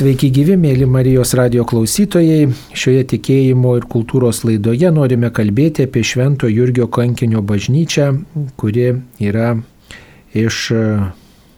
Sveiki 0.00 0.30
gyvi, 0.32 0.54
mėly 0.56 0.86
Marijos 0.88 1.34
radio 1.36 1.60
klausytojai. 1.68 2.46
Šioje 2.72 3.02
tikėjimo 3.10 3.74
ir 3.76 3.84
kultūros 3.92 4.38
laidoje 4.48 4.88
norime 4.96 5.28
kalbėti 5.36 5.84
apie 5.84 6.00
Švento 6.08 6.48
Jurgio 6.48 6.86
kankinio 6.88 7.42
bažnyčią, 7.44 8.06
kuri 8.56 8.86
yra 9.20 9.50
iš 10.32 10.62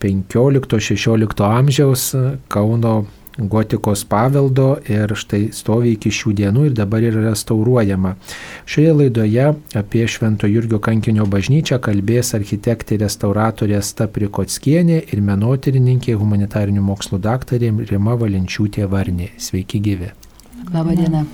15-16 0.03 1.45
amžiaus 1.53 2.09
Kauno 2.51 2.97
gotikos 3.39 4.05
paveldo 4.05 4.77
ir 4.89 5.15
štai 5.17 5.49
stovi 5.57 5.95
iki 5.97 6.13
šių 6.13 6.33
dienų 6.41 6.67
ir 6.69 6.77
dabar 6.77 7.05
yra 7.07 7.25
restauruojama. 7.31 8.15
Šioje 8.69 8.93
laidoje 8.99 9.47
apie 9.79 10.07
Švento 10.09 10.51
Jurgio 10.51 10.81
kankinio 10.83 11.27
bažnyčią 11.31 11.81
kalbės 11.83 12.35
architektė 12.39 13.01
restauratorė 13.03 13.81
Staprikotskienė 13.83 15.03
ir 15.13 15.25
menotyrininkė 15.25 16.17
humanitarinių 16.21 16.85
mokslų 16.85 17.23
daktarė 17.25 17.73
Rima 17.91 18.19
Valenčiūtė 18.21 18.89
Varnė. 18.91 19.33
Sveiki 19.41 19.81
gyvi. 19.83 20.13
Labadiena. 20.73 21.27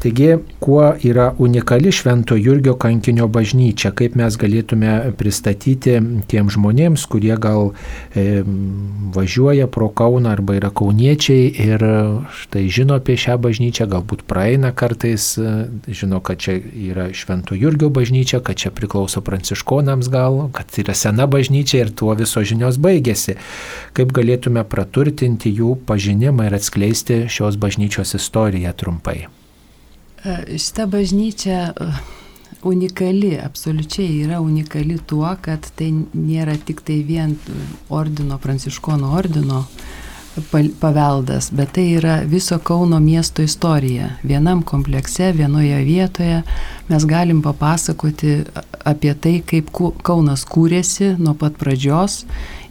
Taigi, 0.00 0.36
kuo 0.60 0.94
yra 1.04 1.34
unikali 1.38 1.92
Švento 1.92 2.36
Jurgio 2.36 2.72
kankinio 2.80 3.26
bažnyčia, 3.28 3.90
kaip 3.92 4.14
mes 4.16 4.36
galėtume 4.40 4.92
pristatyti 5.20 5.98
tiem 6.30 6.48
žmonėms, 6.48 7.02
kurie 7.04 7.34
gal 7.36 7.74
e, 8.16 8.40
važiuoja 9.12 9.66
pro 9.68 9.90
Kauną 9.92 10.30
arba 10.32 10.54
yra 10.56 10.70
kauniečiai 10.72 11.50
ir 11.66 11.84
štai 12.32 12.62
žino 12.72 12.96
apie 12.96 13.18
šią 13.20 13.36
bažnyčią, 13.44 13.84
galbūt 13.92 14.22
praeina 14.24 14.70
kartais, 14.72 15.26
e, 15.36 15.52
žino, 15.92 16.22
kad 16.24 16.40
čia 16.40 16.54
yra 16.56 17.10
Švento 17.12 17.58
Jurgio 17.58 17.90
bažnyčia, 17.92 18.40
kad 18.40 18.56
čia 18.56 18.72
priklauso 18.72 19.20
pranciškonams 19.20 20.08
gal, 20.08 20.46
kad 20.56 20.78
yra 20.80 20.94
sena 20.96 21.26
bažnyčia 21.28 21.82
ir 21.84 21.90
tuo 21.92 22.16
viso 22.16 22.40
žinios 22.40 22.80
baigėsi. 22.80 23.36
Kaip 23.92 24.16
galėtume 24.16 24.64
praturtinti 24.64 25.52
jų 25.60 25.76
pažinimą 25.84 26.48
ir 26.48 26.56
atskleisti 26.56 27.26
šios 27.28 27.60
bažnyčios 27.60 28.16
istoriją 28.16 28.72
trumpai. 28.80 29.18
E, 30.24 30.58
šita 30.58 30.86
bažnyčia 30.86 31.72
e, 31.72 31.92
unikali, 32.62 33.38
absoliučiai 33.44 34.20
yra 34.24 34.40
unikali 34.40 34.98
tuo, 35.06 35.30
kad 35.40 35.64
tai 35.78 35.92
nėra 36.12 36.58
tik 36.66 36.82
tai 36.84 37.00
vien 37.08 37.36
ordino, 37.88 38.38
pranciškono 38.38 39.14
ordino 39.16 39.64
paveldas, 40.80 41.48
bet 41.52 41.72
tai 41.74 41.86
yra 41.98 42.20
viso 42.24 42.58
Kauno 42.58 43.00
miesto 43.00 43.42
istorija. 43.42 44.10
Vienam 44.22 44.62
komplekse, 44.62 45.32
vienoje 45.32 45.80
vietoje 45.84 46.42
mes 46.88 47.06
galim 47.06 47.42
papasakoti 47.42 48.44
apie 48.84 49.14
tai, 49.14 49.40
kaip 49.46 49.72
Kaunas 50.02 50.44
kūrėsi 50.44 51.16
nuo 51.18 51.34
pat 51.34 51.58
pradžios 51.58 52.24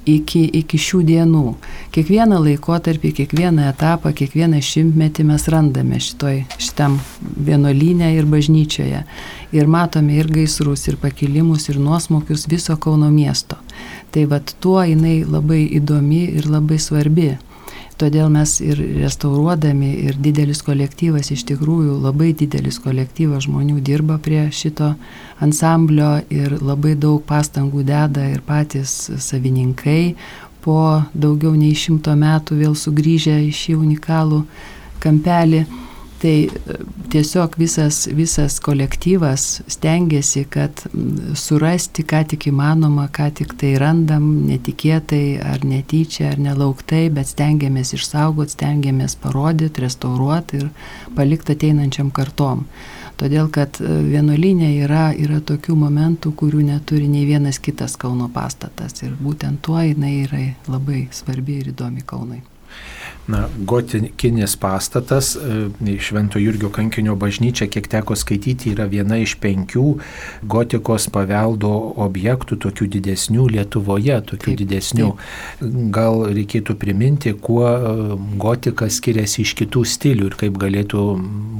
iki, 0.06 0.44
iki 0.62 0.78
šių 0.80 1.02
dienų. 1.08 1.44
Kiekvieną 1.96 2.40
laikotarpį, 2.46 3.12
kiekvieną 3.22 3.68
etapą, 3.72 4.14
kiekvieną 4.16 4.62
šimtmetį 4.64 5.26
mes 5.32 5.48
randame 5.52 6.00
šitoj, 6.04 6.44
šitam 6.62 7.00
vienuolynė 7.50 8.14
ir 8.18 8.30
bažnyčioje. 8.30 9.04
Ir 9.56 9.68
matome 9.68 10.20
ir 10.20 10.30
gaisrus, 10.30 10.88
ir 10.88 11.00
pakilimus, 11.02 11.70
ir 11.70 11.80
nuosmukius 11.82 12.48
viso 12.50 12.78
Kauno 12.78 13.10
miesto. 13.10 13.58
Tai 14.12 14.26
vad 14.30 14.54
tuo 14.62 14.82
jinai 14.86 15.24
labai 15.26 15.66
įdomi 15.80 16.26
ir 16.38 16.50
labai 16.50 16.80
svarbi. 16.82 17.34
Todėl 18.00 18.30
mes 18.32 18.54
ir 18.64 18.80
restauruodami, 19.02 19.90
ir 20.08 20.20
didelis 20.24 20.62
kolektyvas, 20.64 21.34
iš 21.36 21.42
tikrųjų 21.50 21.98
labai 22.00 22.30
didelis 22.38 22.78
kolektyvas 22.80 23.44
žmonių 23.44 23.82
dirba 23.84 24.16
prie 24.24 24.46
šito 24.56 24.94
ansamblio 25.44 26.14
ir 26.32 26.56
labai 26.64 26.94
daug 26.96 27.20
pastangų 27.28 27.84
deda 27.90 28.24
ir 28.32 28.40
patys 28.48 28.94
savininkai 29.20 30.16
po 30.64 31.04
daugiau 31.12 31.52
nei 31.60 31.76
šimto 31.76 32.16
metų 32.16 32.62
vėl 32.62 32.80
sugrįžę 32.80 33.36
į 33.50 33.52
šį 33.56 33.76
unikalų 33.82 34.46
kampelį. 35.04 35.66
Tai 36.20 36.36
e, 36.44 36.50
tiesiog 37.10 37.56
visas, 37.58 38.08
visas 38.12 38.60
kolektyvas 38.60 39.62
stengiasi, 39.72 40.44
kad 40.52 40.84
surasti, 41.40 42.04
ką 42.04 42.26
tik 42.34 42.50
įmanoma, 42.52 43.08
ką 43.16 43.30
tik 43.40 43.56
tai 43.62 43.78
randam, 43.80 44.26
netikėtai 44.50 45.40
ar 45.40 45.64
netyčia 45.64 46.34
ar 46.34 46.44
nelauktai, 46.44 47.06
bet 47.16 47.32
stengiamės 47.32 47.94
išsaugoti, 47.96 48.58
stengiamės 48.58 49.16
parodyti, 49.24 49.86
restauruoti 49.86 50.60
ir 50.60 50.70
palikti 51.16 51.56
ateinančiam 51.56 52.12
kartom. 52.12 52.68
Todėl, 53.20 53.48
kad 53.56 53.80
e, 53.80 53.88
vienuolinė 54.12 54.76
yra, 54.84 55.10
yra 55.16 55.40
tokių 55.40 55.80
momentų, 55.80 56.36
kurių 56.44 56.68
neturi 56.68 57.08
nei 57.08 57.24
vienas 57.32 57.64
kitas 57.64 57.96
Kauno 58.00 58.28
pastatas. 58.32 59.00
Ir 59.08 59.16
būtent 59.20 59.64
tuo 59.64 59.80
jinai 59.80 60.18
yra 60.28 60.46
labai 60.68 61.06
svarbi 61.16 61.62
ir 61.64 61.72
įdomi 61.72 62.04
Kaunai 62.04 62.44
na, 63.30 63.48
gotikinis 63.66 64.56
pastatas, 64.56 65.36
e, 65.36 65.98
Švento 66.00 66.40
Jurgio 66.40 66.70
kankinio 66.74 67.16
bažnyčia, 67.16 67.68
kiek 67.70 67.88
teko 67.88 68.16
skaityti, 68.18 68.74
yra 68.74 68.88
viena 68.90 69.20
iš 69.22 69.36
penkių 69.44 69.86
gotikos 70.50 71.06
paveldo 71.14 71.72
objektų, 72.02 72.58
tokių 72.66 72.90
didesnių 72.98 73.48
Lietuvoje, 73.54 74.18
tokių 74.32 74.50
taip, 74.50 74.60
didesnių. 74.64 75.12
Taip. 75.14 75.78
Gal 75.94 76.26
reikėtų 76.34 76.76
priminti, 76.82 77.36
kuo 77.38 77.70
e, 77.70 77.96
gotika 78.42 78.90
skiriasi 78.90 79.46
iš 79.46 79.56
kitų 79.62 79.86
stilių 79.86 80.32
ir 80.32 80.40
kaip 80.40 80.58
galėtų 80.60 81.06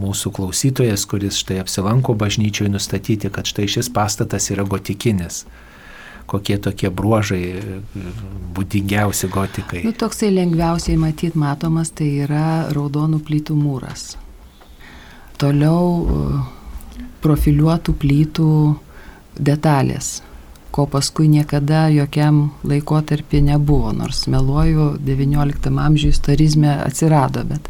mūsų 0.02 0.34
klausytojas, 0.40 1.06
kuris 1.10 1.38
štai 1.44 1.62
apsilanko 1.62 2.18
bažnyčioje, 2.18 2.74
nustatyti, 2.74 3.30
kad 3.30 3.46
štai 3.50 3.70
šis 3.70 3.94
pastatas 3.94 4.50
yra 4.50 4.66
gotikinis 4.66 5.44
kokie 6.30 6.60
tokie 6.62 6.92
bruožai 6.94 7.42
būdingiausi 8.56 9.30
gotikai? 9.34 9.84
Nu, 9.88 9.96
toksai 9.98 10.30
lengviausiai 10.36 11.00
matyt 11.02 11.38
matomas 11.40 11.92
tai 11.96 12.12
yra 12.28 12.70
raudonų 12.76 13.24
plytų 13.26 13.58
mūras. 13.58 14.14
Toliau 15.40 15.84
uh, 16.04 16.40
profiliuotų 17.24 17.96
plytų 18.00 18.50
detalės, 19.40 20.20
ko 20.76 20.86
paskui 20.90 21.28
niekada 21.32 21.88
jokiam 21.92 22.50
laikotarpį 22.68 23.42
nebuvo, 23.52 23.92
nors 23.96 24.26
meluoju, 24.32 24.92
XIX 25.06 25.80
amžiuje 25.86 26.16
istorizme 26.16 26.76
atsirado, 26.86 27.44
bet 27.48 27.70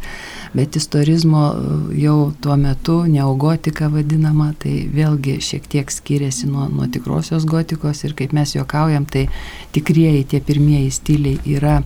bet 0.54 0.76
istorizmo 0.76 1.44
e, 1.50 1.78
jau 2.02 2.32
tuo 2.42 2.56
metu 2.56 3.00
neogotika 3.06 3.90
vadinama, 3.92 4.50
tai 4.58 4.88
vėlgi 4.94 5.38
šiek 5.44 5.68
tiek 5.70 5.90
skiriasi 5.92 6.50
nuo, 6.50 6.66
nuo 6.72 6.88
tikrosios 6.90 7.46
gotikos 7.48 8.04
ir 8.04 8.16
kaip 8.18 8.34
mes 8.36 8.56
juokaujam, 8.56 9.06
tai 9.06 9.28
tikrieji 9.76 10.26
tie 10.34 10.42
pirmieji 10.44 10.92
stiliai 10.98 11.56
yra 11.56 11.80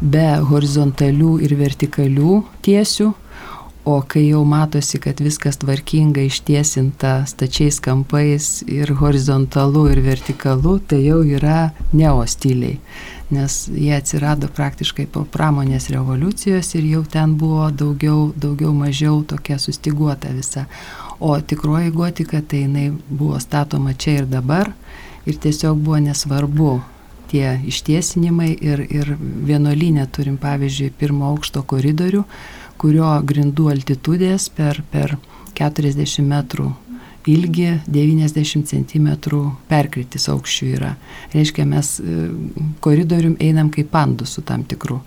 be 0.00 0.26
horizontalių 0.50 1.36
ir 1.46 1.58
vertikalių 1.60 2.40
tiesių, 2.64 3.12
O 3.84 3.98
kai 4.08 4.22
jau 4.30 4.38
matosi, 4.48 4.96
kad 4.96 5.18
viskas 5.20 5.58
tvarkinga, 5.60 6.22
ištiesinta 6.24 7.26
stačiais 7.28 7.82
kampais 7.84 8.62
ir 8.64 8.94
horizontalu 8.96 9.82
ir 9.92 10.00
vertikalu, 10.06 10.78
tai 10.88 11.02
jau 11.04 11.18
yra 11.20 11.66
neostiliai 11.92 12.78
nes 13.34 13.56
jie 13.68 13.92
atsirado 13.96 14.48
praktiškai 14.54 15.06
po 15.12 15.24
pramonės 15.36 15.90
revoliucijos 15.92 16.74
ir 16.78 16.86
jau 16.92 17.02
ten 17.16 17.34
buvo 17.40 17.68
daugiau, 17.70 18.30
daugiau 18.36 18.72
mažiau 18.76 19.22
tokia 19.26 19.58
sustiguota 19.58 20.32
visa. 20.34 20.66
O 21.20 21.34
tikroji 21.40 21.92
gotika 21.94 22.42
tai 22.42 22.64
jinai 22.64 22.88
buvo 23.08 23.40
statoma 23.40 23.94
čia 23.94 24.20
ir 24.22 24.26
dabar 24.30 24.72
ir 25.26 25.38
tiesiog 25.40 25.78
buvo 25.78 26.00
nesvarbu 26.06 26.72
tie 27.30 27.56
ištiesinimai 27.66 28.52
ir, 28.60 28.84
ir 28.90 29.14
vienuolinė 29.18 30.06
turim 30.12 30.36
pavyzdžiui 30.38 30.92
pirmo 30.98 31.32
aukšto 31.32 31.64
koridorių, 31.66 32.22
kurio 32.78 33.10
grindų 33.26 33.70
altitudės 33.72 34.50
per, 34.54 34.82
per 34.92 35.16
40 35.58 36.26
metrų 36.28 36.72
ilgi 37.30 37.70
90 37.88 38.66
cm 38.68 39.08
perkritis 39.70 40.28
aukščių 40.32 40.70
yra. 40.76 40.94
Reiškia, 41.34 41.66
mes 41.68 41.96
e, 42.00 42.28
koridorium 42.84 43.38
einam 43.40 43.70
kaip 43.74 43.90
pandusų 43.94 44.44
tam 44.48 44.66
tikrų. 44.68 45.00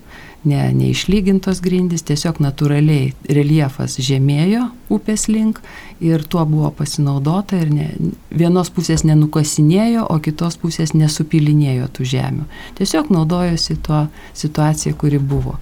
Ne, 0.48 0.68
neišlygintos 0.70 1.58
grindys, 1.60 2.04
tiesiog 2.06 2.38
natūraliai 2.40 3.10
reljefas 3.26 3.96
žemėjo 3.98 4.68
upės 4.94 5.26
link 5.26 5.58
ir 5.98 6.22
tuo 6.30 6.44
buvo 6.46 6.70
pasinaudota 6.78 7.58
ir 7.58 7.72
ne, 7.74 7.88
vienos 8.30 8.70
pusės 8.70 9.02
nenukasinėjo, 9.08 10.06
o 10.06 10.20
kitos 10.22 10.56
pusės 10.62 10.94
nesupilinėjo 10.94 11.90
tų 11.90 12.06
žemių. 12.14 12.46
Tiesiog 12.78 13.10
naudojosi 13.12 13.80
tuo 13.82 14.04
situacija, 14.38 14.94
kuri 14.94 15.18
buvo. 15.18 15.58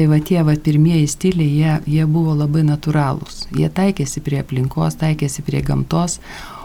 Tai 0.00 0.06
va 0.08 0.16
tie 0.24 0.40
va 0.40 0.54
pirmieji 0.56 1.08
stiliai, 1.12 1.50
jie, 1.60 1.72
jie 1.92 2.04
buvo 2.08 2.32
labai 2.32 2.62
natūralūs. 2.64 3.42
Jie 3.52 3.66
taikėsi 3.68 4.22
prie 4.24 4.38
aplinkos, 4.40 4.94
taikėsi 4.96 5.42
prie 5.44 5.60
gamtos, 5.60 6.14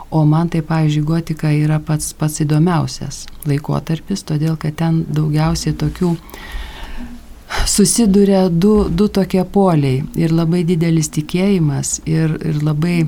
o 0.08 0.22
man 0.24 0.48
tai, 0.54 0.62
pavyzdžiui, 0.64 1.04
gotika 1.04 1.52
yra 1.52 1.82
pats, 1.84 2.14
pats 2.16 2.40
įdomiausias 2.46 3.26
laikotarpis, 3.44 4.24
todėl 4.24 4.56
kad 4.56 4.78
ten 4.80 5.02
daugiausiai 5.12 5.76
tokių 5.76 6.14
susiduria 7.68 8.46
du, 8.48 8.88
du 8.88 9.10
tokie 9.12 9.44
poliai 9.44 10.06
ir 10.16 10.32
labai 10.32 10.64
didelis 10.64 11.12
tikėjimas 11.20 11.98
ir, 12.08 12.38
ir 12.40 12.64
labai, 12.64 13.02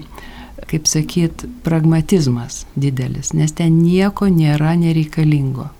kaip 0.67 0.91
sakyt, 0.91 1.47
pragmatizmas 1.63 2.65
didelis, 2.75 3.31
nes 3.31 3.55
ten 3.55 3.79
nieko 3.79 4.27
nėra 4.27 4.75
nereikalingo. 4.75 5.71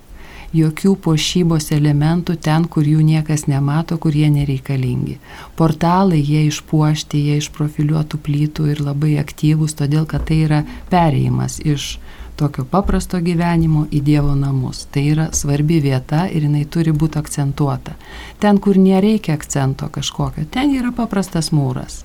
Jokių 0.56 0.96
pošybos 1.04 1.72
elementų 1.76 2.38
ten, 2.42 2.66
kur 2.72 2.88
jų 2.88 3.04
niekas 3.04 3.48
nemato, 3.52 3.98
kur 3.98 4.16
jie 4.16 4.30
nereikalingi. 4.32 5.18
Portalai 5.60 6.22
jie 6.22 6.46
išpuošti, 6.48 7.24
jie 7.30 7.40
iš 7.42 7.50
profiliuotų 7.56 8.20
plytų 8.24 8.70
ir 8.74 8.84
labai 8.84 9.18
aktyvūs, 9.22 9.76
todėl 9.80 10.08
kad 10.08 10.28
tai 10.30 10.44
yra 10.46 10.64
perėjimas 10.92 11.60
iš 11.66 11.98
tokio 12.38 12.68
paprasto 12.70 13.20
gyvenimo 13.24 13.88
į 13.92 14.02
Dievo 14.06 14.36
namus. 14.38 14.86
Tai 14.94 15.04
yra 15.12 15.30
svarbi 15.34 15.80
vieta 15.82 16.28
ir 16.30 16.46
jinai 16.46 16.66
turi 16.70 16.94
būti 16.94 17.20
akcentuota. 17.20 17.98
Ten, 18.40 18.62
kur 18.62 18.78
nereikia 18.78 19.36
akcento 19.38 19.90
kažkokio, 19.90 20.46
ten 20.52 20.76
yra 20.78 20.94
paprastas 20.96 21.52
mūras. 21.52 22.04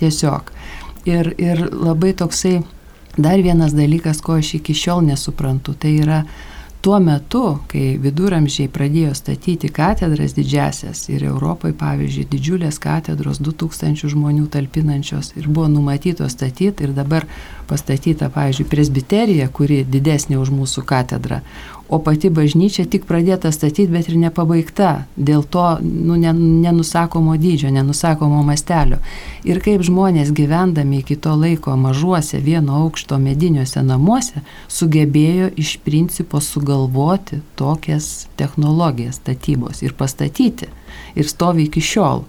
Tiesiog. 0.00 0.52
Ir, 1.08 1.32
ir 1.40 1.64
labai 1.72 2.12
toksai 2.12 2.60
dar 3.16 3.40
vienas 3.40 3.72
dalykas, 3.76 4.20
ko 4.20 4.36
aš 4.40 4.54
iki 4.60 4.76
šiol 4.76 5.02
nesuprantu, 5.08 5.74
tai 5.74 5.96
yra 6.04 6.20
Tuo 6.80 6.96
metu, 6.96 7.58
kai 7.68 7.98
viduramžiai 8.00 8.70
pradėjo 8.72 9.10
statyti 9.12 9.68
katedras 9.68 10.32
didžiasias 10.32 11.02
ir 11.12 11.26
Europoje, 11.28 11.74
pavyzdžiui, 11.76 12.24
didžiulės 12.30 12.78
katedros 12.80 13.36
2000 13.44 14.08
žmonių 14.14 14.46
talpinančios 14.54 15.34
ir 15.36 15.50
buvo 15.50 15.68
numatytos 15.68 16.32
statyti 16.32 16.86
ir 16.86 16.94
dabar 16.96 17.26
pastatyta, 17.70 18.28
pavyzdžiui, 18.34 18.68
presbiterija, 18.70 19.48
kuri 19.54 19.84
didesnė 19.86 20.38
už 20.40 20.50
mūsų 20.54 20.82
katedrą, 20.88 21.40
o 21.90 21.98
pati 21.98 22.30
bažnyčia 22.30 22.84
tik 22.86 23.06
pradėta 23.08 23.50
statyti, 23.50 23.88
bet 23.90 24.08
ir 24.10 24.18
nepabaigta 24.20 24.90
dėl 25.18 25.42
to 25.42 25.64
nu, 25.82 26.14
nenusakomo 26.20 27.34
dydžio, 27.40 27.72
nenusakomo 27.74 28.44
mastelio. 28.46 29.00
Ir 29.42 29.58
kaip 29.64 29.82
žmonės 29.86 30.30
gyvendami 30.36 31.00
iki 31.02 31.18
to 31.18 31.34
laiko 31.34 31.74
mažuose 31.74 32.38
vieno 32.46 32.78
aukšto 32.84 33.18
mediniuose 33.18 33.82
namuose 33.82 34.44
sugebėjo 34.70 35.50
iš 35.58 35.76
principo 35.82 36.38
sugalvoti 36.44 37.42
tokias 37.58 38.28
technologijas 38.38 39.18
statybos 39.18 39.82
ir 39.82 39.98
pastatyti 39.98 40.70
ir 41.18 41.30
stovi 41.30 41.66
iki 41.66 41.82
šiol. 41.82 42.26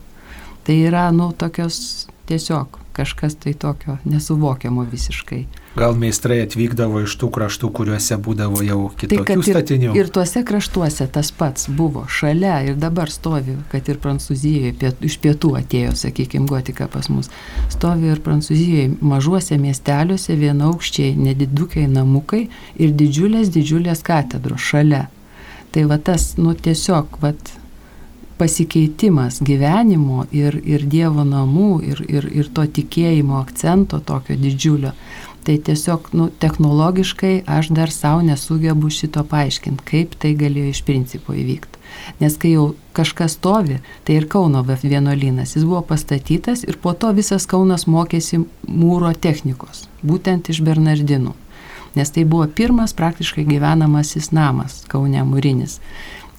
Tai 0.65 0.77
yra, 0.89 1.09
nu, 1.13 1.31
tokios 1.37 2.07
tiesiog 2.29 2.80
kažkas 2.93 3.35
tai 3.35 3.53
tokio 3.53 3.97
nesuvokiamo 4.05 4.83
visiškai. 4.91 5.45
Gal 5.75 5.95
meistrai 5.95 6.41
atvykdavo 6.43 7.01
iš 7.05 7.13
tų 7.21 7.29
kraštų, 7.31 7.69
kuriuose 7.77 8.17
būdavo 8.19 8.59
jau 8.65 8.79
kitokių 8.99 9.25
tai, 9.27 9.37
ir, 9.37 9.45
statinių. 9.47 9.93
Ir 9.95 10.09
tuose 10.11 10.43
kraštuose 10.47 11.07
tas 11.15 11.31
pats 11.31 11.69
buvo 11.71 12.03
šalia 12.11 12.57
ir 12.67 12.75
dabar 12.81 13.11
stovi, 13.13 13.55
kad 13.71 13.87
ir 13.87 14.01
Prancūzijoje 14.03 14.73
piet, 14.81 14.99
iš 15.07 15.15
pietų 15.23 15.53
atėjo, 15.61 15.95
sakykime, 16.03 16.49
gotika 16.49 16.89
pas 16.91 17.07
mus. 17.13 17.31
Stovi 17.71 18.11
ir 18.11 18.19
Prancūzijoje 18.25 18.97
mažuose 18.99 19.55
miesteliuose 19.61 20.35
vienaukščiai, 20.41 21.15
nedidukiai 21.15 21.87
namukai 21.87 22.45
ir 22.75 22.93
didžiulės, 22.99 23.53
didžiulės 23.55 24.03
katedros 24.03 24.67
šalia. 24.73 25.07
Tai 25.71 25.87
va 25.87 25.95
tas, 26.03 26.33
nu 26.35 26.51
tiesiog, 26.51 27.21
va 27.23 27.31
pasikeitimas 28.41 29.37
gyvenimo 29.45 30.23
ir, 30.33 30.55
ir 30.65 30.87
Dievo 30.89 31.21
namų 31.27 31.71
ir, 31.85 31.99
ir, 32.09 32.25
ir 32.33 32.47
to 32.49 32.65
tikėjimo 32.65 33.37
akcento 33.37 33.99
tokio 34.01 34.33
didžiulio. 34.39 34.95
Tai 35.45 35.57
tiesiog 35.67 36.09
nu, 36.17 36.27
technologiškai 36.41 37.43
aš 37.49 37.69
dar 37.77 37.93
savo 37.93 38.23
nesugebu 38.25 38.89
šito 38.93 39.21
paaiškinti, 39.29 39.85
kaip 39.85 40.17
tai 40.21 40.33
galėjo 40.37 40.73
iš 40.73 40.81
principo 40.85 41.37
įvykti. 41.37 41.81
Nes 42.21 42.37
kai 42.41 42.55
jau 42.55 42.71
kažkas 42.97 43.37
stovi, 43.37 43.77
tai 44.05 44.17
ir 44.17 44.27
Kauno 44.31 44.63
vienuolynas, 44.65 45.53
jis 45.55 45.65
buvo 45.65 45.81
pastatytas 45.85 46.63
ir 46.65 46.77
po 46.81 46.93
to 46.93 47.11
visas 47.17 47.45
Kaunas 47.49 47.85
mokėsi 47.85 48.41
mūro 48.65 49.13
technikos, 49.13 49.85
būtent 50.01 50.49
iš 50.49 50.63
Bernardinų. 50.65 51.35
Nes 51.93 52.09
tai 52.15 52.23
buvo 52.23 52.47
pirmas 52.47 52.93
praktiškai 52.95 53.43
gyvenamasis 53.45 54.31
namas 54.31 54.81
Kaune 54.87 55.25
mūrinis 55.27 55.81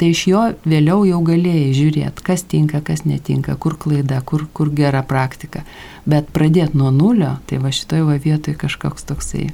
tai 0.02 0.08
iš 0.10 0.25
jo 0.26 0.40
vėliau 0.66 1.04
jau 1.06 1.20
galėjai 1.22 1.69
žiūrėti, 1.78 2.25
kas 2.26 2.43
tinka, 2.50 2.81
kas 2.82 3.04
netinka, 3.06 3.54
kur 3.54 3.76
klaida, 3.78 4.19
kur, 4.26 4.49
kur 4.50 4.72
gera 4.75 5.04
praktika. 5.06 5.62
Bet 6.10 6.32
pradėti 6.34 6.75
nuo 6.81 6.90
nulio, 6.90 7.37
tai 7.46 7.60
va 7.62 7.70
šitoje 7.70 8.19
vietoje 8.25 8.58
kažkoks 8.58 9.06
toksai 9.06 9.52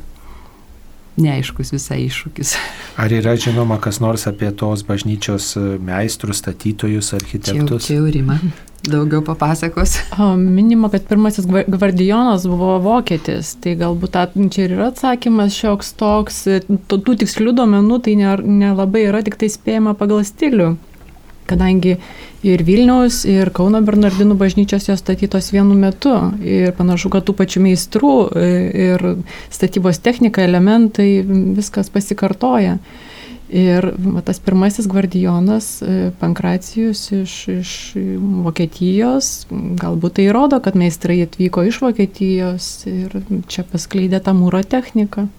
neaiškus 1.18 1.74
visai 1.74 2.04
iššūkis. 2.06 2.54
Ar 3.02 3.12
yra 3.14 3.34
žinoma 3.40 3.80
kas 3.82 4.00
nors 4.04 4.26
apie 4.30 4.50
tos 4.56 4.84
bažnyčios 4.88 5.52
meistrus, 5.84 6.42
statytojus, 6.42 7.12
architektus? 7.18 7.86
Čia 7.86 8.00
jau 8.00 8.08
rima. 8.14 8.38
Daugiau 8.86 9.24
papasakos. 9.26 9.96
Minima, 10.36 10.88
kad 10.88 11.06
pirmasis 11.08 11.46
gvardijonas 11.66 12.46
buvo 12.46 12.76
vokietis, 12.82 13.56
tai 13.62 13.74
galbūt 13.80 14.18
at, 14.20 14.36
čia 14.54 14.68
ir 14.68 14.76
yra 14.76 14.92
atsakymas 14.92 15.56
šioks 15.58 15.92
toks, 15.98 16.44
tų, 16.68 17.00
tų 17.02 17.16
tikslių 17.24 17.56
duomenų 17.58 17.98
tai 18.06 18.14
nelabai 18.18 19.02
ne 19.02 19.10
yra 19.10 19.24
tik 19.26 19.36
tai 19.40 19.50
spėjama 19.50 19.96
pagal 19.98 20.22
stilių, 20.26 20.76
kadangi 21.50 21.98
ir 22.46 22.62
Vilniaus, 22.66 23.24
ir 23.28 23.50
Kauno 23.54 23.80
Bernardinų 23.84 24.36
bažnyčios 24.38 24.88
jos 24.88 25.02
statytos 25.02 25.50
vienu 25.54 25.74
metu 25.78 26.14
ir 26.44 26.72
panašu, 26.78 27.10
kad 27.12 27.26
tų 27.26 27.34
pačių 27.38 27.64
meistrų 27.66 28.14
ir 28.38 29.06
statybos 29.50 30.00
technika, 30.04 30.44
elementai, 30.46 31.22
viskas 31.58 31.90
pasikartoja. 31.94 32.78
Ir 33.48 33.86
va, 33.96 34.20
tas 34.20 34.36
pirmasis 34.44 34.84
gvardijonas, 34.92 35.68
e, 35.80 36.10
Pankracijus 36.20 37.06
iš, 37.16 37.36
iš 37.48 37.70
Vokietijos, 38.44 39.46
galbūt 39.48 40.18
tai 40.18 40.26
rodo, 40.36 40.58
kad 40.60 40.76
meistrai 40.76 41.22
atvyko 41.24 41.64
iš 41.64 41.78
Vokietijos 41.80 42.68
ir 42.90 43.16
čia 43.48 43.64
paskleidė 43.64 44.20
tą 44.20 44.36
mūro 44.36 44.60
techniką. 44.60 45.30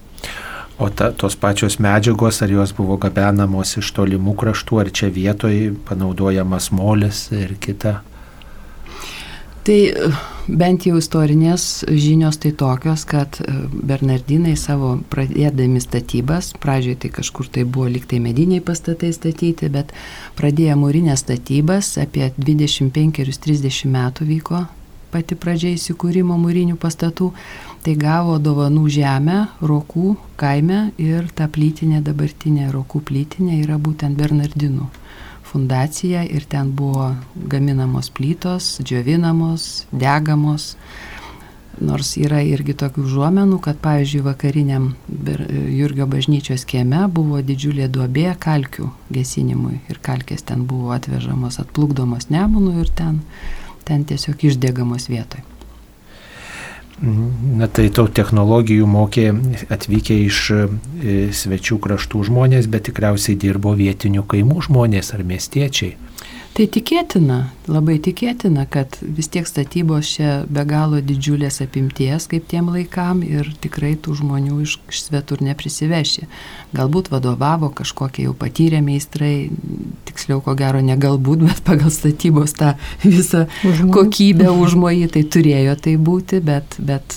O 0.80 0.88
ta, 0.88 1.10
tos 1.12 1.36
pačios 1.36 1.76
medžiagos, 1.76 2.40
ar 2.40 2.50
jos 2.50 2.70
buvo 2.72 2.96
gabenamos 2.96 3.74
iš 3.76 3.90
tolimų 3.98 4.32
kraštų, 4.40 4.78
ar 4.80 4.88
čia 4.88 5.10
vietoje 5.12 5.74
panaudojamas 5.84 6.70
molis 6.72 7.26
ir 7.36 7.52
kita? 7.60 7.98
Tai 9.60 9.76
bent 10.48 10.86
jau 10.88 10.96
istorinės 10.96 11.84
žinios 11.84 12.40
tai 12.40 12.54
tokios, 12.56 13.04
kad 13.04 13.36
e, 13.44 13.58
Bernardinai 13.92 14.56
savo 14.56 14.94
pradėdami 15.12 15.84
statybas, 15.84 16.54
pradžioje 16.64 17.02
tai 17.04 17.12
kažkur 17.20 17.52
tai 17.52 17.68
buvo 17.68 17.92
liktai 17.92 18.24
mediniai 18.24 18.64
pastatai 18.64 19.12
statyti, 19.12 19.68
bet 19.68 19.92
pradėję 20.40 20.80
mūrinės 20.80 21.26
statybas, 21.26 21.98
apie 22.00 22.32
25-30 22.40 23.84
metų 23.92 24.32
vyko 24.32 24.64
pati 25.10 25.36
pradžia 25.38 25.74
įsikūrimo 25.74 26.36
mūrinių 26.38 26.76
pastatų, 26.80 27.30
tai 27.84 27.96
gavo 27.96 28.36
dovanų 28.42 28.86
žemę 28.92 29.38
Rokų 29.64 30.14
kaime 30.40 30.90
ir 31.00 31.30
ta 31.36 31.48
plytinė 31.48 32.02
dabartinė 32.04 32.70
Rokų 32.74 33.02
plytinė 33.08 33.60
yra 33.64 33.78
būtent 33.80 34.18
Bernardinų 34.20 34.88
fundacija 35.50 36.22
ir 36.24 36.44
ten 36.44 36.74
buvo 36.76 37.14
gaminamos 37.34 38.10
plytos, 38.10 38.78
džiovinamos, 38.84 39.86
degamos. 39.92 40.74
Nors 41.80 42.12
yra 42.20 42.42
irgi 42.44 42.74
tokių 42.76 43.06
žuomenų, 43.08 43.56
kad 43.64 43.78
pavyzdžiui 43.80 44.20
vakariniam 44.26 44.90
Jurgio 45.72 46.04
bažnyčios 46.10 46.66
kieme 46.68 47.06
buvo 47.08 47.40
didžiulė 47.40 47.88
duobė 47.88 48.34
kalkių 48.42 48.90
gesinimui 49.16 49.78
ir 49.88 50.02
kalkės 50.04 50.44
ten 50.50 50.66
buvo 50.68 50.92
atvežamos, 50.98 51.56
atplukdomos 51.62 52.28
nemunų 52.28 52.82
ir 52.84 52.92
ten, 53.00 53.22
ten 53.88 54.04
tiesiog 54.04 54.44
išdegamos 54.50 55.08
vietoje. 55.08 55.49
Na 57.00 57.64
tai 57.72 57.86
tų 57.96 58.10
technologijų 58.12 58.84
mokė 58.90 59.30
atvykę 59.72 60.16
iš 60.26 60.40
e, 60.52 60.58
svečių 61.32 61.78
kraštų 61.80 62.26
žmonės, 62.28 62.68
bet 62.68 62.90
tikriausiai 62.90 63.38
dirbo 63.40 63.72
vietinių 63.78 64.26
kaimų 64.28 64.66
žmonės 64.68 65.14
ar 65.16 65.24
miestiečiai. 65.24 65.94
Tai 66.50 66.64
tikėtina, 66.66 67.36
labai 67.70 67.94
tikėtina, 68.02 68.64
kad 68.66 68.96
vis 69.00 69.30
tiek 69.30 69.46
statybos 69.46 70.08
čia 70.16 70.30
be 70.50 70.64
galo 70.66 70.98
didžiulės 70.98 71.60
apimties 71.62 72.26
kaip 72.30 72.48
tiem 72.50 72.72
laikam 72.74 73.22
ir 73.22 73.52
tikrai 73.62 73.92
tų 73.94 74.16
žmonių 74.18 74.58
iš, 74.64 74.74
iš 74.90 75.04
svetur 75.06 75.44
neprisiveši. 75.46 76.26
Galbūt 76.74 77.12
vadovavo 77.14 77.70
kažkokie 77.78 78.26
jau 78.26 78.34
patyrę 78.34 78.82
meistrai, 78.82 79.48
tiksliau 80.10 80.42
ko 80.42 80.56
gero 80.58 80.82
ne 80.82 80.98
galbūt, 80.98 81.46
bet 81.46 81.62
pagal 81.66 81.94
statybos 81.94 82.56
tą 82.58 82.74
visą 83.06 83.46
Užmoj. 83.62 83.94
kokybę 83.94 84.50
užmojį 84.50 85.10
tai 85.14 85.24
turėjo 85.30 85.78
tai 85.86 85.94
būti, 86.10 86.42
bet, 86.42 86.80
bet 86.82 87.14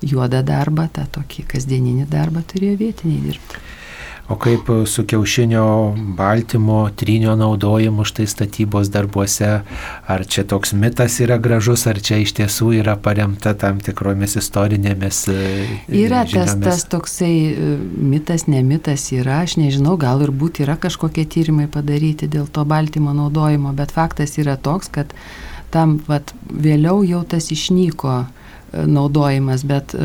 juodą 0.00 0.40
darbą, 0.48 0.88
tą 0.88 1.04
tokį 1.18 1.44
kasdieninį 1.52 2.08
darbą 2.08 2.40
turėjo 2.48 2.80
vietiniai 2.86 3.26
dirbti. 3.28 3.66
O 4.28 4.36
kaip 4.36 4.68
su 4.86 5.04
kiaušinio 5.06 5.94
baltymo 5.96 6.90
trinio 6.96 7.36
naudojimu 7.36 8.04
štai 8.04 8.26
statybos 8.26 8.90
darbuose, 8.92 9.60
ar 10.06 10.24
čia 10.28 10.42
toks 10.44 10.74
mitas 10.76 11.14
yra 11.24 11.38
gražus, 11.40 11.86
ar 11.88 11.96
čia 12.04 12.18
iš 12.20 12.34
tiesų 12.36 12.74
yra 12.82 12.98
paremta 13.00 13.54
tam 13.56 13.78
tikromis 13.80 14.36
istorinėmis. 14.36 15.20
E, 15.32 15.38
yra 15.88 16.26
žiniomis. 16.28 16.52
tas, 16.60 16.60
tas 16.66 16.84
toksai 16.92 17.30
e, 17.32 17.70
mitas, 18.12 18.44
ne 18.52 18.60
mitas 18.62 19.06
yra, 19.16 19.38
aš 19.46 19.56
nežinau, 19.62 19.96
gal 19.96 20.20
ir 20.26 20.34
būt 20.42 20.60
yra 20.66 20.76
kažkokie 20.76 21.24
tyrimai 21.24 21.64
padaryti 21.72 22.28
dėl 22.28 22.50
to 22.52 22.66
baltymo 22.68 23.16
naudojimo, 23.16 23.72
bet 23.80 23.96
faktas 23.96 24.36
yra 24.36 24.58
toks, 24.60 24.92
kad 24.92 25.16
tam 25.72 26.02
vat, 26.04 26.34
vėliau 26.52 27.00
jau 27.00 27.22
tas 27.24 27.48
išnyko 27.56 28.18
e, 28.20 28.84
naudojimas, 28.84 29.64
bet 29.64 29.96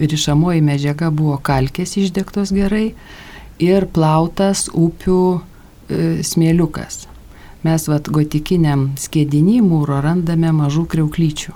rišamoji 0.00 0.64
medžiaga 0.64 1.12
buvo 1.12 1.36
kalkės 1.44 1.98
išdegtos 2.00 2.56
gerai 2.56 2.94
ir 3.62 3.86
plautas 3.94 4.68
upių 4.72 5.20
e, 5.34 6.22
smėliukas. 6.26 7.04
Mes 7.64 7.86
vat 7.88 8.08
gotikiniam 8.12 8.90
skėdinį 9.00 9.60
mūro 9.64 10.00
randame 10.04 10.50
mažų 10.52 10.84
kriauklyčių. 10.92 11.54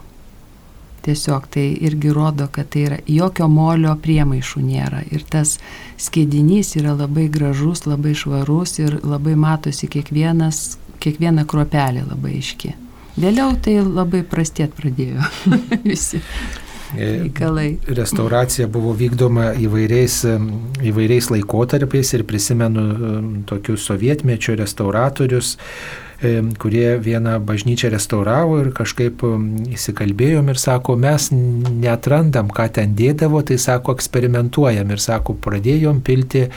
Tiesiog 1.05 1.47
tai 1.53 1.67
irgi 1.89 2.11
rodo, 2.13 2.49
kad 2.53 2.71
tai 2.73 2.85
yra 2.87 2.99
jokio 3.09 3.47
molio 3.49 3.95
priemaišų 4.03 4.63
nėra. 4.65 5.03
Ir 5.13 5.25
tas 5.29 5.57
skėdinys 6.01 6.75
yra 6.81 6.97
labai 6.97 7.29
gražus, 7.33 7.87
labai 7.87 8.15
švarus 8.19 8.79
ir 8.83 8.99
labai 9.05 9.37
matosi 9.39 9.89
kiekvienas, 9.89 10.79
kiekviena 11.01 11.47
kruopelė 11.49 12.05
labai 12.09 12.39
iški. 12.41 12.75
Vėliau 13.19 13.55
tai 13.63 13.79
labai 13.83 14.23
prastėt 14.27 14.75
pradėjo 14.79 15.25
visi 15.89 16.23
reikalai. 16.97 17.69
Restauracija 17.99 18.69
buvo 18.73 18.95
vykdoma 18.97 19.53
įvairiais, 19.61 20.21
įvairiais 20.89 21.31
laikotarpiais 21.35 22.13
ir 22.17 22.27
prisimenu 22.29 22.85
tokius 23.49 23.87
sovietmečio 23.91 24.57
restauratorius 24.59 25.57
kurie 26.59 26.99
vieną 26.99 27.39
bažnyčią 27.47 27.93
restauravo 27.95 28.59
ir 28.59 28.73
kažkaip 28.75 29.23
įsikalbėjom 29.71 30.51
ir 30.51 30.59
sako, 30.59 30.97
mes 30.99 31.29
netrandam, 31.31 32.51
ką 32.51 32.67
ten 32.75 32.97
dėdavo, 32.99 33.45
tai 33.47 33.59
sako, 33.63 33.95
eksperimentuojam. 33.95 34.91
Ir 34.91 35.03
sako, 35.03 35.37
pradėjom 35.39 36.03
pilti, 36.03 36.49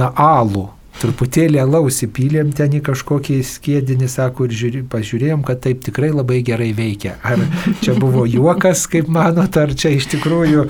na, 0.00 0.08
alų 0.16 0.70
truputėlį 1.00 1.60
alaus 1.62 2.02
įpylėm 2.06 2.52
ten 2.56 2.76
į 2.76 2.82
kažkokį 2.86 3.38
skėdinį, 3.46 4.08
sako, 4.10 4.46
ir 4.48 4.56
žiūrė, 4.58 4.82
pažiūrėjom, 4.92 5.42
kad 5.46 5.62
taip 5.64 5.82
tikrai 5.86 6.12
labai 6.12 6.42
gerai 6.46 6.70
veikia. 6.76 7.16
Ar 7.24 7.42
čia 7.82 7.96
buvo 7.98 8.26
juokas, 8.28 8.84
kaip 8.90 9.10
manot, 9.12 9.56
ar 9.56 9.74
čia 9.78 9.94
iš 9.96 10.10
tikrųjų 10.14 10.68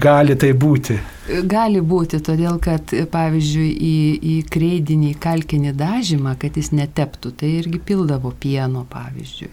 gali 0.00 0.38
tai 0.40 0.54
būti? 0.56 0.98
Gali 1.44 1.82
būti, 1.84 2.22
todėl 2.24 2.56
kad, 2.64 2.94
pavyzdžiui, 3.12 3.68
į, 3.68 3.96
į 4.16 4.36
kreidinį 4.48 5.12
kalkinį 5.20 5.74
dažymą, 5.76 6.38
kad 6.40 6.56
jis 6.56 6.72
neteptų, 6.72 7.34
tai 7.36 7.52
irgi 7.60 7.82
pildavo 7.90 8.32
pieno, 8.32 8.86
pavyzdžiui. 8.88 9.52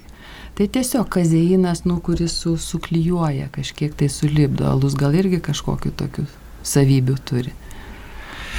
Tai 0.55 0.69
tiesiog 0.71 1.09
kazeinas, 1.11 1.83
nu, 1.83 1.97
kuris 1.99 2.37
su, 2.39 2.53
suklyjuoja, 2.55 3.49
kažkiek 3.51 3.91
tai 3.99 4.07
sulibdo, 4.07 4.69
alus 4.71 4.95
gal 4.95 5.11
irgi 5.11 5.41
kažkokiu 5.43 5.91
tokiu 5.99 6.23
savybių 6.63 7.15
turi. 7.27 7.51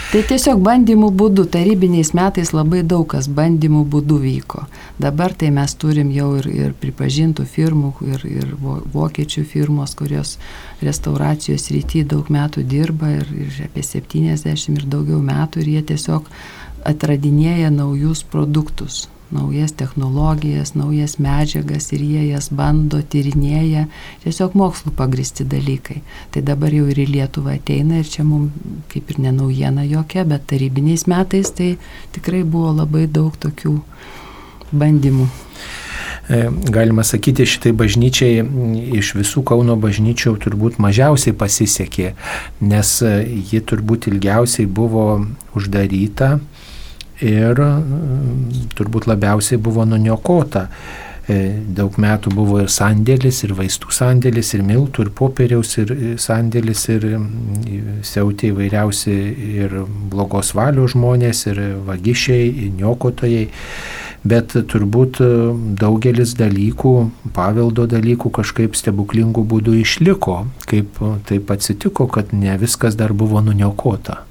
Tai 0.07 0.21
tiesiog 0.23 0.61
bandymų 0.63 1.09
būdu, 1.19 1.45
tarybiniais 1.51 2.13
metais 2.15 2.53
labai 2.55 2.85
daug 2.87 3.09
kas 3.11 3.27
bandymų 3.27 3.81
būdu 3.91 4.21
vyko. 4.23 4.61
Dabar 5.03 5.35
tai 5.35 5.49
mes 5.51 5.75
turim 5.75 6.13
jau 6.15 6.29
ir, 6.39 6.47
ir 6.47 6.77
pripažintų 6.79 7.47
firmų, 7.51 7.91
ir, 8.07 8.23
ir 8.31 8.53
vokiečių 8.95 9.43
firmos, 9.51 9.97
kurios 9.99 10.37
restauracijos 10.79 11.67
rytį 11.75 12.05
daug 12.15 12.31
metų 12.31 12.63
dirba 12.71 13.11
ir, 13.17 13.35
ir 13.49 13.59
apie 13.67 13.83
70 13.83 14.79
ir 14.79 14.87
daugiau 14.95 15.19
metų 15.27 15.65
ir 15.65 15.75
jie 15.75 15.85
tiesiog 15.91 16.31
atradinėja 16.87 17.75
naujus 17.75 18.23
produktus 18.31 19.09
naujas 19.35 19.73
technologijas, 19.73 20.75
naujas 20.79 21.17
medžiagas 21.23 21.91
ir 21.97 22.05
jie 22.05 22.25
jas 22.31 22.49
bando, 22.55 23.01
tyrinėja, 23.03 23.87
tiesiog 24.25 24.55
mokslų 24.59 24.93
pagristi 24.99 25.47
dalykai. 25.49 26.03
Tai 26.35 26.45
dabar 26.47 26.75
jau 26.75 26.87
ir 26.91 27.03
į 27.03 27.09
Lietuvą 27.15 27.57
ateina 27.57 28.01
ir 28.01 28.11
čia 28.11 28.27
mums 28.27 28.55
kaip 28.93 29.11
ir 29.11 29.23
nenaujiena 29.27 29.87
jokia, 29.87 30.27
bet 30.29 30.47
tarybiniais 30.51 31.07
metais 31.11 31.51
tai 31.51 31.75
tikrai 32.15 32.45
buvo 32.45 32.75
labai 32.77 33.07
daug 33.11 33.35
tokių 33.43 33.79
bandymų. 34.73 35.29
E, 36.29 36.49
galima 36.71 37.05
sakyti, 37.07 37.47
šitai 37.47 37.71
bažnyčiai 37.77 38.43
iš 38.99 39.13
visų 39.15 39.45
Kauno 39.47 39.77
bažnyčių 39.79 40.33
turbūt 40.43 40.81
mažiausiai 40.83 41.37
pasisekė, 41.39 42.15
nes 42.67 42.91
e, 43.07 43.13
ji 43.53 43.63
turbūt 43.63 44.09
ilgiausiai 44.11 44.67
buvo 44.67 45.07
uždaryta 45.55 46.37
ir 47.25 47.61
mm, 47.61 48.71
turbūt 48.77 49.09
labiausiai 49.09 49.61
buvo 49.61 49.85
nuniokota. 49.89 50.69
E, 51.27 51.59
daug 51.75 51.97
metų 51.99 52.31
buvo 52.37 52.61
ir 52.63 52.69
sandėlis, 52.71 53.41
ir 53.43 53.57
vaistų 53.59 53.91
sandėlis, 53.91 54.53
ir 54.55 54.63
miltų, 54.63 55.09
ir 55.09 55.11
popieriaus, 55.19 55.73
ir 55.83 55.93
sandėlis, 56.23 56.85
ir 56.95 57.07
mm, 57.19 58.03
siautė 58.07 58.53
įvairiausi 58.53 59.17
ir 59.57 59.75
blogos 60.13 60.53
valios 60.55 60.95
žmonės, 60.95 61.47
ir 61.51 61.63
vagišiai, 61.89 62.47
ir 62.67 62.77
niokotojai. 62.79 63.49
Bet 64.27 64.55
turbūt 64.71 65.19
e, 65.23 65.33
daugelis 65.83 66.37
dalykų, 66.39 66.95
paveldo 67.35 67.89
dalykų 67.91 68.31
kažkaip 68.39 68.79
stebuklingų 68.79 69.43
būdų 69.51 69.81
išliko, 69.83 70.45
kaip 70.71 71.03
taip 71.27 71.51
atsitiko, 71.51 72.07
kad 72.07 72.31
ne 72.35 72.55
viskas 72.61 72.99
dar 72.99 73.15
buvo 73.15 73.43
nuniokota 73.43 74.23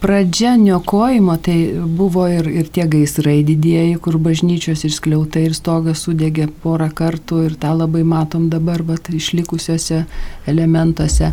pradžia 0.00 0.56
niokojimo 0.56 1.36
tai 1.36 1.74
buvo 1.86 2.26
ir, 2.28 2.48
ir 2.48 2.68
tie 2.68 2.86
gaisrai 2.88 3.42
didieji, 3.46 3.98
kur 4.02 4.18
bažnyčios 4.18 4.84
išskliauta 4.88 5.42
ir 5.42 5.54
stogas 5.54 6.04
sudegė 6.06 6.48
porą 6.62 6.88
kartų 6.90 7.42
ir 7.46 7.56
tą 7.60 7.72
labai 7.76 8.02
matom 8.04 8.48
dabar, 8.52 8.82
bet 8.82 9.10
išlikusiuose 9.12 10.04
elementuose. 10.46 11.32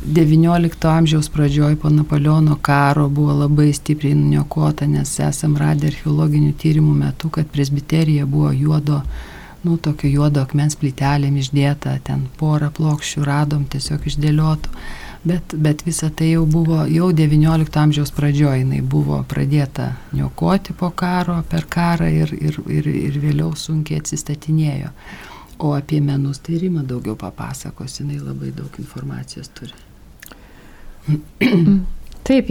XIX 0.00 0.70
amžiaus 0.88 1.28
pradžioj 1.28 1.76
po 1.76 1.90
Napoleono 1.92 2.56
karo 2.62 3.08
buvo 3.08 3.34
labai 3.42 3.72
stipriai 3.76 4.16
nuniokota, 4.16 4.88
nes 4.88 5.12
esam 5.20 5.58
radę 5.60 5.90
archeologinių 5.92 6.54
tyrimų 6.56 6.94
metu, 7.02 7.28
kad 7.28 7.52
presbiterija 7.52 8.26
buvo 8.26 8.52
juodo 8.52 9.02
nu, 9.62 9.76
tokio 9.76 10.08
juodo 10.08 10.40
akmens 10.40 10.78
plytelėm 10.80 11.36
išdėta, 11.36 11.98
ten 12.04 12.24
porą 12.40 12.70
plokščių 12.72 13.24
radom 13.28 13.66
tiesiog 13.68 14.08
išdėliotų 14.08 14.72
bet, 15.24 15.54
bet 15.54 15.82
visa 15.86 16.10
tai 16.10 16.30
jau 16.32 16.46
buvo, 16.46 16.84
jau 16.88 17.10
XIX 17.12 17.78
amžiaus 17.82 18.12
pradžioje 18.16 18.62
jinai 18.62 18.80
buvo 18.82 19.20
pradėta 19.28 19.92
niokoti 20.16 20.74
po 20.76 20.90
karo, 20.96 21.40
per 21.50 21.66
karą 21.70 22.08
ir, 22.12 22.32
ir, 22.34 22.60
ir, 22.68 22.88
ir 22.88 23.18
vėliau 23.22 23.54
sunkiai 23.56 24.00
atsistatinėjo. 24.00 24.92
O 25.60 25.74
apie 25.76 26.00
menus 26.00 26.40
tai 26.40 26.58
Rima 26.62 26.82
daugiau 26.82 27.18
papasakos, 27.20 27.98
jinai 28.00 28.20
labai 28.20 28.52
daug 28.56 28.76
informacijos 28.80 29.52
turi. 29.52 29.76
Taip, 32.30 32.48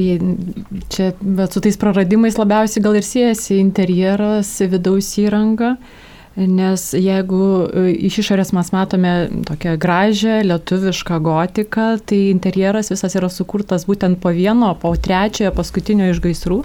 čia, 0.89 1.13
bet 1.21 1.53
su 1.53 1.61
tais 1.63 1.77
praradimais 1.79 2.38
labiausiai 2.38 2.83
gal 2.83 2.97
ir 2.99 3.05
siejasi 3.05 3.59
interjeras, 3.61 4.51
vidaus 4.69 5.13
įranga. 5.21 5.75
Uh, 5.77 6.08
Nes 6.39 6.84
jeigu 6.96 7.67
e, 7.67 7.89
iš 8.08 8.22
išorės 8.22 8.53
mes 8.55 8.69
matome 8.72 9.12
tokią 9.48 9.74
gražią 9.81 10.38
lietuvišką 10.48 11.17
gotiką, 11.25 11.88
tai 12.08 12.19
interjeras 12.29 12.93
visas 12.93 13.15
yra 13.19 13.27
sukurtas 13.34 13.84
būtent 13.89 14.22
po 14.24 14.31
vieno, 14.31 14.72
po 14.79 14.93
trečiojo 14.96 15.51
paskutinio 15.58 16.08
iš 16.13 16.22
gaisrų 16.24 16.62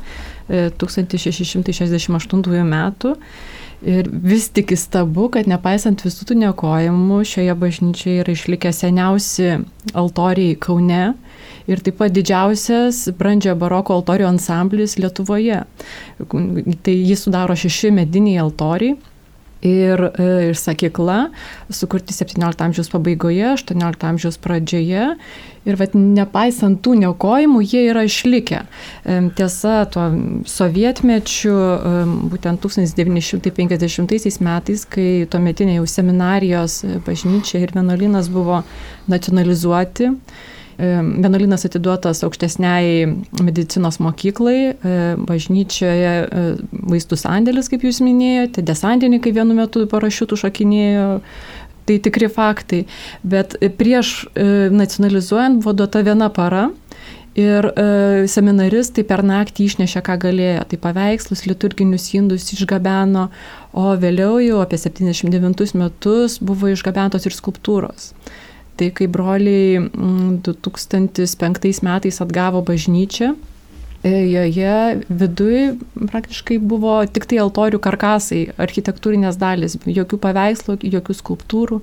1668 0.79 2.45
e, 2.55 2.63
metų. 2.71 3.15
Ir 3.85 4.07
vis 4.09 4.47
tik 4.55 4.71
įstabu, 4.77 5.27
kad 5.35 5.49
nepaisant 5.51 6.05
visų 6.07 6.29
tų 6.31 6.37
nekojimų, 6.41 7.19
šioje 7.29 7.57
bažnyčioje 7.59 8.23
yra 8.23 8.33
išlikę 8.33 8.71
seniausi 8.73 9.49
altoriai 9.93 10.55
Kaune 10.55 11.17
ir 11.67 11.83
taip 11.85 11.99
pat 11.99 12.15
didžiausias 12.15 13.09
brandžio 13.19 13.57
baroko 13.59 13.99
altorių 13.99 14.31
ansamblis 14.31 14.97
Lietuvoje. 15.03 15.65
Tai 16.31 16.95
jis 16.95 17.27
sudaro 17.27 17.59
šeši 17.59 17.91
mediniai 17.99 18.39
altoriai 18.45 18.95
ir, 19.65 20.01
e, 20.19 20.29
ir 20.51 20.59
sakykla, 20.59 21.31
sukurti 21.73 22.15
17 22.15 22.65
amžiaus 22.65 22.91
pabaigoje, 22.93 23.47
18 23.57 24.09
amžiaus 24.11 24.39
pradžioje. 24.39 25.15
Ir 25.65 25.79
vat, 25.81 25.95
nepaisant 25.97 26.83
tų 26.85 26.99
neokojimų, 27.01 27.63
jie 27.65 27.87
yra 27.89 28.03
išlikę. 28.05 28.61
E, 28.65 29.21
tiesa, 29.39 29.77
tuo 29.89 30.11
sovietmečiu, 30.51 31.55
e, 31.55 32.03
būtent 32.33 32.61
1950 32.61 34.45
metais, 34.45 34.85
kai 34.85 35.25
tuometinė 35.31 35.79
jau 35.79 35.87
seminarijos 35.89 36.83
bažnyčia 37.07 37.65
ir 37.65 37.73
vienuolynas 37.77 38.29
buvo 38.33 38.61
nacionalizuoti, 39.09 40.13
Vienuolynas 40.79 41.67
atiduotas 41.69 42.23
aukštesniai 42.27 43.07
medicinos 43.45 44.01
mokyklai, 44.03 44.75
bažnyčioje 45.29 46.15
vaistų 46.73 47.19
sandėlis, 47.21 47.71
kaip 47.73 47.87
jūs 47.87 48.01
minėjote, 48.05 48.65
desantininkai 48.67 49.35
vienu 49.37 49.57
metu 49.59 49.87
parašiutų 49.91 50.41
šakinėjo. 50.47 51.11
Tai 51.85 51.99
tikri 52.01 52.31
faktai. 52.33 52.79
Bet 53.29 53.59
prieš 53.77 54.23
nacionalizuojant 54.73 55.59
buvo 55.61 55.75
duota 55.77 56.01
viena 56.07 56.31
para 56.33 56.71
Ir 57.35 57.67
e, 57.67 57.85
seminaristai 58.31 59.03
per 59.07 59.25
naktį 59.27 59.67
išnešė, 59.67 60.03
ką 60.07 60.15
galėjo. 60.23 60.63
Tai 60.71 60.79
paveikslus, 60.85 61.43
liturginius 61.51 62.07
indus 62.15 62.47
išgabeno, 62.55 63.27
o 63.75 63.87
vėliau 63.99 64.39
jau 64.39 64.61
apie 64.63 64.79
79 64.79 65.75
metus 65.81 66.39
buvo 66.39 66.71
išgabentos 66.71 67.27
ir 67.27 67.35
skulptūros. 67.35 68.13
Tai 68.77 68.91
kai 68.91 69.07
broliai 69.07 69.83
2005 70.43 71.39
mm, 71.39 71.85
metais 71.87 72.21
atgavo 72.25 72.63
bažnyčią, 72.67 73.35
e, 74.03 74.15
joje 74.33 75.05
viduje 75.09 75.63
praktiškai 75.95 76.59
buvo 76.59 76.97
tik 77.07 77.29
tai 77.31 77.39
altorių 77.45 77.79
karkasai, 77.79 78.43
architektūrinės 78.59 79.39
dalis, 79.39 79.79
jokių 79.87 80.21
paveikslų, 80.27 80.79
jokių 80.97 81.19
skulptūrų. 81.23 81.81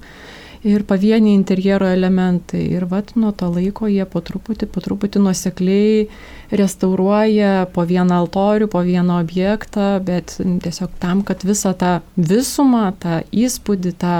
ir 0.63 0.83
pavieniai 0.85 1.33
interjero 1.33 1.87
elementai. 1.89 2.61
Ir 2.75 2.85
vat 2.89 3.15
nuo 3.17 3.31
to 3.33 3.49
laiko 3.49 3.89
jie 3.89 4.05
po 4.05 4.21
truputį, 4.21 4.67
po 4.69 4.83
truputį 4.83 5.23
nuosekliai 5.25 6.05
restauruoja 6.53 7.67
po 7.73 7.85
vieną 7.87 8.21
altorių, 8.23 8.69
po 8.69 8.83
vieną 8.85 9.21
objektą, 9.23 9.95
bet 10.05 10.37
tiesiog 10.37 10.93
tam, 11.01 11.23
kad 11.25 11.45
visą 11.47 11.73
tą 11.77 11.99
visumą, 12.17 12.91
tą 13.01 13.21
įspūdį, 13.31 13.95
tą 14.01 14.15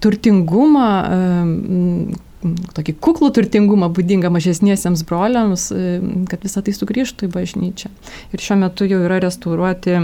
turtingumą, 0.00 0.88
tokį 2.76 2.96
kuklų 3.04 3.30
turtingumą 3.36 3.90
būdingą 3.92 4.30
mažesniesiems 4.32 5.04
broliams, 5.08 5.68
kad 6.30 6.46
visą 6.46 6.64
tai 6.64 6.74
sugrįžtų 6.76 7.28
į 7.28 7.34
bažnyčią. 7.36 7.92
Ir 8.32 8.44
šiuo 8.44 8.58
metu 8.62 8.88
jau 8.88 9.02
yra 9.04 9.20
restauruoti 9.24 10.00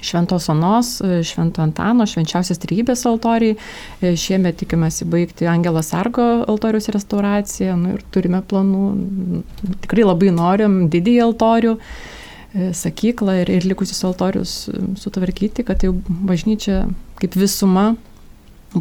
Šventos 0.00 0.48
Onos, 0.48 1.00
e, 1.00 1.22
Švento 1.26 1.62
Antano, 1.62 2.06
švenčiausias 2.06 2.60
trybės 2.62 3.02
altoriai. 3.08 3.56
E, 4.00 4.14
šiemet 4.18 4.60
tikimės 4.62 5.02
įbaigti 5.02 5.48
Angelo 5.50 5.82
Sargo 5.82 6.26
altorius 6.46 6.88
restauraciją 6.94 7.76
nu, 7.78 7.96
ir 7.96 8.04
turime 8.14 8.42
planų, 8.42 9.42
tikrai 9.84 10.06
labai 10.06 10.30
norim 10.34 10.78
didįjį 10.92 11.24
altorių, 11.26 11.74
e, 11.78 12.70
sakyklą 12.78 13.40
ir, 13.42 13.52
ir 13.58 13.66
likusius 13.66 14.04
altorius 14.06 14.54
sutvarkyti, 15.02 15.66
kad 15.66 15.82
jau 15.82 15.96
bažnyčia 16.06 16.84
kaip 17.18 17.34
visuma 17.34 17.96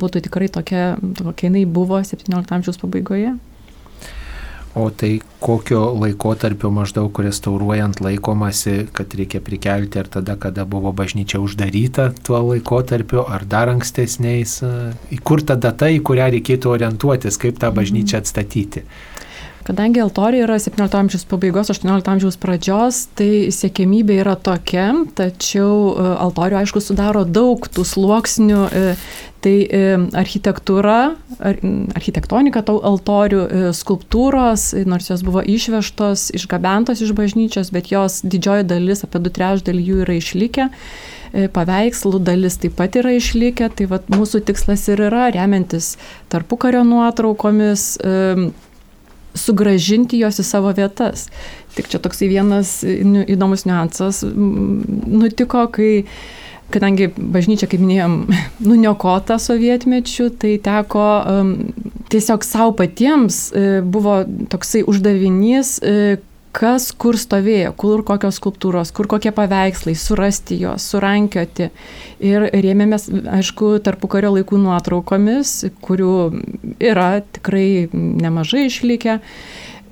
būtų 0.01 0.23
tikrai 0.27 0.49
tokia, 0.53 0.95
kokia 1.19 1.49
jinai 1.49 1.65
buvo 1.65 1.99
17 2.03 2.57
amžiaus 2.57 2.81
pabaigoje. 2.81 3.35
O 4.77 4.89
tai 4.93 5.19
kokio 5.41 5.79
laikotarpio 5.97 6.69
maždaug 6.69 7.19
restauruojant 7.25 7.97
laikomasi, 8.03 8.75
kad 8.93 9.13
reikia 9.17 9.41
prikelti, 9.41 9.97
ar 10.03 10.09
tada, 10.13 10.35
kada 10.37 10.67
buvo 10.69 10.91
bažnyčia 10.93 11.39
uždaryta 11.41 12.11
tuo 12.27 12.43
laikotarpiu, 12.51 13.23
ar 13.25 13.45
dar 13.49 13.71
ankstesniais, 13.73 14.59
į 15.09 15.17
kur 15.25 15.41
ta 15.41 15.57
data, 15.57 15.89
į 15.89 16.03
kurią 16.05 16.29
reikėtų 16.35 16.75
orientuotis, 16.75 17.39
kaip 17.41 17.57
tą 17.63 17.71
bažnyčią 17.73 18.21
atstatyti. 18.21 18.85
Kadangi 19.67 19.99
altoriai 19.99 20.45
yra 20.45 20.55
17 20.63 20.95
amžiaus 20.95 21.25
pabaigos, 21.27 21.67
18 21.73 22.07
amžiaus 22.07 22.37
pradžios, 22.39 23.01
tai 23.19 23.49
siekėmybė 23.51 24.21
yra 24.21 24.37
tokia, 24.39 24.93
tačiau 25.17 25.71
e, 25.91 26.05
altorių 26.23 26.61
aišku 26.61 26.79
sudaro 26.79 27.25
daug 27.27 27.67
tų 27.75 27.83
sluoksnių, 27.89 28.61
e, 28.71 28.93
tai 29.43 29.55
e, 29.67 29.81
architektūra, 30.21 31.01
architektonika 31.43 32.63
tau 32.69 32.79
altorių, 32.79 33.41
skulptūros, 33.75 34.69
nors 34.87 35.11
jos 35.11 35.25
buvo 35.27 35.43
išvežtos, 35.43 36.29
išgabentos 36.39 37.03
iš 37.03 37.11
bažnyčios, 37.17 37.73
bet 37.75 37.91
jos 37.91 38.21
didžioji 38.23 38.69
dalis, 38.71 39.03
apie 39.03 39.19
du 39.19 39.33
trešdalį 39.35 39.83
jų 39.83 40.01
yra 40.05 40.15
išlikę 40.21 40.69
paveikslų 41.53 42.21
dalis 42.23 42.55
taip 42.55 42.77
pat 42.79 42.95
yra 42.95 43.11
išlikę, 43.17 43.67
tai 43.75 43.85
vat, 43.91 44.07
mūsų 44.07 44.39
tikslas 44.47 44.85
ir 44.87 45.03
yra 45.09 45.25
remiantis 45.35 45.97
tarpukario 46.31 46.85
nuotraukomis, 46.87 47.97
sugražinti 49.37 50.19
jos 50.21 50.41
į 50.41 50.45
savo 50.47 50.73
vietas. 50.77 51.27
Tik 51.77 51.91
čia 51.91 52.01
toksai 52.01 52.29
vienas 52.31 52.79
nu, 52.83 53.23
įdomus 53.23 53.67
niuansas 53.67 54.23
nutiko, 54.25 55.67
kai 55.73 55.91
kadangi 56.73 57.09
bažnyčia, 57.15 57.69
kaip 57.71 57.83
minėjom, 57.83 58.17
nuniokota 58.69 59.37
sovietmečių, 59.41 60.31
tai 60.41 60.55
teko 60.63 61.05
um, 61.21 61.53
tiesiog 62.11 62.45
savo 62.47 62.75
patiems 62.81 63.47
uh, 63.51 63.79
buvo 63.85 64.19
toksai 64.51 64.83
uždavinys, 64.87 65.77
uh, 65.83 66.17
kas 66.57 66.89
kur 66.97 67.17
stovėjo, 67.19 67.71
kur 67.77 68.01
kokios 68.07 68.39
skulptūros, 68.41 68.91
kur 68.95 69.09
kokie 69.11 69.31
paveikslai, 69.35 69.93
surasti 69.97 70.57
juos, 70.63 70.87
surankioti. 70.89 71.69
Ir 72.25 72.47
rėmėmės, 72.49 73.09
aišku, 73.37 73.75
tarpu 73.85 74.09
kario 74.11 74.33
laikų 74.37 74.59
nuotraukomis, 74.63 75.59
kurių 75.85 76.13
yra 76.81 77.09
tikrai 77.37 77.87
nemažai 77.93 78.67
išlikę. 78.71 79.19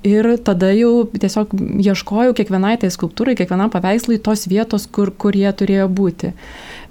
Ir 0.05 0.27
tada 0.45 0.69
jau 0.77 1.07
tiesiog 1.10 1.53
ieškojau 1.81 2.36
kiekvienai 2.38 2.75
tai 2.81 2.91
skulptūrai, 2.93 3.34
kiekvienam 3.38 3.72
paveikslui 3.74 4.19
tos 4.22 4.45
vietos, 4.50 4.86
kur, 4.86 5.10
kur 5.10 5.38
jie 5.38 5.50
turėjo 5.50 5.88
būti. 5.89 6.34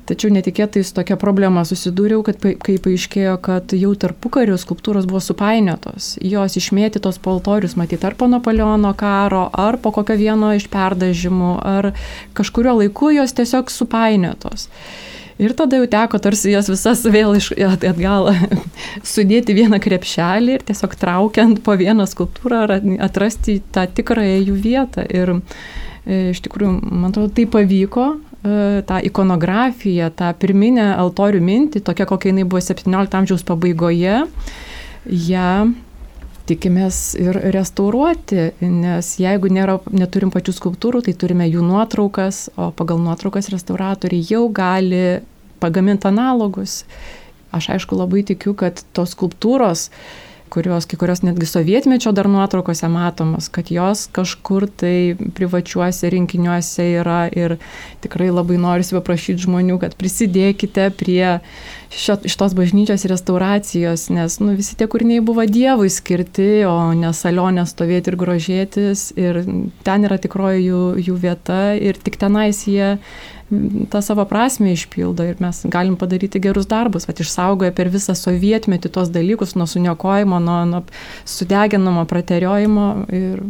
Tačiau 0.04 0.28
netikėtai 0.34 0.82
su 0.84 0.92
tokia 0.99 1.16
problema 1.16 1.62
susidūriau, 1.64 2.20
kad 2.26 2.37
kai 2.37 2.75
paaiškėjo, 2.84 3.38
kad 3.44 3.73
jau 3.73 3.94
tarpu 3.96 4.28
karių 4.34 4.58
skulptūros 4.61 5.07
buvo 5.09 5.22
supainiotos, 5.24 6.11
jos 6.20 6.59
išmėtytos 6.61 7.16
po 7.24 7.33
altorius, 7.38 7.72
matyti 7.81 8.05
ar 8.05 8.16
po 8.20 8.29
Napoleono 8.29 8.90
karo, 9.00 9.46
ar 9.48 9.79
po 9.81 9.94
kokio 9.96 10.18
vieno 10.20 10.50
iš 10.52 10.66
perdažymų, 10.72 11.55
ar 11.64 11.88
kažkurio 12.37 12.76
laiku 12.83 13.14
jos 13.14 13.33
tiesiog 13.38 13.72
supainiotos. 13.72 14.68
Ir 15.40 15.57
tada 15.57 15.81
jau 15.81 15.88
teko 15.90 16.20
tarsi 16.22 16.52
jas 16.52 16.68
visas 16.70 17.00
vėl 17.09 17.38
iš, 17.40 17.48
atgal 17.64 18.29
sudėti 19.14 19.57
vieną 19.57 19.81
krepšelį 19.83 20.59
ir 20.59 20.68
tiesiog 20.68 20.98
traukiant 21.00 21.64
po 21.64 21.79
vieną 21.81 22.05
skulptūrą 22.12 22.68
atrasti 23.09 23.57
tą 23.72 23.88
tikrąją 23.88 24.37
jų 24.44 24.61
vietą. 24.68 25.09
Ir 25.09 25.35
e, 25.38 26.20
iš 26.37 26.44
tikrųjų, 26.44 26.76
man 26.92 27.09
atrodo, 27.09 27.33
tai 27.40 27.48
pavyko 27.50 28.12
tą 28.87 29.00
ikonografiją, 29.09 30.11
tą 30.12 30.28
pirminę 30.37 30.90
altorių 31.00 31.40
mintį, 31.40 31.80
tokia 31.87 32.07
kokia 32.09 32.30
jinai 32.33 32.44
buvo 32.44 32.61
17 32.61 33.18
amžiaus 33.20 33.44
pabaigoje, 33.48 34.18
ją 35.09 35.50
tikimės 36.48 36.98
ir 37.16 37.38
restauruoti, 37.54 38.50
nes 38.61 39.14
jeigu 39.20 39.48
nėra, 39.52 39.78
neturim 39.96 40.33
pačių 40.35 40.52
skulptūrų, 40.59 41.04
tai 41.07 41.14
turime 41.16 41.48
jų 41.48 41.64
nuotraukas, 41.64 42.48
o 42.61 42.68
pagal 42.76 43.00
nuotraukas 43.00 43.48
restauratoriai 43.52 44.26
jau 44.28 44.44
gali 44.52 45.22
pagaminti 45.62 46.11
analogus. 46.11 46.83
Aš 47.54 47.70
aišku 47.76 47.96
labai 47.96 48.24
tikiu, 48.26 48.52
kad 48.59 48.83
tos 48.92 49.14
skulptūros 49.14 49.88
kurios, 50.55 50.87
kai 50.87 50.99
kurios 51.01 51.25
netgi 51.27 51.49
sovietmečio 51.51 52.12
dar 52.14 52.29
nuotraukose 52.31 52.88
matomos, 52.93 53.51
kad 53.53 53.71
jos 53.75 54.07
kažkur 54.14 54.69
tai 54.83 55.17
privačiuose 55.37 56.11
rinkiniuose 56.14 56.87
yra 57.01 57.25
ir 57.35 57.57
tikrai 58.05 58.31
labai 58.31 58.61
norisi 58.62 58.97
paprašyti 58.97 59.47
žmonių, 59.49 59.81
kad 59.83 59.97
prisidėkite 59.99 60.90
prie 60.99 61.40
šio, 61.92 62.16
šitos 62.25 62.55
bažnyčios 62.57 63.05
restauracijos, 63.11 64.09
nes 64.14 64.38
nu, 64.40 64.55
visi 64.59 64.77
tie 64.79 64.88
kūriniai 64.90 65.25
buvo 65.25 65.44
Dievui 65.49 65.90
skirti, 65.92 66.64
o 66.68 66.92
ne 66.97 67.12
salonė 67.16 67.66
stovėti 67.68 68.12
ir 68.12 68.18
grožėtis 68.20 69.11
ir 69.20 69.42
ten 69.87 70.09
yra 70.09 70.18
tikroji 70.20 70.68
jų, 70.68 70.83
jų 71.09 71.20
vieta 71.27 71.62
ir 71.77 72.01
tik 72.01 72.20
tenais 72.20 72.64
jie 72.68 72.94
tą 73.90 74.01
savo 74.03 74.25
prasme 74.29 74.73
išpildo 74.73 75.27
ir 75.29 75.40
mes 75.42 75.61
galim 75.70 75.97
padaryti 76.01 76.40
gerus 76.42 76.66
darbus, 76.70 77.07
kad 77.09 77.20
išsaugoja 77.20 77.75
per 77.77 77.90
visą 77.92 78.16
sovietmetį 78.18 78.90
tos 78.94 79.12
dalykus 79.14 79.55
nuo 79.59 79.66
suniokojimo, 79.70 80.40
nuo, 80.40 80.61
nuo 80.70 80.83
sudeginamo, 81.29 82.07
prateriojimo 82.11 82.88
ir 83.12 83.44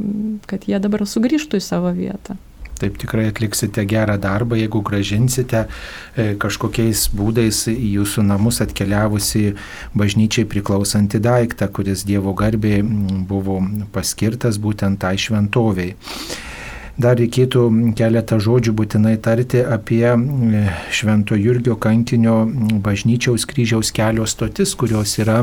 kad 0.51 0.67
jie 0.69 0.83
dabar 0.83 1.07
sugrįžtų 1.09 1.63
į 1.63 1.65
savo 1.65 1.95
vietą. 1.95 2.37
Taip 2.81 2.97
tikrai 2.99 3.29
atliksite 3.31 3.85
gerą 3.89 4.17
darbą, 4.21 4.59
jeigu 4.59 4.83
gražinsite 4.87 5.65
e, 5.65 6.35
kažkokiais 6.41 7.07
būdais 7.15 7.65
į 7.71 7.91
jūsų 7.99 8.25
namus 8.27 8.61
atkeliavusi 8.65 9.55
bažnyčiai 9.95 10.49
priklausantį 10.51 11.23
daiktą, 11.25 11.71
kuris 11.71 12.07
Dievo 12.09 12.35
garbė 12.39 12.81
buvo 13.29 13.61
paskirtas 13.95 14.59
būtent 14.59 15.01
tai 15.05 15.15
šventoviai. 15.21 15.95
Dar 16.95 17.17
reikėtų 17.19 17.65
keletą 17.99 18.37
žodžių 18.39 18.73
būtinai 18.79 19.17
tarti 19.23 19.65
apie 19.67 20.05
Švento 20.95 21.35
Jurgio 21.35 21.75
kankinio 21.75 22.45
bažnyčiaus 22.85 23.49
kryžiaus 23.51 23.91
kelio 23.95 24.27
stotis, 24.31 24.77
kurios 24.79 25.17
yra 25.19 25.41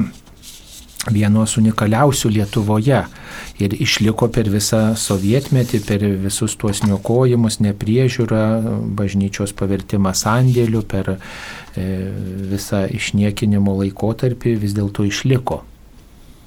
vienos 1.09 1.57
unikaliausių 1.57 2.29
Lietuvoje 2.35 3.01
ir 3.61 3.73
išliko 3.73 4.29
per 4.33 4.49
visą 4.53 4.93
sovietmetį, 4.97 5.81
per 5.87 6.05
visus 6.21 6.55
tuos 6.59 6.83
niokojimus, 6.85 7.59
nepriežiūrą, 7.65 8.43
bažnyčios 8.97 9.55
pavertimą 9.57 10.13
sandėliu, 10.17 10.83
per 10.85 11.15
e, 11.15 11.17
visą 12.53 12.85
išniekinimo 12.91 13.79
laikotarpį 13.81 14.55
vis 14.61 14.77
dėlto 14.77 15.07
išliko. 15.09 15.63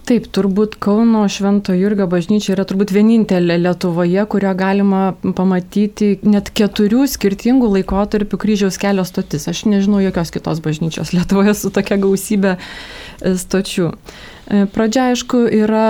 Taip, 0.05 0.27
turbūt 0.37 0.75
Kauno 0.85 1.23
Švento 1.33 1.73
Jurgio 1.73 2.05
bažnyčia 2.13 2.51
yra 2.53 2.67
turbūt 2.69 2.91
vienintelė 2.93 3.55
Lietuvoje, 3.57 4.27
kurią 4.29 4.51
galima 4.61 5.05
pamatyti 5.25 6.19
net 6.29 6.51
keturių 6.53 7.07
skirtingų 7.09 7.71
laikotarpių 7.79 8.41
kryžiaus 8.43 8.77
kelio 8.83 9.07
stotis. 9.09 9.49
Aš 9.49 9.65
nežinau 9.65 10.03
jokios 10.05 10.35
kitos 10.35 10.61
bažnyčios 10.61 11.15
Lietuvoje 11.17 11.57
su 11.57 11.73
tokia 11.73 11.97
gausybė 12.05 12.53
e, 12.59 13.33
stočių. 13.41 13.89
E, 14.45 14.67
pradžia, 14.69 15.09
aišku, 15.13 15.47
yra 15.49 15.87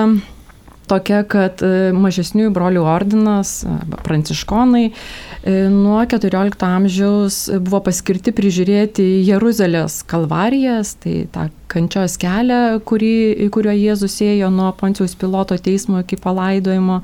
tokia, 0.90 1.22
kad 1.26 1.62
e, 1.64 1.90
mažesniųjų 1.96 2.52
brolių 2.54 2.84
ordinas, 2.86 3.56
pranciškonai, 4.04 4.84
e, 4.90 5.54
nuo 5.72 5.98
XIV 6.06 6.66
amžiaus 6.68 7.38
buvo 7.58 7.80
paskirti 7.88 8.34
prižiūrėti 8.36 9.06
Jeruzalės 9.26 10.02
kalvarijas, 10.10 10.94
tai 11.02 11.24
tą 11.34 11.48
kančios 11.72 12.18
kelią, 12.20 12.78
kurį, 12.86 13.14
kuriuo 13.54 13.74
Jėzus 13.74 14.20
ėjo 14.22 14.52
nuo 14.54 14.70
Poncijos 14.78 15.16
piloto 15.18 15.58
teismo 15.58 16.04
iki 16.04 16.20
palaidojimo. 16.20 17.02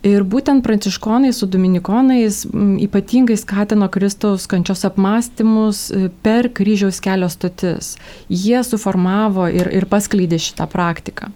Ir 0.00 0.22
būtent 0.24 0.64
pranciškonai 0.64 1.28
su 1.36 1.44
dominikonais 1.50 2.46
ypatingai 2.86 3.36
skatino 3.36 3.84
Kristaus 3.92 4.46
kančios 4.48 4.86
apmąstymus 4.88 5.82
e, 5.92 6.06
per 6.24 6.48
kryžiaus 6.56 7.02
kelio 7.04 7.28
stotis. 7.28 7.98
Jie 8.32 8.62
suformavo 8.64 9.50
ir, 9.52 9.68
ir 9.76 9.84
paskleidė 9.90 10.38
šitą 10.40 10.64
praktiką. 10.72 11.28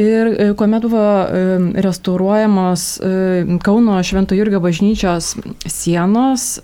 Ir 0.00 0.32
e, 0.32 0.48
kuomet 0.56 0.88
buvo 0.88 1.04
e, 1.04 1.44
restauruojamos 1.84 2.86
Kauno 3.68 4.00
Švento 4.00 4.38
Jurgio 4.38 4.62
bažnyčios 4.64 5.34
sienos, 5.68 6.54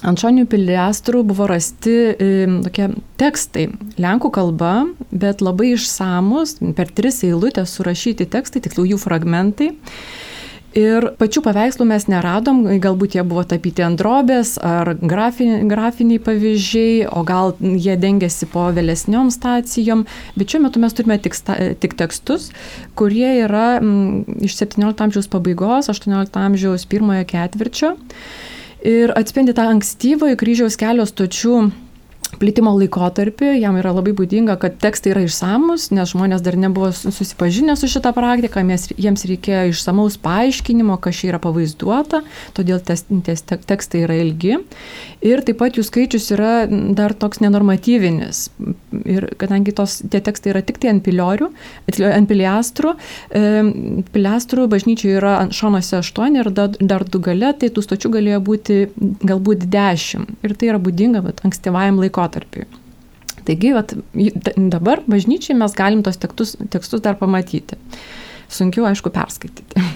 Ant 0.00 0.20
šonių 0.22 0.46
piliastrų 0.48 1.20
buvo 1.28 1.44
rasti 1.50 1.92
e, 2.14 2.30
tokie 2.64 2.88
tekstai 3.20 3.66
lenkų 4.00 4.30
kalba, 4.32 4.74
bet 5.12 5.44
labai 5.44 5.74
išsamus, 5.74 6.56
per 6.76 6.88
tris 6.88 7.20
eilutės 7.26 7.76
surašyti 7.76 8.28
tekstai, 8.32 8.62
tiksliau 8.64 8.88
jų 8.94 9.00
fragmentai. 9.02 9.74
Ir 10.78 11.08
pačių 11.18 11.42
paveikslų 11.42 11.84
mes 11.90 12.04
neradom, 12.06 12.62
galbūt 12.80 13.16
jie 13.16 13.24
buvo 13.26 13.42
tapyti 13.50 13.82
ant 13.82 13.98
drobės 13.98 14.52
ar 14.62 14.92
grafiniai, 14.94 15.64
grafiniai 15.68 16.20
pavyzdžiai, 16.22 17.08
o 17.10 17.24
gal 17.26 17.56
jie 17.58 17.96
dengiasi 17.98 18.46
po 18.52 18.68
vėlesniom 18.76 19.32
stacijom, 19.34 20.04
bet 20.38 20.54
šiuo 20.54 20.62
metu 20.68 20.80
mes 20.80 20.94
turime 20.94 21.18
tik, 21.20 21.34
sta, 21.34 21.58
tik 21.82 21.98
tekstus, 21.98 22.52
kurie 22.94 23.32
yra 23.42 23.80
m, 23.82 24.22
iš 24.46 24.60
17 24.62 25.04
amžiaus 25.08 25.28
pabaigos, 25.34 25.90
18 25.90 26.38
amžiaus 26.38 26.86
pirmojo 26.88 27.26
ketvirčio 27.34 27.96
ir 28.86 29.12
atspindi 29.18 29.54
tą 29.56 29.68
ankstyvąjį 29.74 30.36
kryžiaus 30.40 30.78
kelio 30.80 31.06
stočių 31.08 31.56
plitimo 32.38 32.72
laikotarpį, 32.76 33.54
jam 33.60 33.76
yra 33.80 33.92
labai 33.96 34.12
būdinga, 34.16 34.56
kad 34.60 34.76
tekstai 34.82 35.12
yra 35.14 35.24
išsamus, 35.26 35.88
nes 35.94 36.12
žmonės 36.12 36.44
dar 36.44 36.56
nebuvo 36.60 36.90
susipažinę 36.94 37.76
su 37.78 37.90
šitą 37.90 38.12
praktiką, 38.16 38.62
jiems 39.00 39.26
reikėjo 39.28 39.70
išsamaus 39.72 40.18
paaiškinimo, 40.22 40.98
kas 41.02 41.18
čia 41.20 41.32
yra 41.32 41.40
pavaizduota, 41.42 42.22
todėl 42.56 42.82
tes, 42.84 43.04
tes, 43.26 43.42
tekstai 43.42 44.04
yra 44.06 44.18
ilgi. 44.22 44.58
Ir 45.26 45.42
taip 45.44 45.58
pat 45.60 45.76
jų 45.76 45.84
skaičius 45.84 46.30
yra 46.36 46.52
dar 46.96 47.12
toks 47.18 47.42
nenormatyvinis. 47.44 48.46
Ir 49.04 49.26
kadangi 49.40 49.74
tos, 49.76 49.98
tie 50.00 50.22
tekstai 50.24 50.54
yra 50.54 50.62
tik 50.64 50.80
tai 50.80 50.94
ant 50.94 51.04
piliorių, 51.04 51.50
ant 52.08 52.30
piliastrų, 52.30 52.94
e, 53.36 53.42
piliastrų 54.14 54.66
bažnyčių 54.72 55.12
yra 55.18 55.36
ant 55.42 55.56
šonuose 55.56 55.98
aštuoni 56.00 56.40
ir 56.40 56.52
dar, 56.56 56.72
dar 56.80 57.04
du 57.04 57.20
gale, 57.22 57.52
tai 57.60 57.68
tų 57.74 57.84
stočių 57.84 58.12
galėjo 58.16 58.40
būti 58.48 58.78
galbūt 59.26 59.66
dešimt. 59.70 60.38
Ir 60.46 60.56
tai 60.56 60.72
yra 60.72 60.80
būdinga 60.82 61.22
bet, 61.26 61.44
ankstyvajam 61.46 62.00
laikotarpiui. 62.20 62.68
Taigi, 63.46 63.72
vat, 63.72 63.94
dabar 64.56 65.00
bažnyčiai 65.08 65.56
mes 65.58 65.74
galim 65.76 66.02
tos 66.04 66.20
tekstus, 66.20 66.56
tekstus 66.70 67.02
dar 67.04 67.16
pamatyti. 67.20 67.78
Sunkiau, 68.50 68.84
aišku, 68.90 69.12
perskaityti. 69.14 69.80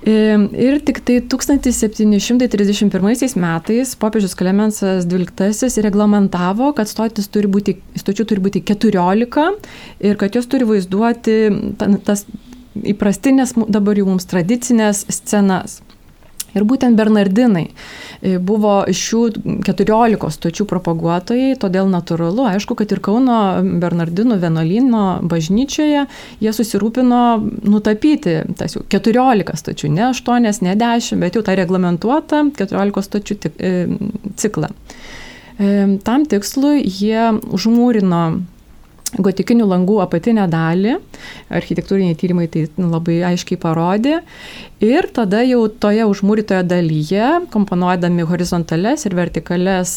Ir 0.00 0.78
tik 0.80 1.02
tai 1.04 1.18
1731 1.20 3.36
metais 3.36 3.90
popiežius 4.00 4.32
Klemensas 4.38 5.04
XII 5.04 5.84
reglamentavo, 5.84 6.70
kad 6.72 6.88
turi 7.28 7.50
būti, 7.52 7.76
stočių 8.00 8.24
turi 8.30 8.40
būti 8.40 8.64
14 8.64 9.60
ir 10.00 10.16
kad 10.16 10.32
jos 10.32 10.48
turi 10.48 10.64
vaizduoti 10.64 11.52
tas 12.06 12.24
įprastinės 12.80 13.52
dabar 13.68 14.00
jau 14.00 14.08
mums 14.08 14.24
tradicinės 14.30 15.04
scenas. 15.12 15.84
Ir 16.56 16.66
būtent 16.66 16.98
Bernardinai 16.98 17.66
e, 17.68 18.36
buvo 18.38 18.82
šių 18.86 19.22
14 19.66 20.30
stočių 20.36 20.66
propaguotojai, 20.70 21.54
todėl 21.60 21.90
natūralu, 21.92 22.46
aišku, 22.50 22.76
kad 22.78 22.92
ir 22.92 23.02
Kauno 23.04 23.38
Bernardinų 23.82 24.40
vienuolino 24.42 25.04
bažnyčioje 25.30 26.06
jie 26.42 26.54
susirūpino 26.56 27.22
nutapyti 27.70 28.40
tas 28.58 28.76
jau 28.76 28.84
14 28.90 29.56
stočių, 29.62 29.92
ne 29.94 30.08
8, 30.10 30.50
ne 30.66 30.76
10, 30.78 31.20
bet 31.22 31.38
jau 31.38 31.44
tą 31.46 31.56
reglamentuotą 31.58 32.44
14 32.58 33.06
stočių 33.06 33.38
e, 33.50 33.74
ciklą. 34.40 34.72
E, 35.60 35.98
tam 36.06 36.26
tikslui 36.26 36.82
jie 36.86 37.30
užmūrino 37.52 38.24
gotikinių 39.18 39.66
langų 39.66 39.98
apatinę 40.04 40.46
dalį, 40.50 40.96
architektūriniai 41.50 42.16
tyrimai 42.18 42.46
tai 42.52 42.66
labai 42.78 43.20
aiškiai 43.32 43.58
parodė. 43.60 44.20
Ir 44.84 45.08
tada 45.14 45.42
jau 45.44 45.64
toje 45.82 46.06
užmūrytoje 46.08 46.62
dalyje, 46.70 47.30
komponuodami 47.52 48.26
horizontales 48.28 49.06
ir 49.08 49.16
vertikales 49.18 49.94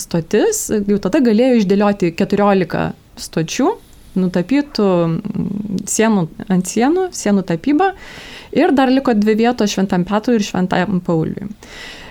stotis, 0.00 0.66
jau 0.72 1.00
tada 1.04 1.20
galėjo 1.24 1.60
išdėlioti 1.62 2.14
14 2.16 2.86
stočių, 3.24 3.68
nutapytų 4.18 4.88
sienų 5.90 6.28
ant 6.48 6.70
sienų, 6.70 7.08
sienų 7.14 7.44
tapybą. 7.50 7.92
Ir 8.54 8.72
dar 8.74 8.92
liko 8.92 9.14
dvi 9.18 9.34
vietos 9.42 9.74
Šventam 9.74 10.06
Petrui 10.06 10.38
ir 10.38 10.46
Šventam 10.46 11.00
Pauliui. 11.04 11.50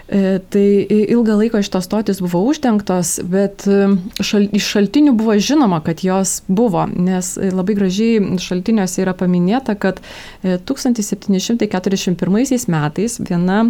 E, 0.07 0.39
tai 0.51 0.83
ilgą 1.07 1.37
laiką 1.39 1.61
šitos 1.63 1.85
stotis 1.87 2.19
buvo 2.19 2.41
uždengtos, 2.49 3.21
bet 3.23 3.63
e, 3.71 3.85
šal, 4.19 4.49
iš 4.51 4.65
šaltinių 4.75 5.13
buvo 5.15 5.37
žinoma, 5.39 5.79
kad 5.85 6.03
jos 6.03 6.41
buvo, 6.51 6.83
nes 6.91 7.37
labai 7.39 7.77
gražiai 7.77 8.35
šaltiniuose 8.43 8.99
yra 9.05 9.13
paminėta, 9.15 9.77
kad 9.79 10.01
1741 10.43 12.43
e, 12.43 12.59
metais 12.67 13.17
viena 13.23 13.63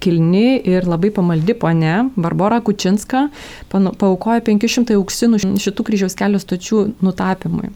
kilni 0.00 0.56
ir 0.66 0.88
labai 0.88 1.12
pamaldi 1.14 1.54
ponė 1.54 2.08
Barbara 2.16 2.58
Kučinska 2.64 3.28
paukojo 3.70 4.40
500 4.48 4.96
auksinų 4.96 5.38
šitų 5.62 5.84
kryžiaus 5.86 6.16
kelio 6.18 6.40
stočių 6.42 6.80
nutapymui. 7.04 7.70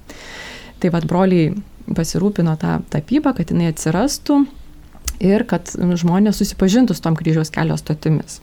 Tai 0.80 0.90
vad 0.96 1.06
broliai 1.06 1.52
pasirūpino 1.94 2.56
tą 2.58 2.80
tapybą, 2.90 3.36
kad 3.36 3.52
jinai 3.52 3.68
atsirastų 3.70 4.42
ir 5.22 5.46
kad 5.50 5.70
žmonės 5.74 6.40
susipažintų 6.40 6.96
su 6.96 7.04
tom 7.04 7.18
kryžiaus 7.18 7.52
kelio 7.54 7.78
stotimis. 7.80 8.40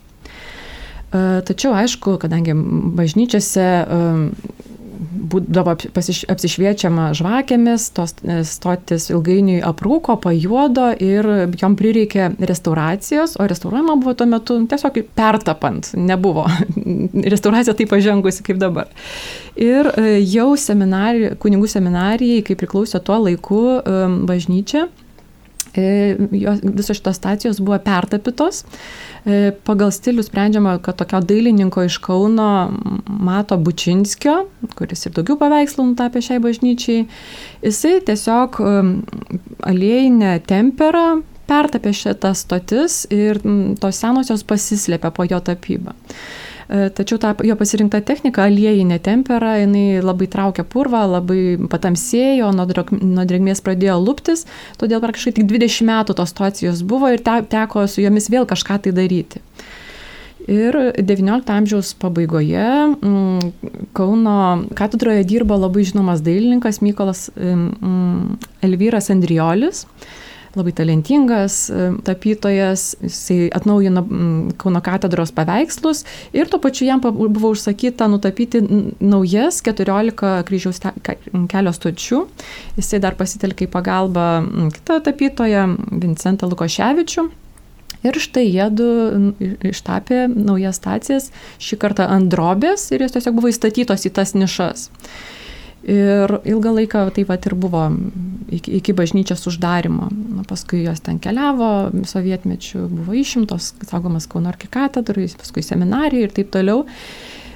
E, 1.12 1.42
tačiau, 1.44 1.76
aišku, 1.76 2.16
kadangi 2.22 2.54
bažnyčiose 2.96 3.64
e, 3.84 4.04
būdavo 5.32 5.74
apsišviečiama 6.32 7.10
žvakėmis, 7.18 7.88
tos 7.98 8.14
e, 8.24 8.38
stotis 8.48 9.10
ilgainiui 9.12 9.60
aprūko, 9.68 10.16
pajuodo 10.24 10.88
ir 11.04 11.28
jom 11.60 11.76
prireikė 11.80 12.30
restauracijos, 12.40 13.36
o 13.36 13.48
restauruojama 13.50 13.98
buvo 14.00 14.16
tuo 14.16 14.30
metu 14.32 14.60
tiesiog 14.72 15.02
pertapant, 15.18 15.92
nebuvo 16.00 16.48
restauracija 17.34 17.76
taip 17.76 17.92
pažengusi 17.92 18.48
kaip 18.48 18.62
dabar. 18.64 18.88
Ir 19.60 19.92
jau 20.24 20.54
seminari, 20.56 21.34
kunigų 21.44 21.68
seminarijai, 21.76 22.40
kai 22.48 22.56
priklausė 22.56 23.04
tuo 23.04 23.20
laiku 23.26 23.66
bažnyčia, 24.32 24.88
visos 25.78 26.98
šitos 26.98 27.20
stacijos 27.20 27.62
buvo 27.64 27.80
pertapytos. 27.84 28.64
E, 29.26 29.52
pagal 29.68 29.92
stilių 29.94 30.26
sprendžiama, 30.26 30.78
kad 30.84 30.98
tokio 31.00 31.22
dailininko 31.24 31.86
iš 31.88 32.00
Kauno 32.04 32.50
Mato 33.06 33.58
Bučinskio, 33.58 34.48
kuris 34.76 35.06
ir 35.06 35.16
daugiau 35.16 35.38
paveikslų 35.42 35.92
nutapė 35.92 36.24
šiai 36.26 36.42
bažnyčiai, 36.44 37.06
jisai 37.62 38.00
tiesiog 38.08 38.62
aliejinę 39.70 40.40
temperą 40.50 41.22
pertapė 41.52 41.94
šitas 41.96 42.46
stotis 42.46 43.02
ir 43.12 43.42
tos 43.82 44.00
senosios 44.00 44.46
pasislėpė 44.48 45.12
po 45.16 45.28
jo 45.28 45.42
tapybą. 45.44 45.96
E, 46.72 46.88
tačiau 46.96 47.20
ta 47.20 47.34
jo 47.44 47.56
pasirinkta 47.60 48.00
technika, 48.08 48.46
aliejinė 48.48 49.02
tempera, 49.04 49.58
jinai 49.60 50.00
labai 50.00 50.30
traukia 50.32 50.64
purvą, 50.64 51.04
labai 51.18 51.58
patamsėjo, 51.72 52.54
nuo, 52.56 53.26
drėgmės 53.28 53.60
pradėjo 53.66 53.98
luptis, 54.00 54.46
todėl 54.80 55.04
praktiškai 55.04 55.36
tik 55.42 55.50
20 55.52 55.90
metų 55.90 56.16
tos 56.16 56.32
situacijos 56.32 56.86
buvo 56.88 57.12
ir 57.12 57.20
te, 57.26 57.42
teko 57.52 57.84
su 57.92 58.06
jomis 58.06 58.32
vėl 58.32 58.48
kažką 58.48 58.80
tai 58.86 58.96
daryti. 58.96 59.44
Ir 60.48 60.74
XIX 60.96 61.44
amžiaus 61.54 61.92
pabaigoje 62.02 62.64
m, 62.96 63.52
Kauno 63.94 64.38
katedroje 64.74 65.28
dirbo 65.28 65.60
labai 65.60 65.84
žinomas 65.86 66.24
dailininkas 66.26 66.80
Mykolas 66.82 67.28
m, 67.36 68.40
Elvyras 68.64 69.12
Andriolis 69.14 69.84
labai 70.56 70.74
talentingas 70.76 71.70
e, 71.70 71.90
tapytojas, 72.08 72.96
jisai 73.02 73.50
atnaujino 73.56 74.04
Kauno 74.62 74.82
katedros 74.84 75.32
paveikslus 75.36 76.04
ir 76.36 76.50
tuo 76.52 76.60
pačiu 76.62 76.88
jam 76.88 77.02
buvo 77.04 77.52
užsakyta 77.56 78.08
nutapyti 78.12 78.62
naujas 79.00 79.62
14 79.66 80.44
kryžiaus 80.48 80.82
kelio 81.52 81.74
stočių. 81.76 82.24
Jisai 82.80 83.02
dar 83.04 83.18
pasitelkė 83.20 83.68
į 83.68 83.72
pagalbą 83.72 84.28
kitą 84.76 85.00
tapytoją, 85.06 85.68
Vincentą 85.92 86.50
Lukoševičių. 86.52 87.30
Ir 88.02 88.18
štai 88.18 88.48
jie 88.48 88.66
du 88.74 88.88
ištapė 89.70 90.24
naujas 90.32 90.80
stacijas, 90.82 91.30
šį 91.62 91.78
kartą 91.84 92.08
ant 92.10 92.32
drobės 92.34 92.88
ir 92.90 93.06
jos 93.06 93.14
tiesiog 93.14 93.38
buvo 93.38 93.52
įstatytos 93.52 94.08
į 94.10 94.14
tas 94.18 94.34
nišas. 94.34 94.88
Ir 95.82 96.30
ilgą 96.46 96.76
laiką 96.78 97.08
taip 97.16 97.32
pat 97.32 97.48
ir 97.50 97.56
buvo 97.58 97.88
iki, 98.54 98.78
iki 98.78 98.94
bažnyčios 98.94 99.48
uždarimo. 99.50 100.12
Na, 100.36 100.46
paskui 100.48 100.84
jos 100.86 101.02
ten 101.02 101.18
keliavo, 101.22 101.90
sovietmečių 102.06 102.86
buvo 102.92 103.16
išimtos, 103.18 103.74
saugomas 103.90 104.30
Kauno 104.30 104.52
arkikatedrai, 104.54 105.26
paskui 105.42 105.64
seminarijai 105.66 106.28
ir 106.28 106.36
taip 106.36 106.52
toliau. 106.54 106.84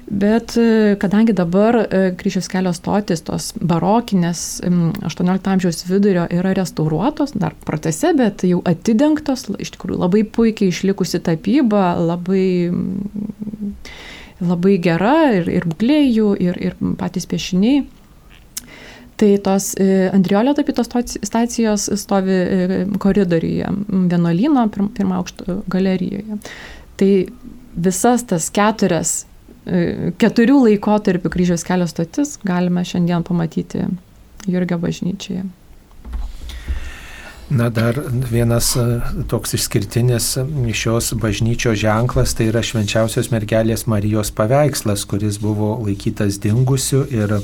Bet 0.05 0.53
e, 0.61 0.95
kadangi 1.01 1.33
dabar 1.33 1.79
e, 1.81 2.01
kryžiaus 2.17 2.45
kelio 2.49 2.69
stotis, 2.77 3.23
tos 3.25 3.47
barokinės 3.57 4.61
18 4.61 5.49
amžiaus 5.49 5.81
vidurio 5.89 6.27
yra 6.29 6.51
restauruotos, 6.53 7.33
dar 7.33 7.55
procese, 7.65 8.13
bet 8.17 8.45
jau 8.45 8.61
atidengtos, 8.69 9.47
iš 9.57 9.73
tikrųjų 9.73 10.03
labai 10.03 10.21
puikiai 10.29 10.69
išlikusi 10.69 11.23
tapyba, 11.25 11.95
labai, 11.97 12.69
labai 14.45 14.77
gera 14.77 15.17
ir, 15.39 15.49
ir 15.49 15.65
būklėjų, 15.73 16.31
ir, 16.37 16.61
ir 16.69 16.77
patys 17.01 17.25
piešiniai. 17.29 17.87
Tai 19.15 19.29
tos 19.43 19.69
e, 19.79 20.09
Andriolio 20.11 20.51
tapytos 20.57 20.89
stacijos 21.23 21.87
stovi 22.01 22.39
koridoriuje, 22.99 23.69
vienuolyno 24.11 24.67
pirmą 24.73 25.21
aukšto 25.21 25.61
galerijoje. 25.71 26.41
Tai 26.99 27.11
visas 27.75 28.27
tas 28.27 28.49
keturias 28.51 29.21
E, 29.65 30.13
keturių 30.21 30.59
laikotarpių 30.67 31.29
kryžiaus 31.33 31.65
kelio 31.65 31.87
stotis 31.89 32.35
galime 32.45 32.83
šiandien 32.85 33.25
pamatyti 33.25 33.87
Jurgio 34.45 34.77
bažnyčioje. 34.77 35.45
Na 37.49 37.69
dar 37.73 37.97
vienas 38.29 38.71
e, 38.77 38.85
toks 39.29 39.55
išskirtinis 39.57 40.35
šios 40.77 41.11
bažnyčios 41.21 41.79
ženklas 41.81 42.37
tai 42.37 42.51
yra 42.51 42.61
švenčiausios 42.65 43.31
mergelės 43.33 43.87
Marijos 43.89 44.29
paveikslas, 44.37 45.05
kuris 45.09 45.41
buvo 45.41 45.73
laikytas 45.81 46.37
dingusiu 46.45 47.01
ir 47.09 47.39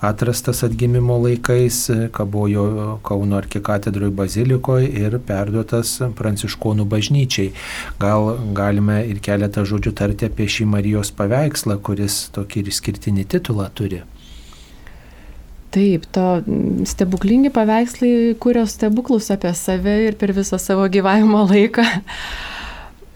atrastas 0.00 0.62
atgimimo 0.62 1.18
laikais, 1.18 1.90
kabojo 2.12 2.98
Kauno 3.02 3.36
arkikatedroje 3.36 4.10
bazilikoje 4.10 4.90
ir 5.02 5.18
perduotas 5.26 5.96
pranciškonų 6.18 6.86
bažnyčiai. 6.88 7.52
Gal 8.00 8.30
galime 8.54 9.00
ir 9.08 9.22
keletą 9.24 9.64
žodžių 9.68 9.94
tarti 9.98 10.28
apie 10.28 10.46
šį 10.46 10.68
Marijos 10.74 11.10
paveikslą, 11.18 11.80
kuris 11.82 12.28
tokį 12.36 12.64
ir 12.64 12.72
skirtinį 12.78 13.26
titulą 13.34 13.68
turi. 13.74 14.04
Taip, 15.74 16.06
to 16.16 16.28
stebuklingi 16.88 17.50
paveikslai 17.52 18.36
kuria 18.40 18.64
stebuklus 18.66 19.28
apie 19.34 19.50
save 19.52 19.98
ir 20.06 20.14
per 20.16 20.32
visą 20.36 20.56
savo 20.62 20.86
gyvavimo 20.88 21.42
laiką. 21.50 21.84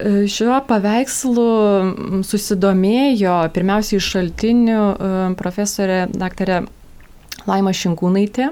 Šiuo 0.03 0.57
paveikslu 0.67 2.23
susidomėjo 2.27 3.35
pirmiausiai 3.55 4.01
iš 4.01 4.09
šaltinių 4.15 4.79
e, 4.81 5.11
profesorė 5.39 5.99
daktarė 6.11 6.63
Laima 7.47 7.71
Šinkūnaitė. 7.75 8.49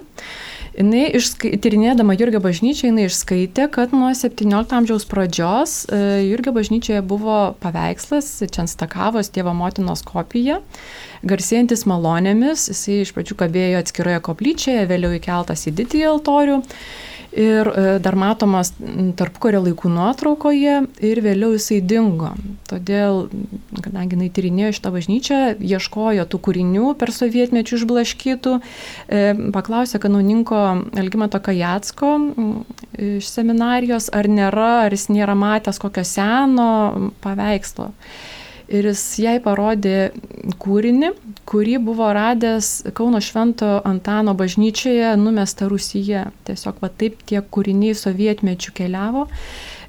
Jis 0.71 1.33
tyrinėdama 1.35 2.15
Jurgio 2.15 2.39
bažnyčią, 2.39 2.87
jinai 2.87 3.09
išskaitė, 3.09 3.65
kad 3.73 3.91
nuo 3.91 4.13
17 4.15 4.77
amžiaus 4.77 5.03
pradžios 5.09 5.73
e, 5.91 5.99
Jurgio 6.29 6.53
bažnyčioje 6.55 7.01
buvo 7.03 7.57
paveikslas 7.59 8.29
Čenstakavos 8.47 9.33
Dievo 9.35 9.51
motinos 9.57 10.05
kopija, 10.07 10.61
garsėjantis 11.27 11.83
malonėmis, 11.91 12.69
jisai 12.71 13.01
iš 13.03 13.11
pradžių 13.17 13.41
kabėjo 13.43 13.83
atskiroje 13.83 14.23
koplyčioje, 14.23 14.87
vėliau 14.87 15.19
įkeltas 15.19 15.67
į 15.67 15.75
didįjį 15.81 16.07
altorių 16.15 16.61
ir 17.31 17.67
e, 17.67 17.83
dar 18.03 18.15
matomas 18.19 18.73
tarpukario 19.19 19.61
laikų 19.65 19.91
nuotraukoje 19.91 20.75
ir 21.07 21.21
vėliau 21.23 21.53
jisai 21.55 21.79
dingo. 21.83 22.33
Todėl, 22.69 23.25
kadangi 23.83 24.17
jinai 24.17 24.29
tyrinėjo 24.35 24.73
šitą 24.77 24.91
bažnyčią, 24.95 25.39
ieškojo 25.59 26.25
tų 26.31 26.41
kūrinių 26.47 26.93
per 26.99 27.13
sovietmečių 27.15 27.79
išblaškytų, 27.79 28.57
e, 28.59 29.23
paklausė 29.55 30.01
kanauninko 30.03 30.61
Elgimato 30.99 31.39
Kajatsko 31.43 32.11
iš 32.99 33.31
seminarijos, 33.31 34.11
ar 34.13 34.27
nėra, 34.27 34.85
ar 34.87 34.95
jis 34.95 35.07
nėra 35.11 35.37
matęs 35.37 35.79
kokio 35.81 36.03
seno 36.07 36.69
paveikslo 37.23 37.91
ir 38.71 38.87
jis 38.91 39.01
jai 39.21 39.35
parodė 39.43 40.11
kūrinį, 40.61 41.11
kurį 41.49 41.77
buvo 41.83 42.07
radęs 42.15 42.69
Kauno 42.97 43.21
Švento 43.23 43.79
Antano 43.87 44.33
bažnyčioje 44.37 45.13
numesta 45.19 45.67
Rusija. 45.71 46.29
Tiesiog 46.47 46.79
va 46.83 46.89
taip 46.89 47.21
tie 47.27 47.41
kūriniai 47.41 47.97
sovietmečių 47.97 48.73
keliavo. 48.77 49.27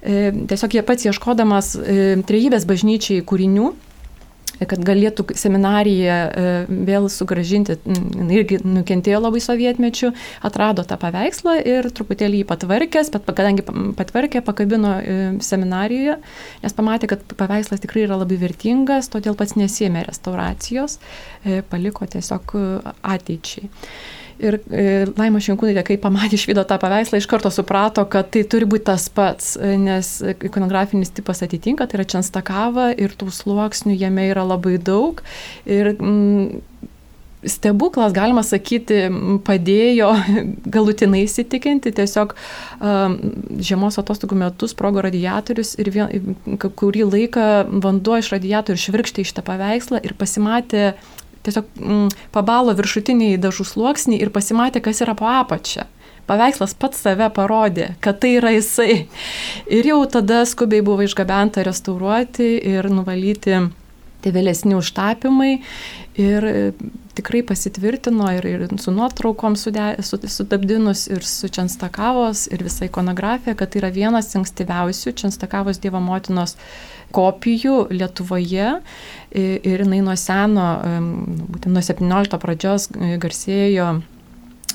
E, 0.03 0.33
tiesiog 0.51 0.77
jie 0.77 0.85
pats 0.87 1.07
ieškodamas 1.07 1.73
e, 1.79 1.99
trejybės 2.27 2.66
bažnyčiai 2.68 3.23
kūrinių, 3.27 3.73
kad 4.70 4.83
galėtų 4.87 5.27
seminariją 5.38 6.14
e, 6.14 6.55
vėl 6.88 7.09
sugražinti, 7.12 7.77
irgi 8.38 8.61
nukentėjo 8.64 9.20
labai 9.22 9.42
sovietmečių, 9.44 10.12
atrado 10.48 10.85
tą 10.88 10.98
paveikslą 11.01 11.59
ir 11.68 11.90
truputėlį 11.94 12.42
jį 12.42 12.48
patvarkęs, 12.53 13.12
bet 13.14 13.29
kadangi 13.29 13.66
patvarkė, 13.98 14.44
pakabino 14.46 14.94
e, 15.01 15.18
seminarijoje, 15.44 16.18
nes 16.64 16.79
pamatė, 16.79 17.12
kad 17.14 17.37
paveikslas 17.38 17.83
tikrai 17.83 18.07
yra 18.07 18.20
labai 18.22 18.40
vertingas, 18.42 19.11
todėl 19.12 19.38
pats 19.38 19.57
nesėmė 19.59 20.07
restauracijos, 20.09 20.98
e, 21.44 21.62
paliko 21.70 22.09
tiesiog 22.09 22.57
ateičiai. 23.03 23.70
Ir 24.43 24.59
e, 24.59 24.85
Laima 25.19 25.41
Šinkūnaitė, 25.43 25.85
kai 25.87 25.99
pamatė 26.03 26.39
išvydo 26.39 26.65
tą 26.69 26.79
paveikslą, 26.83 27.21
iš 27.23 27.29
karto 27.31 27.53
suprato, 27.55 28.05
kad 28.11 28.33
tai 28.35 28.43
turi 28.51 28.67
būti 28.69 28.89
tas 28.91 29.07
pats, 29.13 29.55
e, 29.55 29.77
nes 29.79 30.17
ikonografinis 30.35 31.15
tipas 31.15 31.45
atitinka, 31.47 31.87
tai 31.87 32.01
yra 32.01 32.09
čianstakava 32.15 32.91
ir 32.99 33.15
tų 33.19 33.31
sluoksnių 33.35 33.95
jame 34.01 34.27
yra 34.33 34.45
labai 34.49 34.79
daug. 34.83 35.23
Ir, 35.71 35.95
mm, 35.95 36.63
stebuklas, 37.49 38.13
galima 38.15 38.43
sakyti, 38.47 39.07
padėjo 39.47 40.11
galutinai 40.75 41.25
įsitikinti, 41.27 41.93
tiesiog 41.97 42.35
um, 42.35 43.17
žiemos 43.63 43.99
atostogų 44.01 44.39
metu 44.45 44.69
sprogo 44.71 45.03
radiatorius 45.05 45.75
ir 45.83 45.91
vien, 45.95 46.37
kurį 46.63 47.07
laiką 47.09 47.49
vanduo 47.83 48.19
iš 48.21 48.33
radiatorių 48.37 48.85
švirkštė 48.87 49.27
iš 49.27 49.35
tą 49.37 49.47
paveikslą 49.47 50.03
ir 50.07 50.15
pasimatė 50.19 50.93
tiesiog 51.47 51.69
mm, 51.79 52.09
pabalo 52.35 52.75
viršutiniai 52.79 53.41
dažų 53.43 53.67
sluoksniai 53.73 54.23
ir 54.23 54.33
pasimatė, 54.35 54.83
kas 54.85 55.03
yra 55.05 55.17
po 55.19 55.29
apačia. 55.31 55.89
Paveikslas 56.29 56.77
pats 56.79 57.03
save 57.03 57.27
parodė, 57.35 57.93
kad 58.01 58.21
tai 58.23 58.37
yra 58.39 58.53
jisai. 58.55 59.09
Ir 59.67 59.89
jau 59.91 60.01
tada 60.07 60.45
skubiai 60.47 60.85
buvo 60.87 61.03
išgabenta 61.03 61.65
restauruoti 61.67 62.55
ir 62.73 62.87
nuvalyti 62.95 63.59
tie 64.23 64.33
vėlesni 64.35 64.77
užtapimai. 64.79 65.57
Ir 66.21 66.47
e, 66.47 66.55
tikrai 67.17 67.41
pasitvirtino 67.49 68.29
ir, 68.37 68.47
ir 68.47 68.65
su 68.81 68.93
nuotraukom 68.95 69.57
sutapdinus, 69.57 71.07
ir 71.11 71.25
su 71.27 71.49
Čenstakavos, 71.53 72.47
ir 72.53 72.65
visa 72.65 72.87
ikonografija, 72.87 73.57
kad 73.59 73.73
tai 73.73 73.83
yra 73.83 73.93
vienas 73.95 74.31
ankstyviausių 74.39 75.15
Čenstakavos 75.25 75.81
Dievo 75.83 76.03
motinos 76.05 76.59
kopijų 77.13 77.89
Lietuvoje 77.93 78.79
ir 79.33 79.85
jinai 79.85 80.01
nuo 80.05 80.16
seno, 80.18 80.66
būtent 81.53 81.73
nuo 81.73 81.83
17 81.85 82.40
pradžios 82.42 82.88
e, 82.92 83.16
garsėjo 83.23 83.88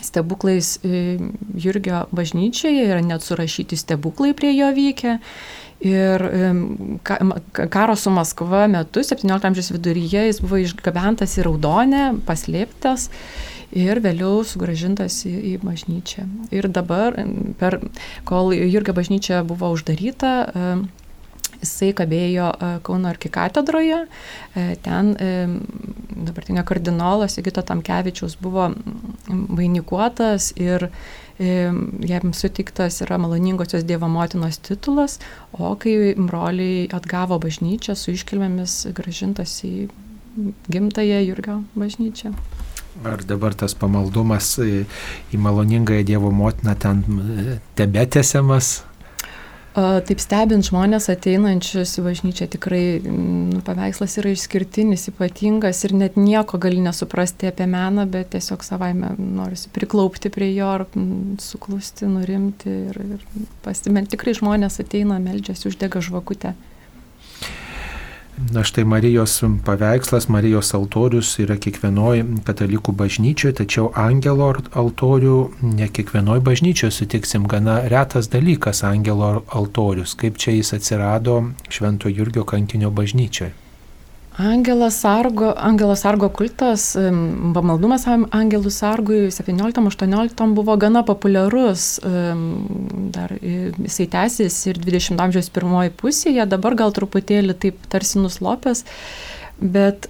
stebuklais 0.02 0.78
e, 0.86 1.18
Jurgio 1.58 2.06
bažnyčioje, 2.16 2.88
yra 2.90 3.02
net 3.06 3.26
surašyti 3.26 3.78
stebuklai 3.78 4.34
prie 4.38 4.54
jo 4.58 4.72
vykę. 4.74 5.18
Ir 5.86 6.24
karo 7.70 7.94
su 7.94 8.10
Maskva 8.10 8.64
metu, 8.66 9.04
17 9.06 9.46
amžiaus 9.46 9.70
viduryje, 9.76 10.24
jis 10.26 10.40
buvo 10.42 10.58
išgabentas 10.64 11.36
į 11.38 11.46
Raudonę, 11.46 12.08
paslėptas 12.26 13.12
ir 13.78 14.02
vėliau 14.02 14.42
sugražintas 14.48 15.20
į, 15.30 15.36
į 15.52 15.54
bažnyčią. 15.62 16.26
Ir 16.56 16.70
dabar, 16.74 17.20
per, 17.60 17.78
kol 18.26 18.56
Jurgio 18.58 18.96
bažnyčia 18.98 19.44
buvo 19.46 19.70
uždaryta, 19.76 20.34
Jisai 21.62 21.92
kabėjo 21.98 22.48
e, 22.54 22.72
Kauno 22.86 23.10
arkikatedroje, 23.10 24.02
e, 24.06 24.66
ten 24.86 25.14
e, 25.18 25.30
dabartinio 26.28 26.64
kardinolo 26.68 27.28
Sigito 27.32 27.64
Tamkevičiaus 27.66 28.38
buvo 28.42 28.72
vainikuotas 29.28 30.54
ir 30.58 30.90
jam 31.38 32.32
sutiktas 32.34 32.96
yra 33.06 33.20
maloningosios 33.22 33.84
Dievo 33.86 34.08
motinos 34.10 34.58
titulas, 34.66 35.20
o 35.54 35.76
kai 35.78 36.16
broliai 36.18 36.88
atgavo 36.98 37.38
bažnyčią 37.44 37.94
su 37.94 38.16
iškilmėmis 38.18 38.88
gražintas 38.98 39.54
į 39.68 39.86
gimtąją 40.74 41.22
Jurgio 41.28 41.60
bažnyčią. 41.78 42.34
Ar 43.06 43.22
dabar 43.30 43.54
tas 43.54 43.78
pamaldumas 43.78 44.56
į 44.66 45.38
maloningąją 45.46 46.10
Dievo 46.10 46.34
motiną 46.34 46.74
ten 46.82 47.06
tebetėsiamas? 47.78 48.80
Taip 49.78 50.18
stebint 50.18 50.66
žmonės 50.66 51.06
ateinančius 51.14 51.92
į 52.00 52.04
bažnyčią, 52.08 52.48
tikrai 52.50 52.98
nu, 53.04 53.60
paveikslas 53.66 54.16
yra 54.18 54.32
išskirtinis, 54.34 55.04
ypatingas 55.12 55.84
ir 55.86 55.94
net 55.94 56.16
nieko 56.18 56.58
gali 56.58 56.82
nesuprasti 56.82 57.52
apie 57.52 57.68
meną, 57.70 58.08
bet 58.10 58.32
tiesiog 58.34 58.66
savaime 58.66 59.12
norisi 59.20 59.70
priklaupti 59.76 60.32
prie 60.34 60.50
jo 60.56 60.72
ar 60.80 60.88
suklusti, 61.44 62.10
nurimti 62.10 62.74
ir, 62.90 62.98
ir 63.20 63.46
pasimelti. 63.62 64.16
Tikrai 64.16 64.34
žmonės 64.40 64.82
ateina, 64.82 65.20
meldžiasi, 65.22 65.70
uždega 65.70 66.02
žvakutę. 66.02 66.56
Na 68.38 68.64
štai 68.64 68.84
Marijos 68.86 69.42
paveikslas, 69.66 70.28
Marijos 70.30 70.70
altorius 70.78 71.32
yra 71.42 71.56
kiekvienoje 71.58 72.22
katalikų 72.46 72.94
bažnyčioje, 73.00 73.56
tačiau 73.64 73.90
angelo 73.98 74.52
altorių 74.78 75.38
ne 75.74 75.90
kiekvienoje 75.90 76.46
bažnyčioje 76.46 76.94
sutiksim 77.00 77.48
gana 77.50 77.80
retas 77.90 78.30
dalykas 78.30 78.84
angelo 78.86 79.42
altorius. 79.50 80.14
Kaip 80.14 80.38
čia 80.38 80.54
jis 80.54 80.76
atsirado 80.78 81.40
Švento 81.70 82.14
Jurgio 82.14 82.46
kankinio 82.46 82.94
bažnyčioje? 82.94 83.67
Angelas 84.38 85.00
Sargo, 85.02 85.54
Angelas 85.58 86.04
Sargo 86.06 86.30
kultas, 86.30 86.92
pamaldumas 87.56 88.06
Angelų 88.08 88.70
Sargui 88.70 89.32
17-18 89.34 90.54
buvo 90.54 90.76
gana 90.78 91.02
populiarus, 91.08 91.86
dar 93.16 93.34
jisai 93.42 94.06
tęsis 94.14 94.60
ir 94.70 94.78
20 94.84 95.24
amžiaus 95.26 95.50
pirmoji 95.56 95.96
pusėje, 95.98 96.46
dabar 96.46 96.78
gal 96.78 96.94
truputėlį 96.94 97.58
taip 97.66 97.90
tarsi 97.90 98.22
nuslopęs, 98.22 98.86
bet 99.58 100.06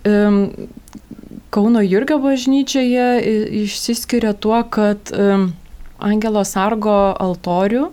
Kauno 1.50 1.80
Jurgio 1.80 2.18
bažnyčioje 2.20 3.08
išsiskiria 3.64 4.34
tuo, 4.36 4.60
kad 4.68 5.14
um, 5.16 5.54
Angelo 6.04 6.44
Sargo 6.46 7.14
altorių 7.18 7.88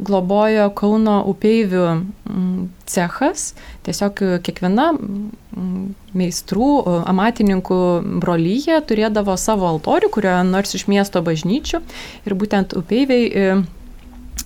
globojo 0.00 0.70
Kauno 0.76 1.20
upeivių 1.28 1.84
mm, 1.90 2.68
cechas. 2.88 3.50
Tiesiog 3.86 4.22
kiekviena 4.46 4.90
mm, 4.94 5.90
meistrų, 6.16 6.70
amatininkų 7.10 7.80
brolyje 8.22 8.80
turėdavo 8.88 9.36
savo 9.40 9.68
altorių, 9.74 10.10
kurioje 10.14 10.40
nors 10.48 10.74
iš 10.78 10.86
miesto 10.90 11.22
bažnyčių. 11.26 11.82
Ir 12.28 12.36
būtent 12.40 12.74
upeiviai 12.80 13.28
e, 13.28 13.46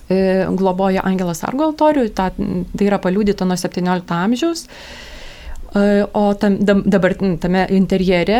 e, 0.09 0.21
globoja 0.51 1.05
Angelo 1.07 1.35
Sargo 1.37 1.69
altorių, 1.71 2.09
ta, 2.15 2.31
tai 2.35 2.89
yra 2.89 2.99
paliūdyta 3.01 3.47
nuo 3.47 3.57
17 3.59 4.15
amžiaus. 4.19 4.67
O 6.13 6.33
tam, 6.39 6.55
dabar 6.87 7.13
tame 7.19 7.65
interjere, 7.75 8.39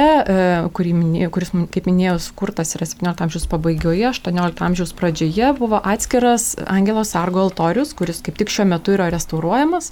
kurį, 0.72 0.94
kuris, 1.36 1.50
kaip 1.74 1.90
minėjau, 1.90 2.16
skurtas 2.24 2.72
yra 2.78 2.88
17 2.88 3.26
amžiaus 3.26 3.48
pabaigoje, 3.52 4.06
18 4.08 4.64
amžiaus 4.64 4.94
pradžioje, 4.96 5.50
buvo 5.58 5.82
atskiras 5.84 6.54
Angelo 6.64 7.04
Sargo 7.04 7.44
altorius, 7.44 7.92
kuris 7.98 8.24
kaip 8.24 8.40
tik 8.40 8.54
šiuo 8.56 8.70
metu 8.72 8.96
yra 8.96 9.10
restauruojamas. 9.12 9.92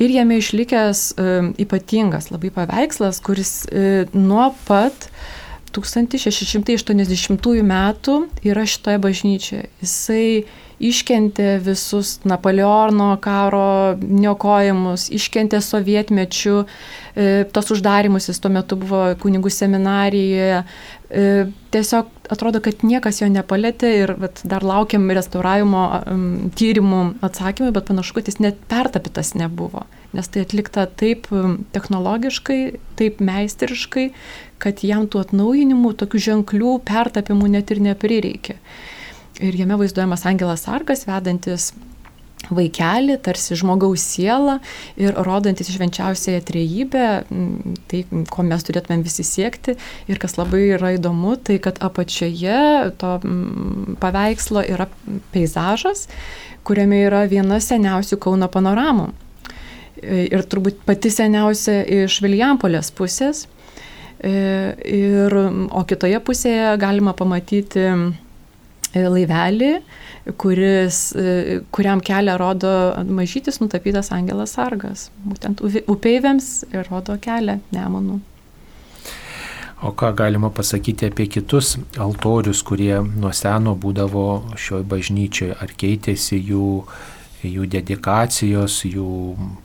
Ir 0.00 0.16
jame 0.16 0.40
išlikęs 0.40 1.04
ypatingas 1.60 2.32
labai 2.32 2.48
paveikslas, 2.56 3.20
kuris 3.20 3.52
nuo 4.16 4.48
pat 4.64 5.10
1680 5.76 7.62
metų 7.68 8.16
yra 8.48 8.64
šitoje 8.64 8.98
bažnyčioje. 9.04 9.68
Jisai 9.84 10.26
iškentė 10.82 11.56
visus 11.62 12.16
Napoleono 12.28 13.14
karo 13.22 13.94
niokojimus, 14.02 15.08
iškentė 15.14 15.62
sovietmečių, 15.62 16.56
e, 17.14 17.28
tos 17.54 17.70
uždarimus, 17.74 18.28
jis 18.30 18.42
tuo 18.42 18.50
metu 18.52 18.78
buvo 18.80 19.04
kunigų 19.22 19.52
seminarijoje. 19.52 20.62
E, 21.12 21.24
tiesiog 21.74 22.08
atrodo, 22.32 22.62
kad 22.64 22.82
niekas 22.86 23.20
jo 23.20 23.28
nepalėtė 23.30 23.90
ir 24.02 24.14
vat, 24.18 24.40
dar 24.48 24.64
laukiam 24.64 25.04
restauravimo 25.12 25.82
tyrimų 26.58 27.02
atsakymų, 27.22 27.72
bet 27.76 27.90
panašu, 27.90 28.16
kad 28.18 28.30
jis 28.30 28.40
net 28.42 28.62
pertapytas 28.70 29.34
nebuvo, 29.38 29.84
nes 30.16 30.32
tai 30.32 30.46
atlikta 30.46 30.86
taip 30.88 31.28
technologiškai, 31.76 32.62
taip 32.96 33.20
meistriškai, 33.20 34.08
kad 34.62 34.82
jam 34.86 35.06
tų 35.10 35.26
atnaujinimų, 35.26 35.94
tokių 36.00 36.24
ženklių 36.30 36.74
pertapimų 36.88 37.54
net 37.58 37.74
ir 37.74 37.84
neprireikė 37.90 38.58
ir 39.40 39.56
jame 39.56 39.78
vaizduojamas 39.80 40.26
Angelas 40.28 40.66
Sargas, 40.66 41.06
vedantis 41.08 41.70
vaikelį, 42.50 43.18
tarsi 43.22 43.56
žmogaus 43.58 44.02
sielą 44.14 44.58
ir 45.00 45.14
rodantis 45.26 45.70
švenčiausiąją 45.72 46.42
trejybę, 46.48 47.06
tai 47.90 48.02
ko 48.32 48.44
mes 48.46 48.66
turėtumėm 48.66 49.04
visi 49.06 49.24
siekti. 49.26 49.76
Ir 50.10 50.20
kas 50.22 50.36
labai 50.40 50.64
yra 50.76 50.94
įdomu, 50.96 51.36
tai 51.38 51.60
kad 51.62 51.78
apačioje 51.84 52.92
to 53.00 53.12
paveikslo 54.02 54.64
yra 54.66 54.88
peizažas, 55.34 56.08
kuriame 56.66 57.04
yra 57.06 57.24
viena 57.30 57.60
seniausių 57.62 58.18
Kauno 58.22 58.50
panoramų. 58.52 59.12
Ir 60.02 60.42
turbūt 60.50 60.82
pati 60.86 61.12
seniausia 61.14 61.82
iš 62.02 62.18
Viljampolės 62.24 62.90
pusės. 62.96 63.46
Ir, 64.22 65.34
o 65.34 65.80
kitoje 65.86 66.18
pusėje 66.22 66.74
galima 66.78 67.14
pamatyti 67.18 67.86
E, 67.86 68.31
laivelį, 68.94 69.72
kuris, 70.38 70.98
e, 71.16 71.60
kuriam 71.74 72.00
kelią 72.04 72.36
rodo 72.38 72.72
mažytis 73.08 73.60
nutapytas 73.62 74.12
Angelas 74.12 74.54
Sargas. 74.58 75.10
Būtent 75.24 75.62
upeiviams 75.90 76.64
rodo 76.90 77.16
kelią 77.20 77.60
Nemonų. 77.72 78.20
O 79.82 79.90
ką 79.98 80.12
galima 80.14 80.50
pasakyti 80.54 81.08
apie 81.10 81.26
kitus 81.26 81.74
altorius, 81.98 82.60
kurie 82.62 83.00
nuo 83.02 83.32
seno 83.34 83.74
būdavo 83.74 84.54
šioje 84.54 84.86
bažnyčioje? 84.86 85.56
Ar 85.58 85.72
keitėsi 85.74 86.38
jų, 86.38 86.68
jų 87.42 87.66
dedikacijos, 87.66 88.84
jų 88.86 89.08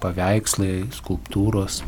paveikslai, 0.01 0.87
skulptūros? 0.97 1.83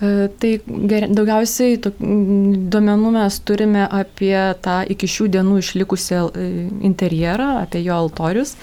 E, 0.00 0.28
tai 0.38 0.60
ger, 0.86 1.08
daugiausiai 1.10 1.78
to, 1.82 1.90
duomenų 1.98 3.10
mes 3.16 3.40
turime 3.42 3.82
apie 3.90 4.36
tą 4.62 4.78
iki 4.94 5.08
šių 5.10 5.26
dienų 5.34 5.58
išlikusią 5.58 6.22
e, 6.30 6.46
interjerą, 6.86 7.50
apie 7.64 7.82
jo 7.82 7.96
altorius. 7.98 8.54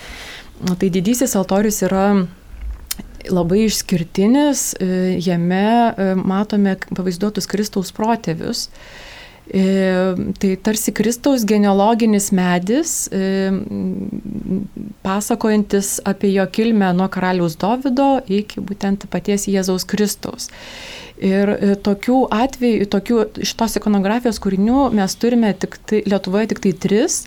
Tai 0.80 0.88
didysis 0.88 1.36
altorius 1.36 1.82
yra 1.84 2.06
labai 3.28 3.65
išskirtinis, 3.65 4.69
e, 4.80 4.88
jame 5.19 6.15
matome 6.24 6.78
pavaizduotus 6.93 7.52
Kristaus 7.52 7.91
protėvius. 7.95 8.69
Tai 9.45 10.52
tarsi 10.65 10.89
Kristaus 10.98 11.43
genealoginis 11.45 12.32
medis, 12.34 12.93
pasakojantis 15.06 16.00
apie 16.02 16.32
jo 16.34 16.48
kilmę 16.50 16.89
nuo 16.98 17.06
karaliaus 17.13 17.54
Dovido 17.62 18.08
iki 18.26 18.63
būtent 18.65 19.06
paties 19.13 19.45
Jėzaus 19.45 19.86
Kristaus. 19.86 20.50
Ir 21.23 21.47
e, 21.47 21.75
tokių 21.80 22.17
atvejų, 22.34 22.88
tokių 22.91 23.17
šitos 23.47 23.78
ikonografijos 23.80 24.39
kūrinių 24.43 24.89
mes 24.95 25.13
turime 25.15 25.54
tik 25.56 25.78
tai, 25.88 26.01
Lietuvoje 26.04 26.49
tik 26.51 26.60
tai 26.65 26.73
tris 26.75 27.21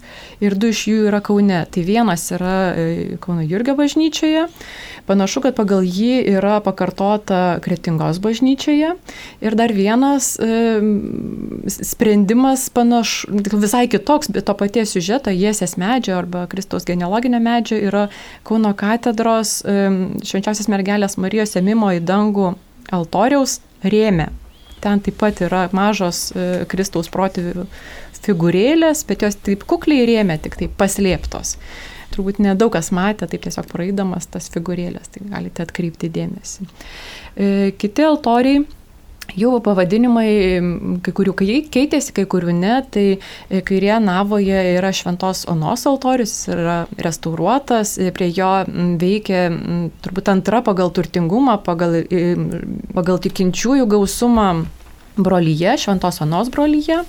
ir 0.44 0.56
du 0.60 0.68
iš 0.68 0.82
jų 0.90 1.06
yra 1.08 1.22
Kaune. 1.24 1.62
Tai 1.72 1.84
vienas 1.86 2.26
yra 2.36 2.56
e, 2.76 3.16
Kauno 3.22 3.46
Jurgio 3.48 3.72
bažnyčioje, 3.78 4.44
panašu, 5.08 5.40
kad 5.46 5.56
pagal 5.56 5.86
jį 5.88 6.20
yra 6.34 6.58
pakartota 6.64 7.62
Kretingos 7.64 8.20
bažnyčioje 8.20 8.90
ir 9.40 9.56
dar 9.56 9.72
vienas 9.72 10.34
e, 10.36 10.82
sprendimas 11.72 12.66
panašu, 12.68 13.40
visai 13.56 13.86
kitoks, 13.88 14.28
bet 14.36 14.50
to 14.50 14.56
paties 14.58 14.92
siužeto, 14.92 15.32
Jėsės 15.32 15.78
medžio 15.80 16.18
arba 16.18 16.44
Kristaus 16.52 16.84
genealoginio 16.84 17.40
medžio 17.40 17.80
yra 17.80 18.04
Kauno 18.44 18.74
katedros 18.76 19.62
e, 19.64 19.80
švenčiausios 20.28 20.68
mergelės 20.68 21.16
Marijos 21.16 21.56
ėmimo 21.56 21.94
į 21.96 22.04
dangų 22.04 22.52
altoriaus 22.92 23.62
rėmė. 23.84 24.30
Ten 24.82 25.02
taip 25.02 25.18
pat 25.18 25.40
yra 25.42 25.66
mažos 25.74 26.28
e, 26.30 26.48
Kristaus 26.70 27.10
protėvių 27.10 27.66
figūrėlės, 28.22 29.04
bet 29.08 29.24
jos 29.26 29.38
taip 29.42 29.64
kukliai 29.68 30.06
rėmė, 30.08 30.38
tik 30.42 30.58
taip 30.60 30.74
paslėptos. 30.78 31.56
Turbūt 32.14 32.40
nedaug 32.42 32.72
kas 32.74 32.90
matė, 32.94 33.28
taip 33.30 33.44
tiesiog 33.44 33.68
praeidamas 33.70 34.28
tas 34.32 34.48
figūrėlės, 34.54 35.10
tai 35.14 35.26
galite 35.28 35.64
atkreipti 35.64 36.10
dėmesį. 36.14 36.68
E, 36.68 37.48
kiti 37.78 38.06
altoriai 38.06 38.64
Jų 39.38 39.58
pavadinimai, 39.64 40.28
kai 41.04 41.12
kurių 41.14 41.34
keitėsi, 41.38 42.14
kai 42.16 42.24
kurių 42.30 42.54
ne, 42.56 42.74
tai 42.90 43.04
e, 43.16 43.60
kairėje 43.62 43.98
navoje 44.02 44.62
yra 44.74 44.90
Šventos 44.94 45.44
Onos 45.50 45.84
altorius, 45.90 46.34
yra 46.50 46.78
restauruotas, 46.98 47.96
e, 48.00 48.10
prie 48.14 48.30
jo 48.34 48.50
veikia 48.98 49.46
turbūt 50.02 50.32
antra 50.32 50.62
pagal 50.66 50.90
turtingumą, 50.96 51.58
pagal, 51.66 52.00
pagal 52.96 53.22
tikinčiųjų 53.28 53.86
gausumą 53.94 54.48
brolyje, 55.18 55.76
Šventos 55.84 56.22
Onos 56.24 56.50
brolyje. 56.54 57.02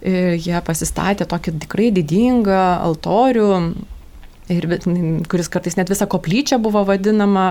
E, 0.00 0.36
jie 0.40 0.58
pasistatė 0.64 1.28
tokį 1.28 1.58
tikrai 1.66 1.90
didingą 1.94 2.60
altorių, 2.80 3.50
ir, 4.50 4.66
kuris 5.30 5.50
kartais 5.52 5.76
net 5.78 5.90
visą 5.92 6.08
koplyčią 6.10 6.60
buvo 6.62 6.84
vadinama. 6.88 7.46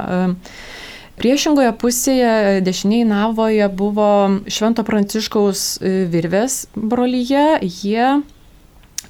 Priešingoje 1.19 1.73
pusėje 1.75 2.60
dešiniai 2.63 3.03
navoje 3.03 3.65
buvo 3.75 4.08
Švento 4.47 4.86
Pranciškaus 4.88 5.63
e, 5.84 5.91
virvės 6.08 6.62
brolyje. 6.79 7.60
Jie 7.60 8.21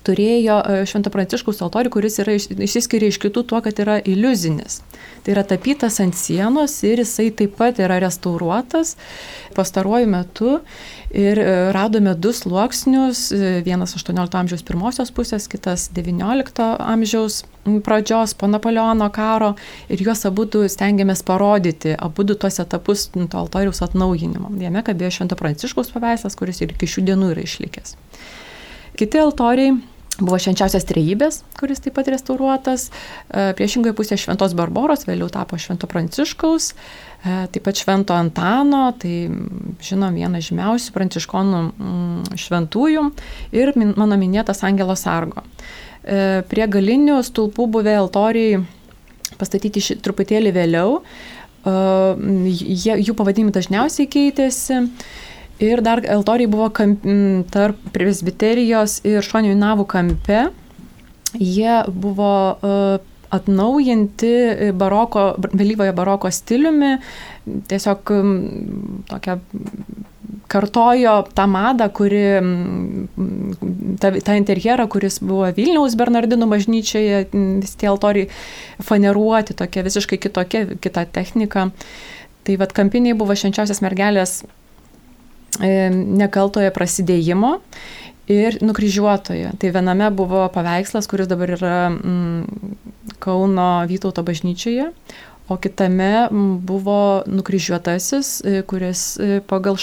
turėjo 0.06 0.60
e, 0.62 0.80
Švento 0.90 1.12
Pranciškaus 1.14 1.62
altorių, 1.66 1.92
kuris 1.94 2.20
yra 2.24 2.36
išsiskiria 2.38 3.12
iš 3.12 3.20
kitų 3.22 3.46
tuo, 3.50 3.62
kad 3.66 3.80
yra 3.82 4.00
iliuzinis. 4.00 4.82
Tai 5.24 5.34
yra 5.36 5.44
tapytas 5.48 6.00
ant 6.04 6.16
sienos 6.18 6.78
ir 6.88 7.04
jisai 7.04 7.30
taip 7.36 7.58
pat 7.60 7.82
yra 7.84 8.00
restauruotas 8.04 8.96
pastaruoju 9.58 10.08
metu 10.08 10.60
ir 11.10 11.40
e, 11.40 11.72
radome 11.76 12.14
du 12.16 12.32
sluoksnius, 12.34 13.32
e, 13.32 13.62
vienas 13.66 13.96
18 13.98 14.40
amžiaus 14.40 14.64
pirmosios 14.66 15.12
pusės, 15.12 15.50
kitas 15.52 15.90
19 15.96 16.70
amžiaus 16.80 17.44
pradžios 17.86 18.34
po 18.40 18.48
Napoleono 18.48 19.10
karo 19.14 19.54
ir 19.90 20.02
juos 20.06 20.24
abu 20.30 20.48
stengiamės 20.70 21.26
parodyti, 21.26 21.96
abu 21.98 22.26
tuos 22.30 22.62
etapus 22.62 23.10
to 23.14 23.42
altoriaus 23.42 23.82
atnaujinimo. 23.86 24.54
Jame 24.62 24.86
kabėjo 24.86 25.20
Švento 25.20 25.38
Pranciškaus 25.40 25.92
paveikslas, 25.94 26.38
kuris 26.40 26.62
ir 26.62 26.78
iki 26.78 26.90
šių 26.90 27.10
dienų 27.12 27.34
yra 27.36 27.46
išlikęs. 27.46 27.98
Kiti 29.00 29.22
altoriai. 29.22 29.78
Buvo 30.20 30.36
švenčiausias 30.36 30.84
trejybės, 30.84 31.38
kuris 31.56 31.80
taip 31.80 31.94
pat 31.96 32.10
restauruotas, 32.12 32.90
e, 32.90 33.54
priešingoje 33.56 33.96
pusėje 33.96 34.26
Šventos 34.26 34.52
Barboros, 34.58 35.06
vėliau 35.08 35.30
tapo 35.32 35.56
Švento 35.56 35.88
Pranciškaus, 35.88 36.74
e, 36.74 37.36
taip 37.54 37.64
pat 37.64 37.80
Švento 37.80 38.12
Antano, 38.12 38.82
tai 39.00 39.30
žinom 39.80 40.18
vieną 40.20 40.42
žymiausių 40.44 40.92
pranciškonų 40.98 41.62
mm, 41.70 42.36
šventųjų. 42.36 43.06
Ir 43.56 43.72
mano 43.96 44.20
minėtas 44.20 44.66
Angelo 44.68 44.98
Sargo. 45.00 45.46
E, 46.04 46.44
prie 46.52 46.68
galinių 46.68 47.22
stulpų 47.24 47.70
buvę 47.80 47.96
altoriai 48.02 48.60
pastatyti 49.40 49.80
ši, 49.80 50.02
truputėlį 50.04 50.52
vėliau, 50.52 51.00
jie, 51.64 52.96
jų 53.00 53.14
pavadinimai 53.16 53.56
dažniausiai 53.56 54.08
keitėsi. 54.12 54.82
Ir 55.60 55.84
dar 55.84 56.00
altoriai 56.08 56.48
buvo 56.48 56.70
kamp, 56.72 57.04
tarp 57.52 57.80
presbiterijos 57.96 59.02
ir 59.08 59.26
šonių 59.26 59.58
navų 59.60 59.86
kampe. 59.92 60.46
Jie 61.36 61.82
buvo 61.92 62.34
uh, 62.56 63.02
atnaujinti 63.34 64.34
baroko, 64.78 65.34
vėlyvojo 65.54 65.94
baroko 65.98 66.32
stiliumi, 66.34 66.96
tiesiog 67.70 68.14
tokia 69.10 69.38
kartojo 70.50 71.16
tą 71.38 71.46
madą, 71.48 71.90
kuri, 71.94 72.24
tą, 74.02 74.12
tą 74.26 74.38
interjerą, 74.40 74.88
kuris 74.90 75.20
buvo 75.22 75.52
Vilniaus 75.54 75.98
Bernardinų 76.00 76.48
bažnyčioje, 76.50 77.28
visi 77.62 77.78
tie 77.78 77.90
altoriai 77.92 78.30
faneruoti, 78.86 79.58
tokia 79.58 79.86
visiškai 79.86 80.18
kitokia, 80.22 80.66
kita 80.82 81.06
technika. 81.06 81.70
Tai 82.48 82.56
vad 82.58 82.74
kampiniai 82.74 83.18
buvo 83.18 83.36
švenčiausias 83.38 83.84
mergelės 83.86 84.40
E, 85.58 85.90
nekaltoje 85.92 86.70
prasidėjimo 86.72 87.58
ir 88.30 88.60
nukryžiuotoje. 88.62 89.56
Tai 89.60 89.72
viename 89.74 90.10
buvo 90.14 90.46
paveikslas, 90.54 91.10
kuris 91.10 91.28
dabar 91.28 91.56
yra 91.58 91.78
mm, 91.90 92.76
Kauno 93.20 93.72
Vytauto 93.90 94.24
bažnyčioje, 94.24 94.92
o 95.50 95.58
kitame 95.60 96.30
mm, 96.30 96.52
buvo 96.70 97.00
nukryžiuotasis, 97.28 98.30
e, 98.46 98.62
kuris 98.70 99.02
e, 99.18 99.40
pagal, 99.50 99.80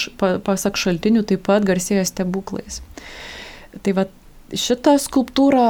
pasak 0.46 0.78
šaltinių 0.80 1.26
taip 1.26 1.42
pat 1.50 1.66
garsėjo 1.66 2.06
stebuklais. 2.08 2.80
Tai 3.82 3.96
va 3.98 4.06
šitą 4.54 4.94
skulptūrą 5.02 5.66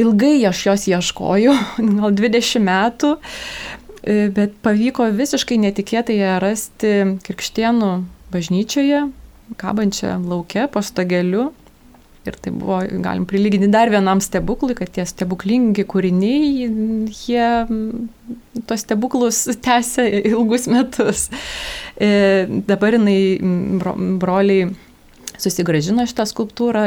ilgai 0.00 0.40
aš 0.48 0.64
jos 0.70 0.88
ieškoju, 0.90 1.54
gal 2.00 2.18
20 2.18 2.66
metų, 2.66 3.12
bet 4.34 4.56
pavyko 4.64 5.06
visiškai 5.14 5.60
netikėtai 5.62 6.16
ją 6.18 6.40
rasti 6.42 6.96
Kirkštienų 7.22 7.92
bažnyčioje, 8.32 9.06
kabančią 9.60 10.16
laukia 10.28 10.68
po 10.72 10.82
stageliu. 10.84 11.50
Ir 12.22 12.36
tai 12.38 12.52
buvo, 12.54 12.76
galim 13.02 13.24
prilyginti 13.26 13.66
dar 13.66 13.90
vienam 13.90 14.20
stebuklui, 14.22 14.76
kad 14.78 14.92
tie 14.94 15.02
stebuklingi 15.08 15.82
kūriniai, 15.90 16.68
jie 17.10 17.48
tos 18.68 18.84
stebuklus 18.84 19.40
tęsia 19.66 20.06
ilgus 20.30 20.68
metus. 20.70 21.26
E, 21.98 22.46
dabar 22.68 22.94
jinai, 22.94 23.18
broliai 24.22 24.70
susigražino 25.42 26.04
šitą 26.08 26.26
skulptūrą, 26.28 26.84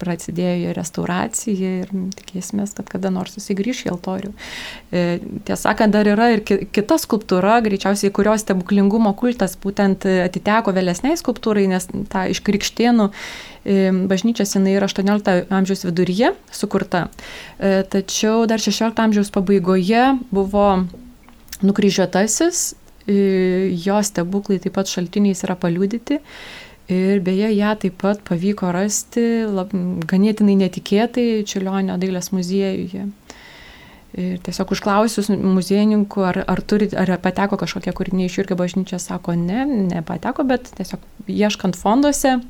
prasidėjo 0.00 0.74
restauracija 0.76 1.72
ir 1.82 1.92
tikėsime, 2.18 2.66
kad 2.76 2.88
kada 2.90 3.12
nors 3.14 3.34
susigrįš 3.36 3.84
į 3.86 3.92
altorių. 3.94 4.32
E, 4.32 5.04
tiesą 5.48 5.70
sakant, 5.70 5.94
dar 5.94 6.08
yra 6.08 6.30
ir 6.34 6.44
kita 6.44 6.98
skulptūra, 7.00 7.58
greičiausiai 7.64 8.12
kurios 8.14 8.44
stebuklingumo 8.44 9.12
kultas 9.18 9.56
būtent 9.60 10.06
atiteko 10.06 10.74
vėlesniai 10.76 11.18
skulptūrai, 11.20 11.66
nes 11.70 11.88
ta 12.12 12.26
iš 12.30 12.42
krikštienų 12.46 13.10
e, 13.10 13.90
bažnyčios 14.10 14.56
jinai 14.56 14.76
yra 14.78 14.90
18 14.90 15.50
amžiaus 15.50 15.86
viduryje 15.88 16.34
sukurta. 16.54 17.08
E, 17.58 17.80
tačiau 17.90 18.46
dar 18.50 18.62
16 18.62 19.04
amžiaus 19.06 19.32
pabaigoje 19.34 20.06
buvo 20.30 20.68
nukryžiuotasis, 21.60 22.70
jo 23.10 23.96
stebuklai 24.06 24.60
taip 24.62 24.76
pat 24.76 24.88
šaltiniais 24.88 25.42
yra 25.44 25.56
paliudyti. 25.58 26.20
Ir 26.90 27.20
beje, 27.22 27.52
ją 27.54 27.74
taip 27.78 28.00
pat 28.02 28.22
pavyko 28.26 28.72
rasti 28.74 29.22
lab, 29.46 29.70
ganėtinai 30.10 30.56
netikėtai 30.64 31.44
Čiulionio 31.46 31.94
dailės 32.02 32.32
muziejuje. 32.34 33.04
Ir 34.18 34.40
tiesiog 34.42 34.72
užklausius 34.74 35.28
muziejininkų, 35.30 36.22
ar, 36.26 36.40
ar, 36.50 36.62
turi, 36.66 36.88
ar 36.98 37.12
pateko 37.22 37.60
kažkokie 37.60 37.94
kūriniai 37.94 38.26
iš 38.26 38.40
Jurgio 38.40 38.56
bažnyčios, 38.58 39.06
sako, 39.06 39.36
ne, 39.38 39.62
nepateko, 39.92 40.42
bet 40.50 40.72
tiesiog 40.80 41.04
ieškant 41.30 41.78
fonduose, 41.78 42.40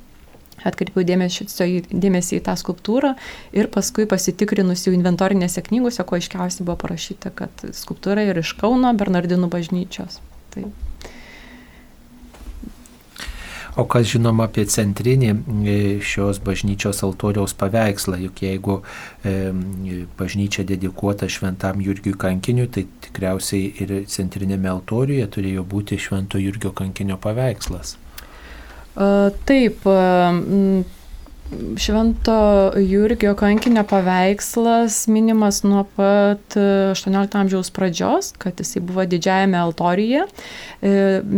atkreipiau 0.65 1.05
dėmesį, 1.05 1.47
dėmesį 1.93 2.39
į 2.39 2.45
tą 2.49 2.57
skulptūrą 2.61 3.13
ir 3.57 3.69
paskui 3.73 4.09
pasitikrinus 4.09 4.87
jau 4.87 4.95
inventorinėse 4.97 5.61
knygose, 5.69 6.05
ko 6.05 6.17
aiškiausiai 6.17 6.65
buvo 6.65 6.79
parašyta, 6.81 7.33
kad 7.37 7.67
skulptūra 7.77 8.25
yra 8.33 8.41
iš 8.45 8.55
Kauno 8.61 8.93
Bernardinų 8.97 9.53
bažnyčios. 9.53 10.21
Tai 10.55 10.65
O 13.79 13.85
kas 13.87 14.09
žinoma 14.11 14.49
apie 14.49 14.65
centrinį 14.67 15.31
e, 15.31 15.75
šios 16.03 16.41
bažnyčios 16.43 17.05
altoriaus 17.07 17.55
paveikslą, 17.59 18.19
juk 18.25 18.43
jeigu 18.43 18.81
e, 19.23 19.35
bažnyčia 20.19 20.65
dedikuota 20.67 21.29
šventam 21.31 21.83
Jurgiui 21.85 22.17
kankiniui, 22.19 22.71
tai 22.75 22.87
tikriausiai 23.07 23.71
ir 23.85 23.97
centrinėme 24.11 24.71
altoriuje 24.73 25.29
turėjo 25.37 25.67
būti 25.71 26.01
švento 26.03 26.41
Jurgio 26.43 26.75
kankinio 26.75 27.21
paveikslas. 27.23 27.97
Taip, 29.47 29.87
Švento 31.77 32.73
Jurgio 32.77 33.35
kankinio 33.35 33.83
paveikslas 33.85 35.07
minimas 35.11 35.63
nuo 35.63 35.83
pat 35.97 36.55
18 36.57 37.39
amžiaus 37.41 37.71
pradžios, 37.75 38.33
kad 38.39 38.61
jisai 38.61 38.83
buvo 38.87 39.03
didžiajame 39.03 39.59
altorijoje. 39.59 40.29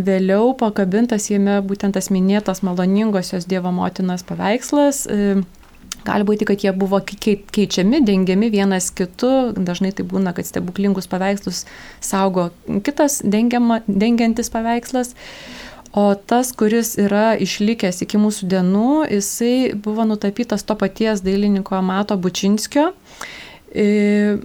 Vėliau 0.08 0.52
pakabintas 0.60 1.30
jame 1.32 1.56
būtent 1.64 1.96
tas 1.96 2.10
minėtas 2.12 2.60
maloningosios 2.66 3.48
Dievo 3.48 3.72
motinas 3.72 4.26
paveikslas. 4.28 5.06
Gali 6.02 6.26
būti, 6.26 6.46
kad 6.48 6.60
jie 6.60 6.72
buvo 6.74 6.98
keičiami, 7.00 8.02
dengiami 8.04 8.50
vienas 8.50 8.90
kitu. 8.90 9.52
Dažnai 9.54 9.92
tai 9.96 10.04
būna, 10.08 10.34
kad 10.36 10.48
stebuklingus 10.48 11.06
paveikslus 11.08 11.64
saugo 12.02 12.50
kitas 12.82 13.20
dengiama, 13.24 13.80
dengiantis 13.86 14.50
paveikslas. 14.50 15.14
O 15.92 16.14
tas, 16.14 16.54
kuris 16.56 16.94
yra 16.96 17.34
išlikęs 17.36 18.00
iki 18.06 18.16
mūsų 18.16 18.46
dienų, 18.48 18.90
jisai 19.12 19.74
buvo 19.76 20.06
nutapytas 20.08 20.64
to 20.64 20.76
paties 20.80 21.20
dailininko 21.20 21.82
Mato 21.84 22.16
Bučinskio. 22.16 22.94
E, 23.76 24.38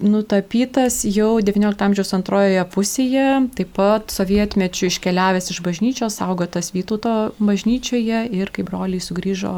nutapytas 0.00 1.00
jau 1.08 1.38
XIX 1.40 1.86
amžiaus 1.86 2.12
antrojoje 2.16 2.66
pusėje, 2.74 3.26
taip 3.56 3.72
pat 3.76 4.12
sovietmečių 4.12 4.90
iškeliavęs 4.90 5.50
iš 5.52 5.62
bažnyčios, 5.64 6.20
saugotas 6.20 6.72
Vytauto 6.76 7.32
bažnyčioje 7.40 8.26
ir 8.36 8.52
kai 8.52 8.64
broliai 8.68 9.00
sugrįžo, 9.00 9.54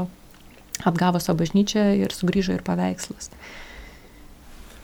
atgavo 0.87 1.23
savo 1.23 1.43
bažnyčią 1.43 1.89
ir 2.05 2.15
sugrįžo 2.15 2.55
ir 2.55 2.63
paveikslas. 2.67 3.31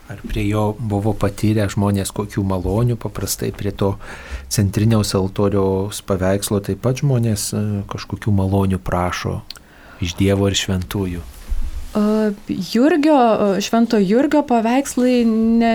Ar 0.09 0.21
prie 0.25 0.47
jo 0.49 0.71
buvo 0.81 1.13
patyrę 1.13 1.67
žmonės 1.69 2.15
kokių 2.17 2.45
malonių, 2.49 2.97
paprastai 3.01 3.51
prie 3.53 3.75
to 3.77 3.95
centriniaus 4.49 5.13
altoriaus 5.19 6.01
paveikslo 6.09 6.63
taip 6.65 6.81
pat 6.85 7.03
žmonės 7.03 7.51
e, 7.53 7.65
kažkokių 7.93 8.33
malonių 8.33 8.81
prašo 8.81 9.43
iš 10.01 10.17
Dievo 10.17 10.49
ir 10.49 10.57
šventųjų. 10.57 11.27
Jurgio, 12.49 13.17
švento 13.61 13.99
Jurgio 13.99 14.43
paveikslai 14.47 15.23
ne, 15.25 15.73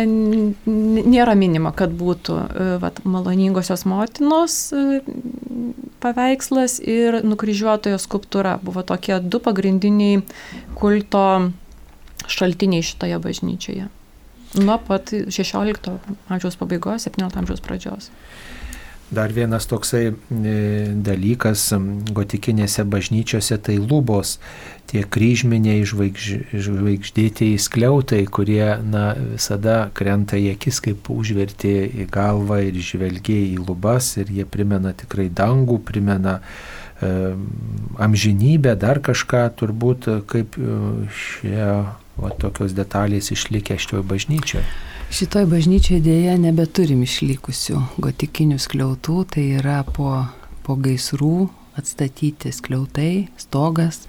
nėra 0.65 1.33
minima, 1.35 1.71
kad 1.75 1.91
būtų 1.97 2.35
e, 2.37 2.67
vat, 2.83 3.01
maloningosios 3.05 3.83
motinos 3.89 4.57
e, 4.77 5.01
paveikslas 6.03 6.77
ir 6.79 7.21
nukryžiuotojo 7.25 7.97
skulptūra. 7.97 8.59
Buvo 8.61 8.85
tokie 8.85 9.17
du 9.21 9.41
pagrindiniai 9.41 10.21
kulto 10.77 11.25
šaltiniai 12.29 12.85
šitoje 12.85 13.19
bažnyčioje. 13.23 13.89
Nuo 14.53 14.77
pat 14.77 15.09
16 15.09 15.89
amžiaus 16.29 16.57
pabaigos, 16.59 17.07
17 17.09 17.39
amžiaus 17.41 17.63
pradžios. 17.63 18.11
Dar 19.13 19.29
vienas 19.33 19.67
toksai 19.69 20.07
e, 20.09 20.13
dalykas 21.05 21.67
gotikinėse 22.17 22.85
bažnyčiose 22.89 23.59
tai 23.61 23.75
lubos, 23.77 24.39
tie 24.89 25.03
kryžminiai 25.05 25.83
žvaigž, 25.85 26.29
žvaigždėtieji 26.53 27.59
skliautai, 27.61 28.23
kurie 28.25 28.77
na, 28.81 29.11
visada 29.35 29.91
krenta 29.93 30.39
į 30.39 30.53
akis, 30.55 30.81
kaip 30.85 31.09
užverti 31.13 31.73
į 32.03 32.07
galvą 32.13 32.63
ir 32.69 32.79
žvelgiai 32.81 33.51
į 33.53 33.59
lubas 33.67 34.15
ir 34.17 34.33
jie 34.33 34.47
primena 34.49 34.95
tikrai 34.97 35.27
dangų, 35.29 35.81
primena 35.85 36.39
e, 36.39 37.33
amžinybę, 38.01 38.73
dar 38.81 39.03
kažką 39.03 39.45
turbūt 39.61 40.09
kaip 40.31 40.57
e, 40.57 40.79
šie 41.13 41.67
o 42.17 42.29
tokios 42.29 42.75
detalės 42.77 43.31
išlikę 43.33 43.77
šitoje 43.79 44.05
bažnyčioje? 44.09 44.63
Šitoje 45.13 45.49
bažnyčioje 45.49 46.01
dėja 46.05 46.37
nebeturim 46.41 47.03
išlikusių 47.05 47.81
gotikinių 48.01 48.57
skliautų, 48.61 49.17
tai 49.35 49.49
yra 49.59 49.83
po, 49.85 50.25
po 50.65 50.77
gaisrų 50.79 51.49
atstatyti 51.77 52.53
skliautai, 52.53 53.27
stogas, 53.41 54.03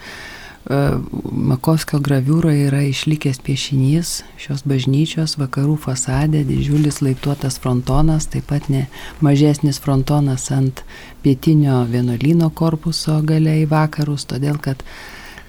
Makovskio 0.65 1.99
graviūroje 2.01 2.71
yra 2.71 2.79
išlikęs 2.89 3.37
piešinys 3.45 4.13
šios 4.41 4.63
bažnyčios 4.65 5.35
vakarų 5.37 5.75
fasade, 5.83 6.41
didžiulis 6.49 7.03
laiptuotas 7.05 7.59
frontonas, 7.61 8.31
taip 8.33 8.49
pat 8.49 8.71
ne 8.73 8.87
mažesnis 9.21 9.77
frontonas 9.85 10.49
ant 10.57 10.81
pietinio 11.21 11.83
vienuolyno 11.91 12.49
korpuso 12.49 13.19
gale 13.29 13.59
į 13.61 13.67
vakarus, 13.69 14.25
todėl 14.31 14.57
kad 14.57 14.81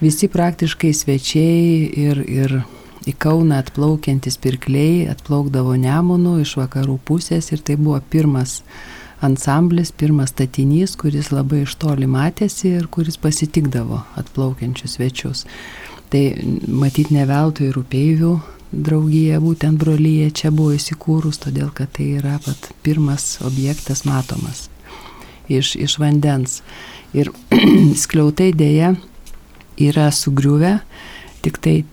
visi 0.01 0.27
praktiškai 0.31 0.93
svečiai 0.93 1.89
ir, 2.05 2.21
ir 2.27 2.57
į 3.05 3.13
Kauną 3.21 3.59
atplaukiantis 3.61 4.37
pirkliai 4.41 5.05
atplaukdavo 5.11 5.75
Nemunų 5.79 6.39
iš 6.43 6.55
vakarų 6.59 6.97
pusės 7.05 7.51
ir 7.53 7.61
tai 7.65 7.77
buvo 7.77 7.99
pirmas 8.09 8.61
ansamblis, 9.25 9.93
pirmas 9.95 10.33
statinys, 10.33 10.95
kuris 10.99 11.31
labai 11.31 11.63
iš 11.63 11.77
toli 11.81 12.09
matėsi 12.09 12.75
ir 12.79 12.89
kuris 12.91 13.17
pasitikdavo 13.21 14.01
atplaukiančius 14.19 14.97
svečius. 14.97 15.45
Tai 16.11 16.23
matyt 16.67 17.11
ne 17.13 17.25
veltui 17.29 17.71
upeivių 17.73 18.33
draugija, 18.75 19.39
būtent 19.41 19.79
brolyje 19.79 20.29
čia 20.41 20.51
buvo 20.51 20.75
įsikūrus, 20.75 21.39
todėl 21.45 21.71
kad 21.73 21.93
tai 21.95 22.11
yra 22.19 22.37
pat 22.45 22.71
pirmas 22.83 23.37
objektas 23.45 24.03
matomas 24.05 24.67
iš, 25.49 25.75
iš 25.75 25.97
vandens. 26.01 26.61
Ir 27.15 27.31
skliautai 28.03 28.51
dėja 28.57 28.95
yra 29.82 30.09
sugriuvę, 30.11 30.80
tik 31.45 31.59
tai 31.61 31.84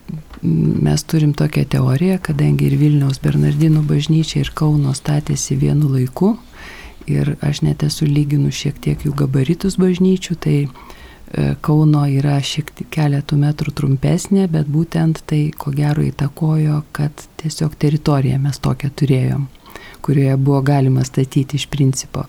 mes 0.43 1.05
turim 1.05 1.35
tokią 1.35 1.65
teoriją, 1.75 2.19
kadangi 2.23 2.67
ir 2.67 2.79
Vilniaus 2.81 3.21
Bernardinų 3.23 3.85
bažnyčia 3.87 4.41
ir 4.43 4.51
Kauno 4.59 4.95
statėsi 4.97 5.57
vienu 5.61 5.91
laiku, 5.93 6.35
ir 7.07 7.37
aš 7.43 7.63
net 7.67 7.83
esu 7.87 8.07
lyginus 8.07 8.59
šiek 8.59 8.81
tiek 8.83 9.07
jų 9.07 9.15
gabaritus 9.23 9.79
bažnyčių, 9.81 10.37
tai 10.43 10.57
e, 10.65 10.69
Kauno 11.63 12.05
yra 12.11 12.39
šiek 12.43 12.73
tiek 12.75 12.91
keletų 12.93 13.39
metrų 13.43 13.75
trumpesnė, 13.79 14.49
bet 14.51 14.71
būtent 14.71 15.23
tai 15.27 15.45
ko 15.57 15.75
gero 15.75 16.05
įtakojo, 16.07 16.83
kad 16.97 17.27
tiesiog 17.43 17.79
teritoriją 17.79 18.41
mes 18.43 18.59
tokią 18.63 18.91
turėjom, 18.99 19.49
kurioje 20.03 20.37
buvo 20.39 20.63
galima 20.67 21.07
statyti 21.07 21.61
iš 21.61 21.69
principo. 21.71 22.27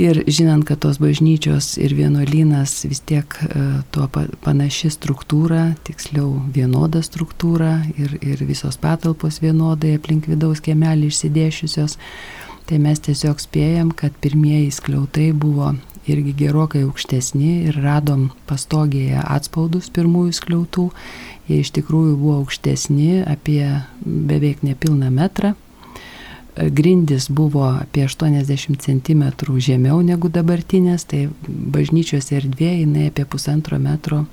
Ir 0.00 0.22
žinant, 0.30 0.64
kad 0.64 0.80
tos 0.80 0.96
bažnyčios 1.02 1.74
ir 1.76 1.92
vienuolynas 1.92 2.86
vis 2.88 3.02
tiek 3.04 3.34
e, 3.44 3.64
tuo 3.92 4.06
panaši 4.40 4.88
struktūra, 4.94 5.74
tiksliau 5.84 6.38
vienoda 6.54 7.02
struktūra 7.04 7.74
ir, 8.00 8.14
ir 8.24 8.44
visos 8.48 8.80
patalpos 8.80 9.42
vienodai 9.44 9.98
aplink 9.98 10.30
vidaus 10.30 10.62
kiemelį 10.64 11.10
išsidėšiusios, 11.10 11.98
Tai 12.70 12.76
mes 12.78 13.00
tiesiog 13.02 13.40
spėjam, 13.42 13.88
kad 13.90 14.14
pirmieji 14.22 14.68
skliautai 14.70 15.32
buvo 15.34 15.72
irgi 16.06 16.36
gerokai 16.38 16.84
aukštesni 16.86 17.64
ir 17.66 17.78
radom 17.82 18.28
pastogėje 18.46 19.18
atspaudus 19.24 19.88
pirmųjų 19.90 20.36
skliautų. 20.38 20.84
Jie 21.48 21.58
iš 21.64 21.72
tikrųjų 21.74 22.12
buvo 22.20 22.36
aukštesni 22.44 23.24
apie 23.26 23.64
beveik 24.06 24.62
nepilną 24.62 25.10
metrą. 25.10 25.56
Grindis 26.56 27.28
buvo 27.30 27.64
apie 27.68 28.04
80 28.04 28.82
cm 28.82 29.22
žemiau 29.62 30.00
negu 30.02 30.28
dabartinės, 30.28 31.06
tai 31.06 31.28
bažnyčios 31.46 32.32
erdvė 32.34 32.80
jinai 32.80 33.06
apie 33.10 33.24
pusantro 33.24 33.78
metro 33.78 34.24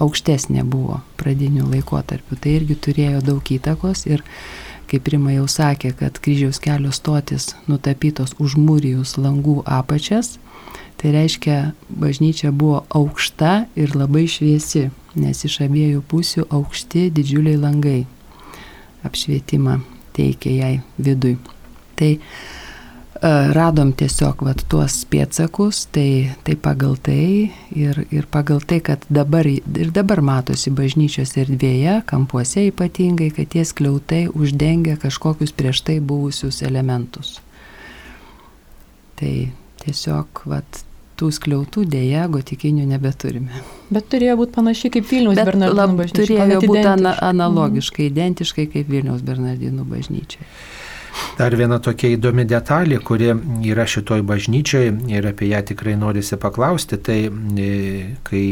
aukštesnė 0.00 0.64
buvo 0.64 1.02
pradinių 1.20 1.68
laikotarpių. 1.68 2.38
Tai 2.40 2.54
irgi 2.56 2.76
turėjo 2.86 3.20
daug 3.26 3.44
įtakos 3.44 4.06
ir 4.08 4.24
kaip 4.90 5.12
Rima 5.12 5.34
jau 5.36 5.44
sakė, 5.46 5.92
kad 6.00 6.18
kryžiaus 6.18 6.58
kelio 6.64 6.90
stotis 6.96 7.52
nutapytos 7.68 8.34
užmūrijus 8.42 9.18
langų 9.20 9.60
apačias, 9.68 10.38
tai 10.98 11.12
reiškia, 11.14 11.60
bažnyčia 11.88 12.50
buvo 12.50 12.82
aukšta 12.88 13.68
ir 13.78 13.94
labai 13.94 14.26
šviesi, 14.32 14.88
nes 15.14 15.44
iš 15.46 15.60
abiejų 15.68 16.02
pusių 16.08 16.48
aukšti 16.48 17.06
didžiuliai 17.14 17.60
langai 17.60 18.00
apšvietimą 19.06 19.99
teikia 20.20 20.56
jai 20.60 20.74
vidui. 21.00 21.38
Tai 21.96 22.12
radom 23.52 23.92
tiesiog 23.92 24.40
vat, 24.46 24.62
tuos 24.72 25.02
pėtsakus, 25.10 25.84
tai, 25.92 26.32
tai 26.44 26.56
pagal 26.56 26.96
tai 26.96 27.50
ir, 27.76 28.00
ir 28.08 28.26
pagal 28.32 28.62
tai, 28.64 28.80
kad 28.80 29.04
dabar 29.12 29.44
ir 29.46 29.92
dabar 29.92 30.22
matosi 30.24 30.72
bažnyčios 30.72 31.36
erdvėje, 31.40 32.00
kampuose 32.08 32.64
ypatingai, 32.70 33.28
kad 33.36 33.50
tie 33.52 33.64
skliautai 33.68 34.26
uždengia 34.32 34.96
kažkokius 35.00 35.52
prieš 35.52 35.84
tai 35.84 35.98
buvusius 36.00 36.62
elementus. 36.64 37.38
Tai 39.20 39.34
tiesiog 39.84 40.44
vat, 40.48 40.84
tų 41.20 41.28
skliautų 41.36 41.84
dėja 41.92 42.24
gotikinių 42.32 42.86
nebeturime. 42.88 43.62
Bet 43.92 44.08
turėjo 44.12 44.38
būti 44.40 44.56
panašiai 44.56 44.92
kaip 44.96 45.08
Vilniaus 45.10 45.36
Bet 45.38 45.50
Bernardinų 45.50 45.96
bažnyčia. 46.00 46.20
Turėjo 46.22 46.60
būti 46.64 46.84
ana, 46.88 47.14
analogiškai, 47.28 48.08
identiškai 48.08 48.68
kaip 48.72 48.88
Vilniaus 48.92 49.24
Bernardinų 49.26 49.84
bažnyčia. 49.90 50.46
Dar 51.38 51.54
viena 51.56 51.78
tokia 51.80 52.10
įdomi 52.16 52.44
detalė, 52.44 52.98
kuri 53.00 53.30
yra 53.70 53.86
šitoj 53.88 54.22
bažnyčiai 54.28 54.90
ir 55.14 55.28
apie 55.30 55.48
ją 55.50 55.62
tikrai 55.70 55.94
norisi 55.96 56.36
paklausti, 56.40 56.98
tai 57.00 57.18
e, 57.30 57.70
kai 58.26 58.42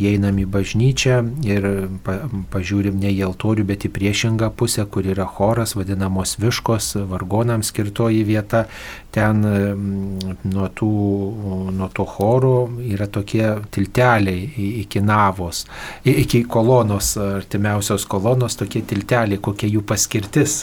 įeinam 0.00 0.38
į 0.40 0.46
bažnyčią 0.48 1.18
ir 1.44 1.66
pa, 2.04 2.16
pažiūrim 2.52 2.96
ne 3.02 3.10
į 3.12 3.20
altorių, 3.26 3.66
bet 3.68 3.86
į 3.86 3.92
priešingą 3.92 4.48
pusę, 4.56 4.86
kur 4.88 5.06
yra 5.12 5.26
choras, 5.28 5.76
vadinamos 5.76 6.38
viškos, 6.40 6.94
vargonams 7.10 7.72
skirtoji 7.72 8.24
vieta, 8.28 8.64
ten 9.12 9.44
nuo, 9.44 10.70
tų, 10.72 10.90
nuo 11.76 11.90
to 11.92 12.08
choro 12.08 12.56
yra 12.88 13.08
tokie 13.12 13.44
tilteliai 13.74 14.48
iki 14.86 15.04
navos, 15.04 15.66
iki 16.08 16.44
kolonos, 16.48 17.14
artimiausios 17.20 18.08
kolonos, 18.08 18.56
tokie 18.60 18.84
tilteliai, 18.88 19.42
kokia 19.42 19.68
jų 19.76 19.84
paskirtis. 19.92 20.62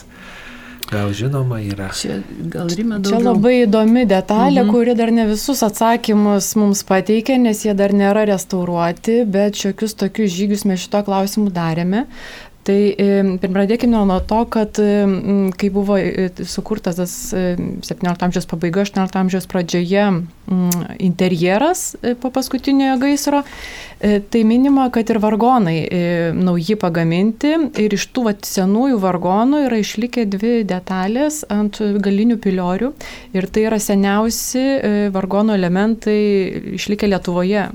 Gal 0.89 1.11
žinoma 1.13 1.59
yra. 1.61 1.91
Čia, 1.93 2.19
gal. 2.49 2.69
Čia 2.73 3.19
labai 3.21 3.59
įdomi 3.67 4.07
detalė, 4.09 4.63
mhm. 4.63 4.71
kuri 4.73 4.95
dar 4.97 5.11
ne 5.13 5.27
visus 5.29 5.61
atsakymus 5.65 6.49
mums 6.57 6.81
pateikė, 6.89 7.37
nes 7.41 7.61
jie 7.65 7.75
dar 7.77 7.93
nėra 7.93 8.25
restauruoti, 8.31 9.21
bet 9.29 9.59
šiokius 9.61 9.93
tokius 9.99 10.33
žygius 10.33 10.65
mes 10.69 10.81
šito 10.81 11.03
klausimu 11.05 11.53
darėme. 11.53 12.07
Tai 12.69 13.49
pradėkime 13.49 13.97
nuo 14.05 14.19
to, 14.29 14.43
kad 14.53 14.77
kai 15.57 15.69
buvo 15.73 15.95
sukurtas 16.45 16.99
tas 16.99 17.13
17 17.33 18.25
amžiaus 18.27 18.45
pabaigoje, 18.51 18.91
18 18.91 19.17
amžiaus 19.23 19.49
pradžioje 19.49 20.03
interjeras 20.99 21.95
e, 22.01 22.15
po 22.15 22.31
paskutiniojo 22.31 22.97
gaisro, 22.97 23.43
e, 23.99 24.19
tai 24.19 24.43
minima, 24.43 24.89
kad 24.89 25.09
ir 25.09 25.19
vargonai 25.21 25.77
e, 25.81 26.01
nauji 26.33 26.77
pagaminti 26.79 27.53
ir 27.81 27.93
iš 27.93 28.09
tų 28.13 28.25
vat, 28.29 28.45
senųjų 28.47 28.99
vargonų 29.03 29.63
yra 29.67 29.81
išlikę 29.81 30.25
dvi 30.29 30.53
detalės 30.69 31.43
ant 31.53 31.79
galinių 31.79 32.39
piliorių 32.41 32.93
ir 33.37 33.49
tai 33.49 33.67
yra 33.69 33.79
seniausi 33.81 34.65
vargonų 35.13 35.55
elementai 35.57 36.19
išlikę 36.77 37.09
Lietuvoje. 37.09 37.69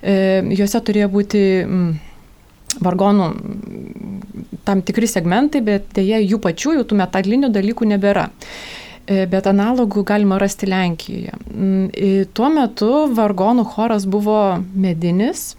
Juose 0.00 0.80
turėjo 0.80 1.08
būti 1.12 1.40
vargonų 2.78 3.30
tam 4.64 4.82
tikri 4.86 5.08
segmentai, 5.10 5.62
bet 5.64 5.88
dėja 5.96 6.20
jų 6.22 6.40
pačių, 6.42 6.76
jau 6.78 6.84
tų 6.86 7.00
metalinių 7.00 7.50
dalykų 7.54 7.88
nebėra. 7.94 8.28
E, 9.10 9.24
bet 9.30 9.48
analogų 9.50 10.04
galima 10.06 10.38
rasti 10.38 10.68
Lenkijoje. 10.70 11.34
Mm, 11.50 11.88
tuo 12.36 12.50
metu 12.54 12.90
vargonų 13.16 13.64
choras 13.74 14.06
buvo 14.06 14.60
medinis, 14.74 15.54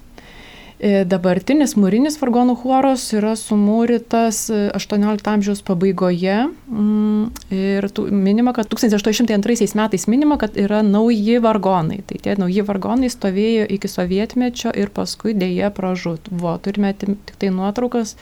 dabartinis 0.82 1.76
mūrinis 1.78 2.16
vargonų 2.18 2.56
choras 2.64 3.04
yra 3.14 3.36
sumūrytas 3.38 4.48
18 4.50 5.22
e, 5.22 5.30
amžiaus 5.30 5.62
pabaigoje 5.66 6.38
mm, 6.50 7.28
ir 7.54 7.88
minima, 8.10 8.54
kad 8.58 8.72
1802 8.72 9.68
metais 9.78 10.08
minima, 10.10 10.40
kad 10.42 10.58
yra 10.58 10.82
nauji 10.82 11.38
vargonai. 11.44 12.02
Tai 12.10 12.18
tie 12.26 12.34
nauji 12.40 12.66
vargonai 12.66 13.12
stovėjo 13.14 13.68
iki 13.78 13.92
sovietmečio 13.92 14.74
ir 14.74 14.90
paskui 14.90 15.36
dėje 15.38 15.70
pražuvo. 15.78 16.56
Turime 16.66 16.96
tik 16.98 17.36
tai 17.38 17.52
nuotraukas, 17.54 18.16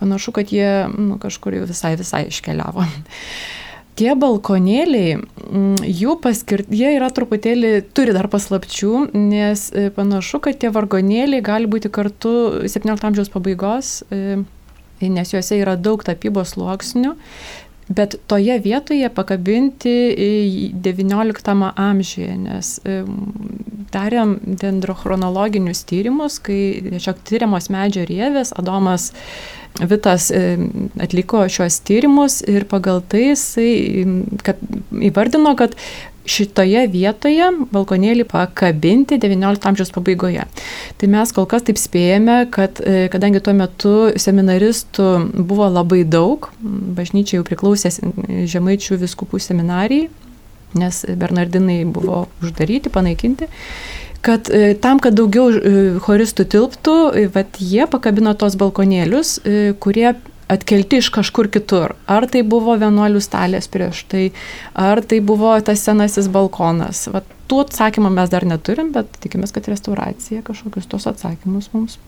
panašu, 0.00 0.34
kad 0.34 0.50
jie 0.50 0.88
nu, 0.90 1.20
kažkur 1.22 1.60
visai 1.70 1.94
visai 2.00 2.26
iškeliavo 2.32 2.88
tie 3.96 4.12
balkonėliai, 4.18 5.16
mm, 5.18 5.84
jų 5.84 6.16
paskirt, 6.22 6.68
jie 6.72 6.92
yra 6.98 7.08
truputėlį, 7.14 7.72
turi 7.96 8.14
dar 8.16 8.28
paslapčių, 8.32 8.92
nes 9.16 9.68
e, 9.72 9.88
panašu, 9.96 10.40
kad 10.44 10.60
tie 10.60 10.70
vargonėliai 10.74 11.44
gali 11.44 11.70
būti 11.70 11.90
kartu 11.92 12.66
17 12.68 13.08
amžiaus 13.08 13.32
pabaigos, 13.32 14.02
e, 14.10 14.38
nes 15.00 15.32
juose 15.32 15.58
yra 15.60 15.76
daug 15.76 16.04
tapybos 16.04 16.54
sluoksnių. 16.54 17.16
Bet 17.88 18.16
toje 18.26 18.58
vietoje 18.58 19.08
pakabinti 19.14 19.92
XIX 20.82 21.70
amžiuje, 21.78 22.32
nes 22.42 22.72
darėm 23.94 24.38
dendrochronologinius 24.62 25.84
tyrimus, 25.86 26.40
kai 26.42 26.82
tiesiog 26.88 27.22
tyriamos 27.28 27.70
medžio 27.70 28.02
rievės, 28.08 28.50
Adomas 28.58 29.12
Vitas 29.76 30.30
atliko 31.04 31.42
šios 31.52 31.82
tyrimus 31.84 32.38
ir 32.48 32.64
pagal 32.64 33.02
tai 33.04 33.26
jisai 33.26 34.06
kad 34.40 34.62
įvardino, 35.04 35.52
kad 35.58 35.74
šitoje 36.26 36.86
vietoje 36.92 37.48
balkonėlį 37.72 38.26
pakabinti 38.30 39.18
XIX 39.22 39.70
amžiaus 39.70 39.92
pabaigoje. 39.94 40.44
Tai 40.98 41.10
mes 41.12 41.32
kol 41.34 41.48
kas 41.50 41.66
taip 41.66 41.80
spėjame, 41.80 42.38
kad 42.54 42.80
e, 42.82 43.06
kadangi 43.12 43.42
tuo 43.44 43.54
metu 43.56 43.94
seminaristų 44.20 45.08
buvo 45.38 45.70
labai 45.72 46.02
daug, 46.04 46.50
bažnyčia 46.60 47.38
jau 47.40 47.46
priklausė 47.46 47.92
žemaičių 48.50 49.00
viskupų 49.02 49.40
seminarijai, 49.42 50.10
nes 50.76 51.04
Bernardinai 51.16 51.84
buvo 51.88 52.26
uždaryti, 52.44 52.92
panaikinti 52.92 53.50
kad 54.26 54.48
e, 54.50 54.72
tam, 54.82 54.98
kad 54.98 55.14
daugiau 55.14 55.52
choristų 56.02 56.48
tilptų, 56.50 56.94
vat 57.34 57.60
jie 57.62 57.84
pakabino 57.86 58.32
tos 58.34 58.56
balkonėlius, 58.58 59.36
kurie 59.78 60.16
atkelti 60.52 61.00
iš 61.02 61.10
kažkur 61.14 61.50
kitur. 61.52 61.96
Ar 62.06 62.26
tai 62.30 62.42
buvo 62.46 62.76
vienuolių 62.78 63.22
stalės 63.24 63.70
prieš 63.72 64.04
tai, 64.10 64.26
ar 64.74 65.02
tai 65.02 65.20
buvo 65.24 65.54
tas 65.66 65.82
senasis 65.86 66.30
balkonas. 66.32 67.06
Vat, 67.14 67.26
tų 67.50 67.64
atsakymų 67.66 68.12
mes 68.14 68.32
dar 68.32 68.46
neturim, 68.48 68.92
bet 68.94 69.18
tikimės, 69.22 69.54
kad 69.54 69.68
restauracija 69.70 70.44
kažkokius 70.46 70.90
tos 70.90 71.08
atsakymus 71.10 71.70
mums 71.74 71.98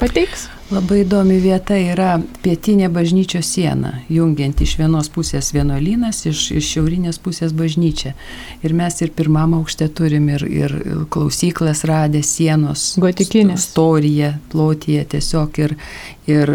pateiks. 0.00 0.48
Labai 0.66 1.04
įdomi 1.04 1.36
vieta 1.38 1.76
yra 1.78 2.16
pietinė 2.42 2.88
bažnyčios 2.90 3.46
siena, 3.54 4.00
jungiant 4.10 4.58
iš 4.64 4.72
vienos 4.80 5.06
pusės 5.14 5.52
vienuolynas, 5.54 6.24
iš, 6.26 6.40
iš 6.58 6.70
šiaurinės 6.72 7.20
pusės 7.22 7.52
bažnyčia. 7.54 8.16
Ir 8.66 8.74
mes 8.74 8.98
ir 8.98 9.12
pirmam 9.14 9.54
aukšte 9.60 9.86
turim 9.94 10.26
ir, 10.34 10.42
ir 10.50 10.74
klausyklas 11.14 11.84
radę 11.86 12.24
sienos. 12.26 12.96
Gotikinės. 12.98 13.62
Istorija, 13.62 14.32
plotyje 14.50 15.04
tiesiog 15.14 15.60
ir, 15.62 15.76
ir 16.26 16.50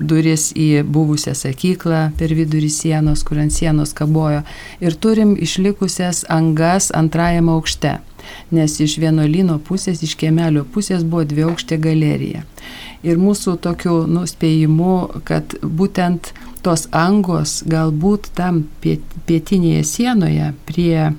duris 0.00 0.48
į 0.56 0.70
buvusią 0.88 1.36
sakyklą 1.36 2.06
per 2.16 2.32
vidurį 2.32 2.72
sienos, 2.72 3.20
kur 3.20 3.42
ant 3.44 3.52
sienos 3.52 3.92
kabojo. 3.92 4.46
Ir 4.80 4.96
turim 4.96 5.36
išlikusias 5.36 6.24
angas 6.32 6.88
antrajame 6.96 7.52
aukšte 7.52 7.98
nes 8.54 8.78
iš 8.80 8.98
vienuolino 9.02 9.58
pusės, 9.66 10.02
iš 10.02 10.16
kiemelio 10.20 10.64
pusės 10.74 11.04
buvo 11.04 11.24
dvi 11.28 11.46
aukštė 11.48 11.78
galerija. 11.82 12.44
Ir 13.02 13.18
mūsų 13.18 13.56
tokiu 13.64 14.02
nuspėjimu, 14.06 15.22
kad 15.26 15.56
būtent 15.62 16.32
tos 16.62 16.86
angos 16.94 17.60
galbūt 17.66 18.30
tam 18.38 18.62
pietinėje 18.82 19.82
sienoje 19.88 20.52
prie 20.68 21.10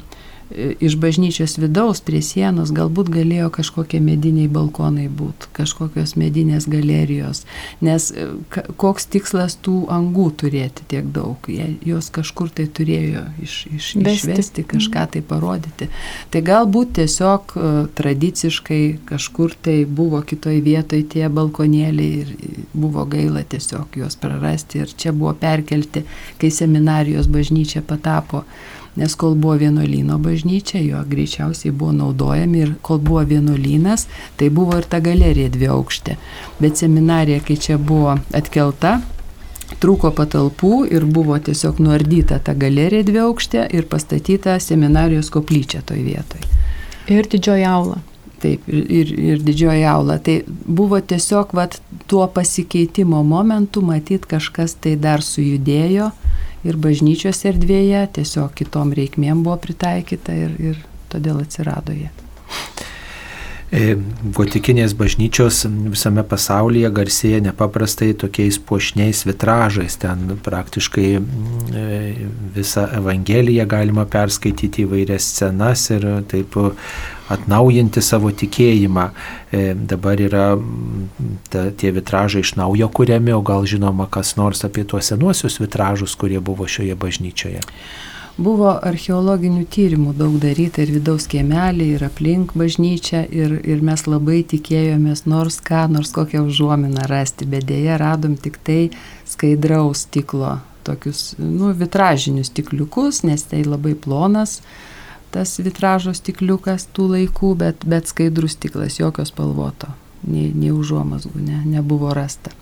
iš 0.79 0.95
bažnyčios 0.95 1.57
vidaus 1.57 2.01
prie 2.05 2.21
sienos 2.21 2.71
galbūt 2.75 3.09
galėjo 3.13 3.49
kažkokie 3.53 3.99
mediniai 4.03 4.49
balkonai 4.51 5.07
būti, 5.09 5.49
kažkokios 5.57 6.15
medinės 6.19 6.67
galerijos, 6.69 7.43
nes 7.81 8.09
e, 8.11 8.27
koks 8.79 9.07
tikslas 9.13 9.57
tų 9.65 9.83
angų 9.93 10.27
turėti 10.43 10.85
tiek 10.93 11.09
daug, 11.15 11.49
jos 11.85 12.09
kažkur 12.13 12.51
tai 12.53 12.67
turėjo 12.67 13.25
iš, 13.43 13.55
iš, 13.71 13.89
Vesti. 13.97 14.13
išvesti, 14.13 14.65
kažką 14.75 15.07
tai 15.15 15.23
parodyti. 15.25 15.89
Tai 16.33 16.43
galbūt 16.45 16.95
tiesiog 16.99 17.55
e, 17.55 17.73
tradiciškai 17.97 18.83
kažkur 19.09 19.57
tai 19.63 19.79
buvo 19.89 20.21
kitoj 20.21 20.61
vietoj 20.65 21.05
tie 21.15 21.25
balkonėliai 21.33 22.21
ir 22.23 22.35
buvo 22.73 23.07
gaila 23.09 23.45
tiesiog 23.47 23.97
juos 24.01 24.19
prarasti 24.19 24.83
ir 24.83 24.93
čia 24.97 25.15
buvo 25.15 25.33
perkelti, 25.39 26.05
kai 26.41 26.53
seminarijos 26.53 27.29
bažnyčia 27.31 27.81
patapo 27.85 28.43
nes 28.95 29.15
kol 29.15 29.35
buvo 29.35 29.55
vienuolyno 29.61 30.19
bažnyčia, 30.21 30.81
jo 30.85 31.01
greičiausiai 31.09 31.73
buvo 31.73 31.91
naudojami 31.97 32.59
ir 32.59 32.75
kol 32.81 33.01
buvo 33.01 33.23
vienuolynas, 33.25 34.07
tai 34.37 34.49
buvo 34.49 34.77
ir 34.77 34.85
ta 34.89 34.99
galerija 35.03 35.49
dvi 35.53 35.71
aukštė. 35.73 36.17
Bet 36.59 36.77
seminarija, 36.77 37.41
kai 37.47 37.57
čia 37.57 37.77
buvo 37.77 38.17
atkelta, 38.33 38.99
trūko 39.81 40.13
patalpų 40.15 40.85
ir 40.93 41.05
buvo 41.09 41.37
tiesiog 41.39 41.81
nuardyta 41.83 42.39
ta 42.39 42.53
galerija 42.53 43.05
dvi 43.09 43.23
aukštė 43.25 43.67
ir 43.73 43.89
pastatyta 43.89 44.59
seminarijos 44.61 45.33
koplyčia 45.33 45.81
toj 45.85 46.03
vietoj. 46.05 46.49
Ir 47.11 47.27
didžioji 47.27 47.65
aula. 47.67 48.01
Taip, 48.43 48.65
ir, 48.67 49.11
ir, 49.15 49.43
didžioji 49.43 49.85
aula. 49.87 50.17
Tai 50.19 50.41
buvo 50.47 50.99
tiesiog 50.99 51.53
vat, 51.55 51.77
tuo 52.11 52.25
pasikeitimo 52.27 53.21
momentu, 53.23 53.83
matyt, 53.85 54.27
kažkas 54.27 54.75
tai 54.83 54.97
dar 54.99 55.23
sujudėjo 55.23 56.09
ir 56.67 56.79
bažnyčios 56.79 57.43
erdvėje, 57.47 58.03
tiesiog 58.19 58.51
kitom 58.59 58.91
reikmėm 58.97 59.45
buvo 59.45 59.55
pritaikyta 59.63 60.35
ir, 60.35 60.57
ir 60.59 60.83
todėl 61.13 61.39
atsirado 61.43 61.95
jie. 61.95 62.11
E, 63.73 63.95
gotikinės 64.37 64.91
bažnyčios 64.93 65.63
visame 65.89 66.21
pasaulyje 66.29 66.91
garsėja 66.93 67.39
nepaprastai 67.41 68.11
tokiais 68.21 68.59
puošniais 68.61 69.23
vitražais. 69.25 69.95
Ten 69.97 70.35
praktiškai 70.45 71.07
e, 71.17 71.85
visą 72.53 72.85
Evangeliją 72.99 73.65
galima 73.71 74.05
perskaityti 74.05 74.85
įvairias 74.85 75.25
scenas 75.31 75.87
ir 75.95 76.05
taip 76.29 76.59
atnaujinti 77.31 78.01
savo 78.01 78.31
tikėjimą. 78.31 79.09
E, 79.51 79.73
dabar 79.73 80.21
yra 80.21 80.45
ta, 81.49 81.69
tie 81.71 81.93
vitražai 81.95 82.43
iš 82.43 82.55
naujo 82.59 82.89
kuriami, 82.89 83.33
o 83.33 83.41
gal 83.45 83.67
žinoma 83.69 84.09
kas 84.11 84.35
nors 84.39 84.65
apie 84.67 84.83
tuos 84.83 85.11
senuosius 85.11 85.59
vitražus, 85.61 86.15
kurie 86.19 86.41
buvo 86.43 86.67
šioje 86.67 86.95
bažnyčioje. 86.99 87.61
Buvo 88.33 88.71
archeologinių 88.81 89.67
tyrimų 89.69 90.15
daug 90.17 90.39
daryta 90.41 90.81
ir 90.81 90.89
vidaus 90.95 91.27
kiemelį, 91.29 91.91
ir 91.93 92.05
aplink 92.07 92.55
bažnyčią, 92.57 93.27
ir, 93.29 93.59
ir 93.61 93.83
mes 93.85 94.07
labai 94.09 94.39
tikėjomės 94.49 95.27
nors 95.29 95.59
ką, 95.61 95.83
nors 95.93 96.09
kokią 96.15 96.41
užuominą 96.47 97.05
rasti, 97.11 97.45
bet 97.45 97.67
dėja 97.69 97.99
radom 98.01 98.33
tik 98.41 98.57
tai 98.65 98.79
skaidraus 99.29 100.07
stiklo, 100.07 100.55
tokius, 100.81 101.35
nu, 101.37 101.69
vitražinius 101.77 102.49
stikliukus, 102.49 103.21
nes 103.21 103.45
tai 103.51 103.61
labai 103.67 103.93
plonas 103.93 104.63
tas 105.33 105.57
vitražo 105.59 106.13
stikliukas 106.15 106.87
tų 106.93 107.09
laikų, 107.15 107.53
bet, 107.59 107.85
bet 107.89 108.09
skaidrus 108.11 108.55
stiklas, 108.57 108.99
jokio 109.01 109.25
spalvoto, 109.27 109.89
nei, 110.23 110.51
nei 110.53 110.71
užuomasgų 110.73 111.41
ne, 111.41 111.59
nebuvo 111.75 112.13
rasta. 112.15 112.53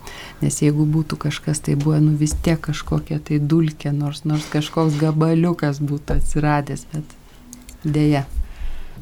Nes 0.42 0.58
jeigu 0.64 0.86
būtų 0.88 1.20
kažkas, 1.26 1.62
tai 1.62 1.76
buvo 1.78 2.00
nu 2.02 2.16
vis 2.18 2.34
tiek 2.44 2.60
kažkokia 2.64 3.20
tai 3.22 3.38
dulkė, 3.38 3.92
nors, 3.94 4.24
nors 4.28 4.48
kažkoks 4.52 4.96
gabaliukas 5.00 5.82
būtų 5.84 6.18
atsiradęs, 6.18 6.86
bet 6.94 7.18
dėja. 7.84 8.24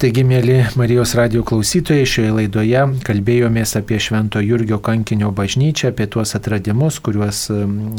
Taigi, 0.01 0.23
mėly 0.25 0.55
Marijos 0.81 1.11
radio 1.13 1.43
klausytojai, 1.45 2.07
šioje 2.09 2.31
laidoje 2.33 2.79
kalbėjomės 3.05 3.75
apie 3.77 3.99
Švento 4.01 4.41
Jurgio 4.41 4.79
kankinio 4.81 5.29
bažnyčią, 5.37 5.91
apie 5.91 6.07
tuos 6.09 6.33
atradimus, 6.33 6.97
kuriuos 7.05 7.43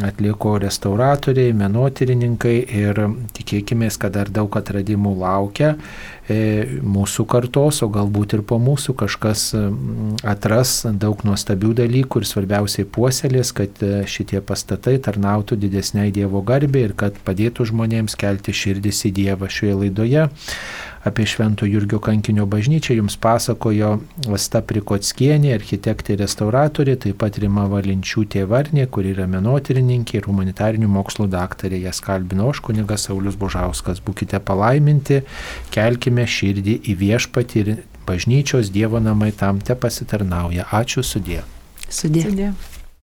atliko 0.09 0.57
restauratoriai, 0.65 1.53
menotyrininkai 1.61 2.57
ir 2.81 2.99
tikėkime, 3.39 3.93
kad 4.03 4.17
dar 4.19 4.35
daug 4.35 4.59
atradimų 4.59 5.15
laukia 5.21 5.77
mūsų 6.31 7.25
kartos, 7.27 7.81
o 7.83 7.89
galbūt 7.91 8.37
ir 8.37 8.43
po 8.47 8.59
mūsų 8.63 8.95
kažkas 8.95 9.49
atras 10.23 10.85
daug 10.87 11.25
nuostabių 11.27 11.73
dalykų 11.83 12.23
ir 12.23 12.29
svarbiausiai 12.29 12.87
puoselės, 12.87 13.51
kad 13.57 13.83
e, 13.83 14.05
šitie 14.07 14.41
pastatai 14.41 14.99
tarnautų 15.03 15.59
didesniai 15.59 16.13
Dievo 16.15 16.45
garbė 16.47 16.87
ir 16.87 16.95
kad 16.95 17.19
padėtų 17.27 17.67
žmonėms 17.73 18.15
kelti 18.15 18.55
širdis 18.55 19.03
į 19.11 19.15
Dievą 19.19 19.51
šioje 19.51 19.81
laidoje 19.83 20.29
apie 21.05 21.27
Švento 21.27 21.67
Jurgio 21.67 21.99
kankinio 21.99 22.47
bažnyčią 22.47 22.95
jums 22.95 23.17
pasakojo 23.19 23.97
Vasta 24.31 24.61
Prikotskienė, 24.63 25.51
architektė 25.57 26.15
restauratorė, 26.21 26.95
taip 27.03 27.19
pat 27.19 27.39
Rima 27.43 27.65
Valinčiūtė 27.71 28.45
Varnė, 28.47 28.87
kuri 28.87 29.11
yra 29.17 29.27
menotyrininkė 29.31 30.21
ir 30.21 30.29
humanitarinių 30.31 30.91
mokslų 30.93 31.27
daktarė. 31.33 31.81
Jas 31.89 31.99
kalbino 32.05 32.53
aš 32.53 32.63
kunigas 32.63 33.09
Saulis 33.09 33.39
Božauskas. 33.41 33.99
Būkite 34.05 34.39
palaiminti, 34.47 35.25
kelkime 35.75 36.12
širdį 36.19 36.77
į 36.93 36.99
viešpatį 37.01 37.65
ir 37.65 37.73
bažnyčios 38.07 38.71
Dievo 38.75 39.01
namai 39.01 39.33
tam 39.33 39.61
te 39.61 39.75
pasitarnauja. 39.75 40.69
Ačiū 40.71 41.05
sudė. 41.07 41.43
Sudė. 41.89 42.29
sudė. 42.29 42.53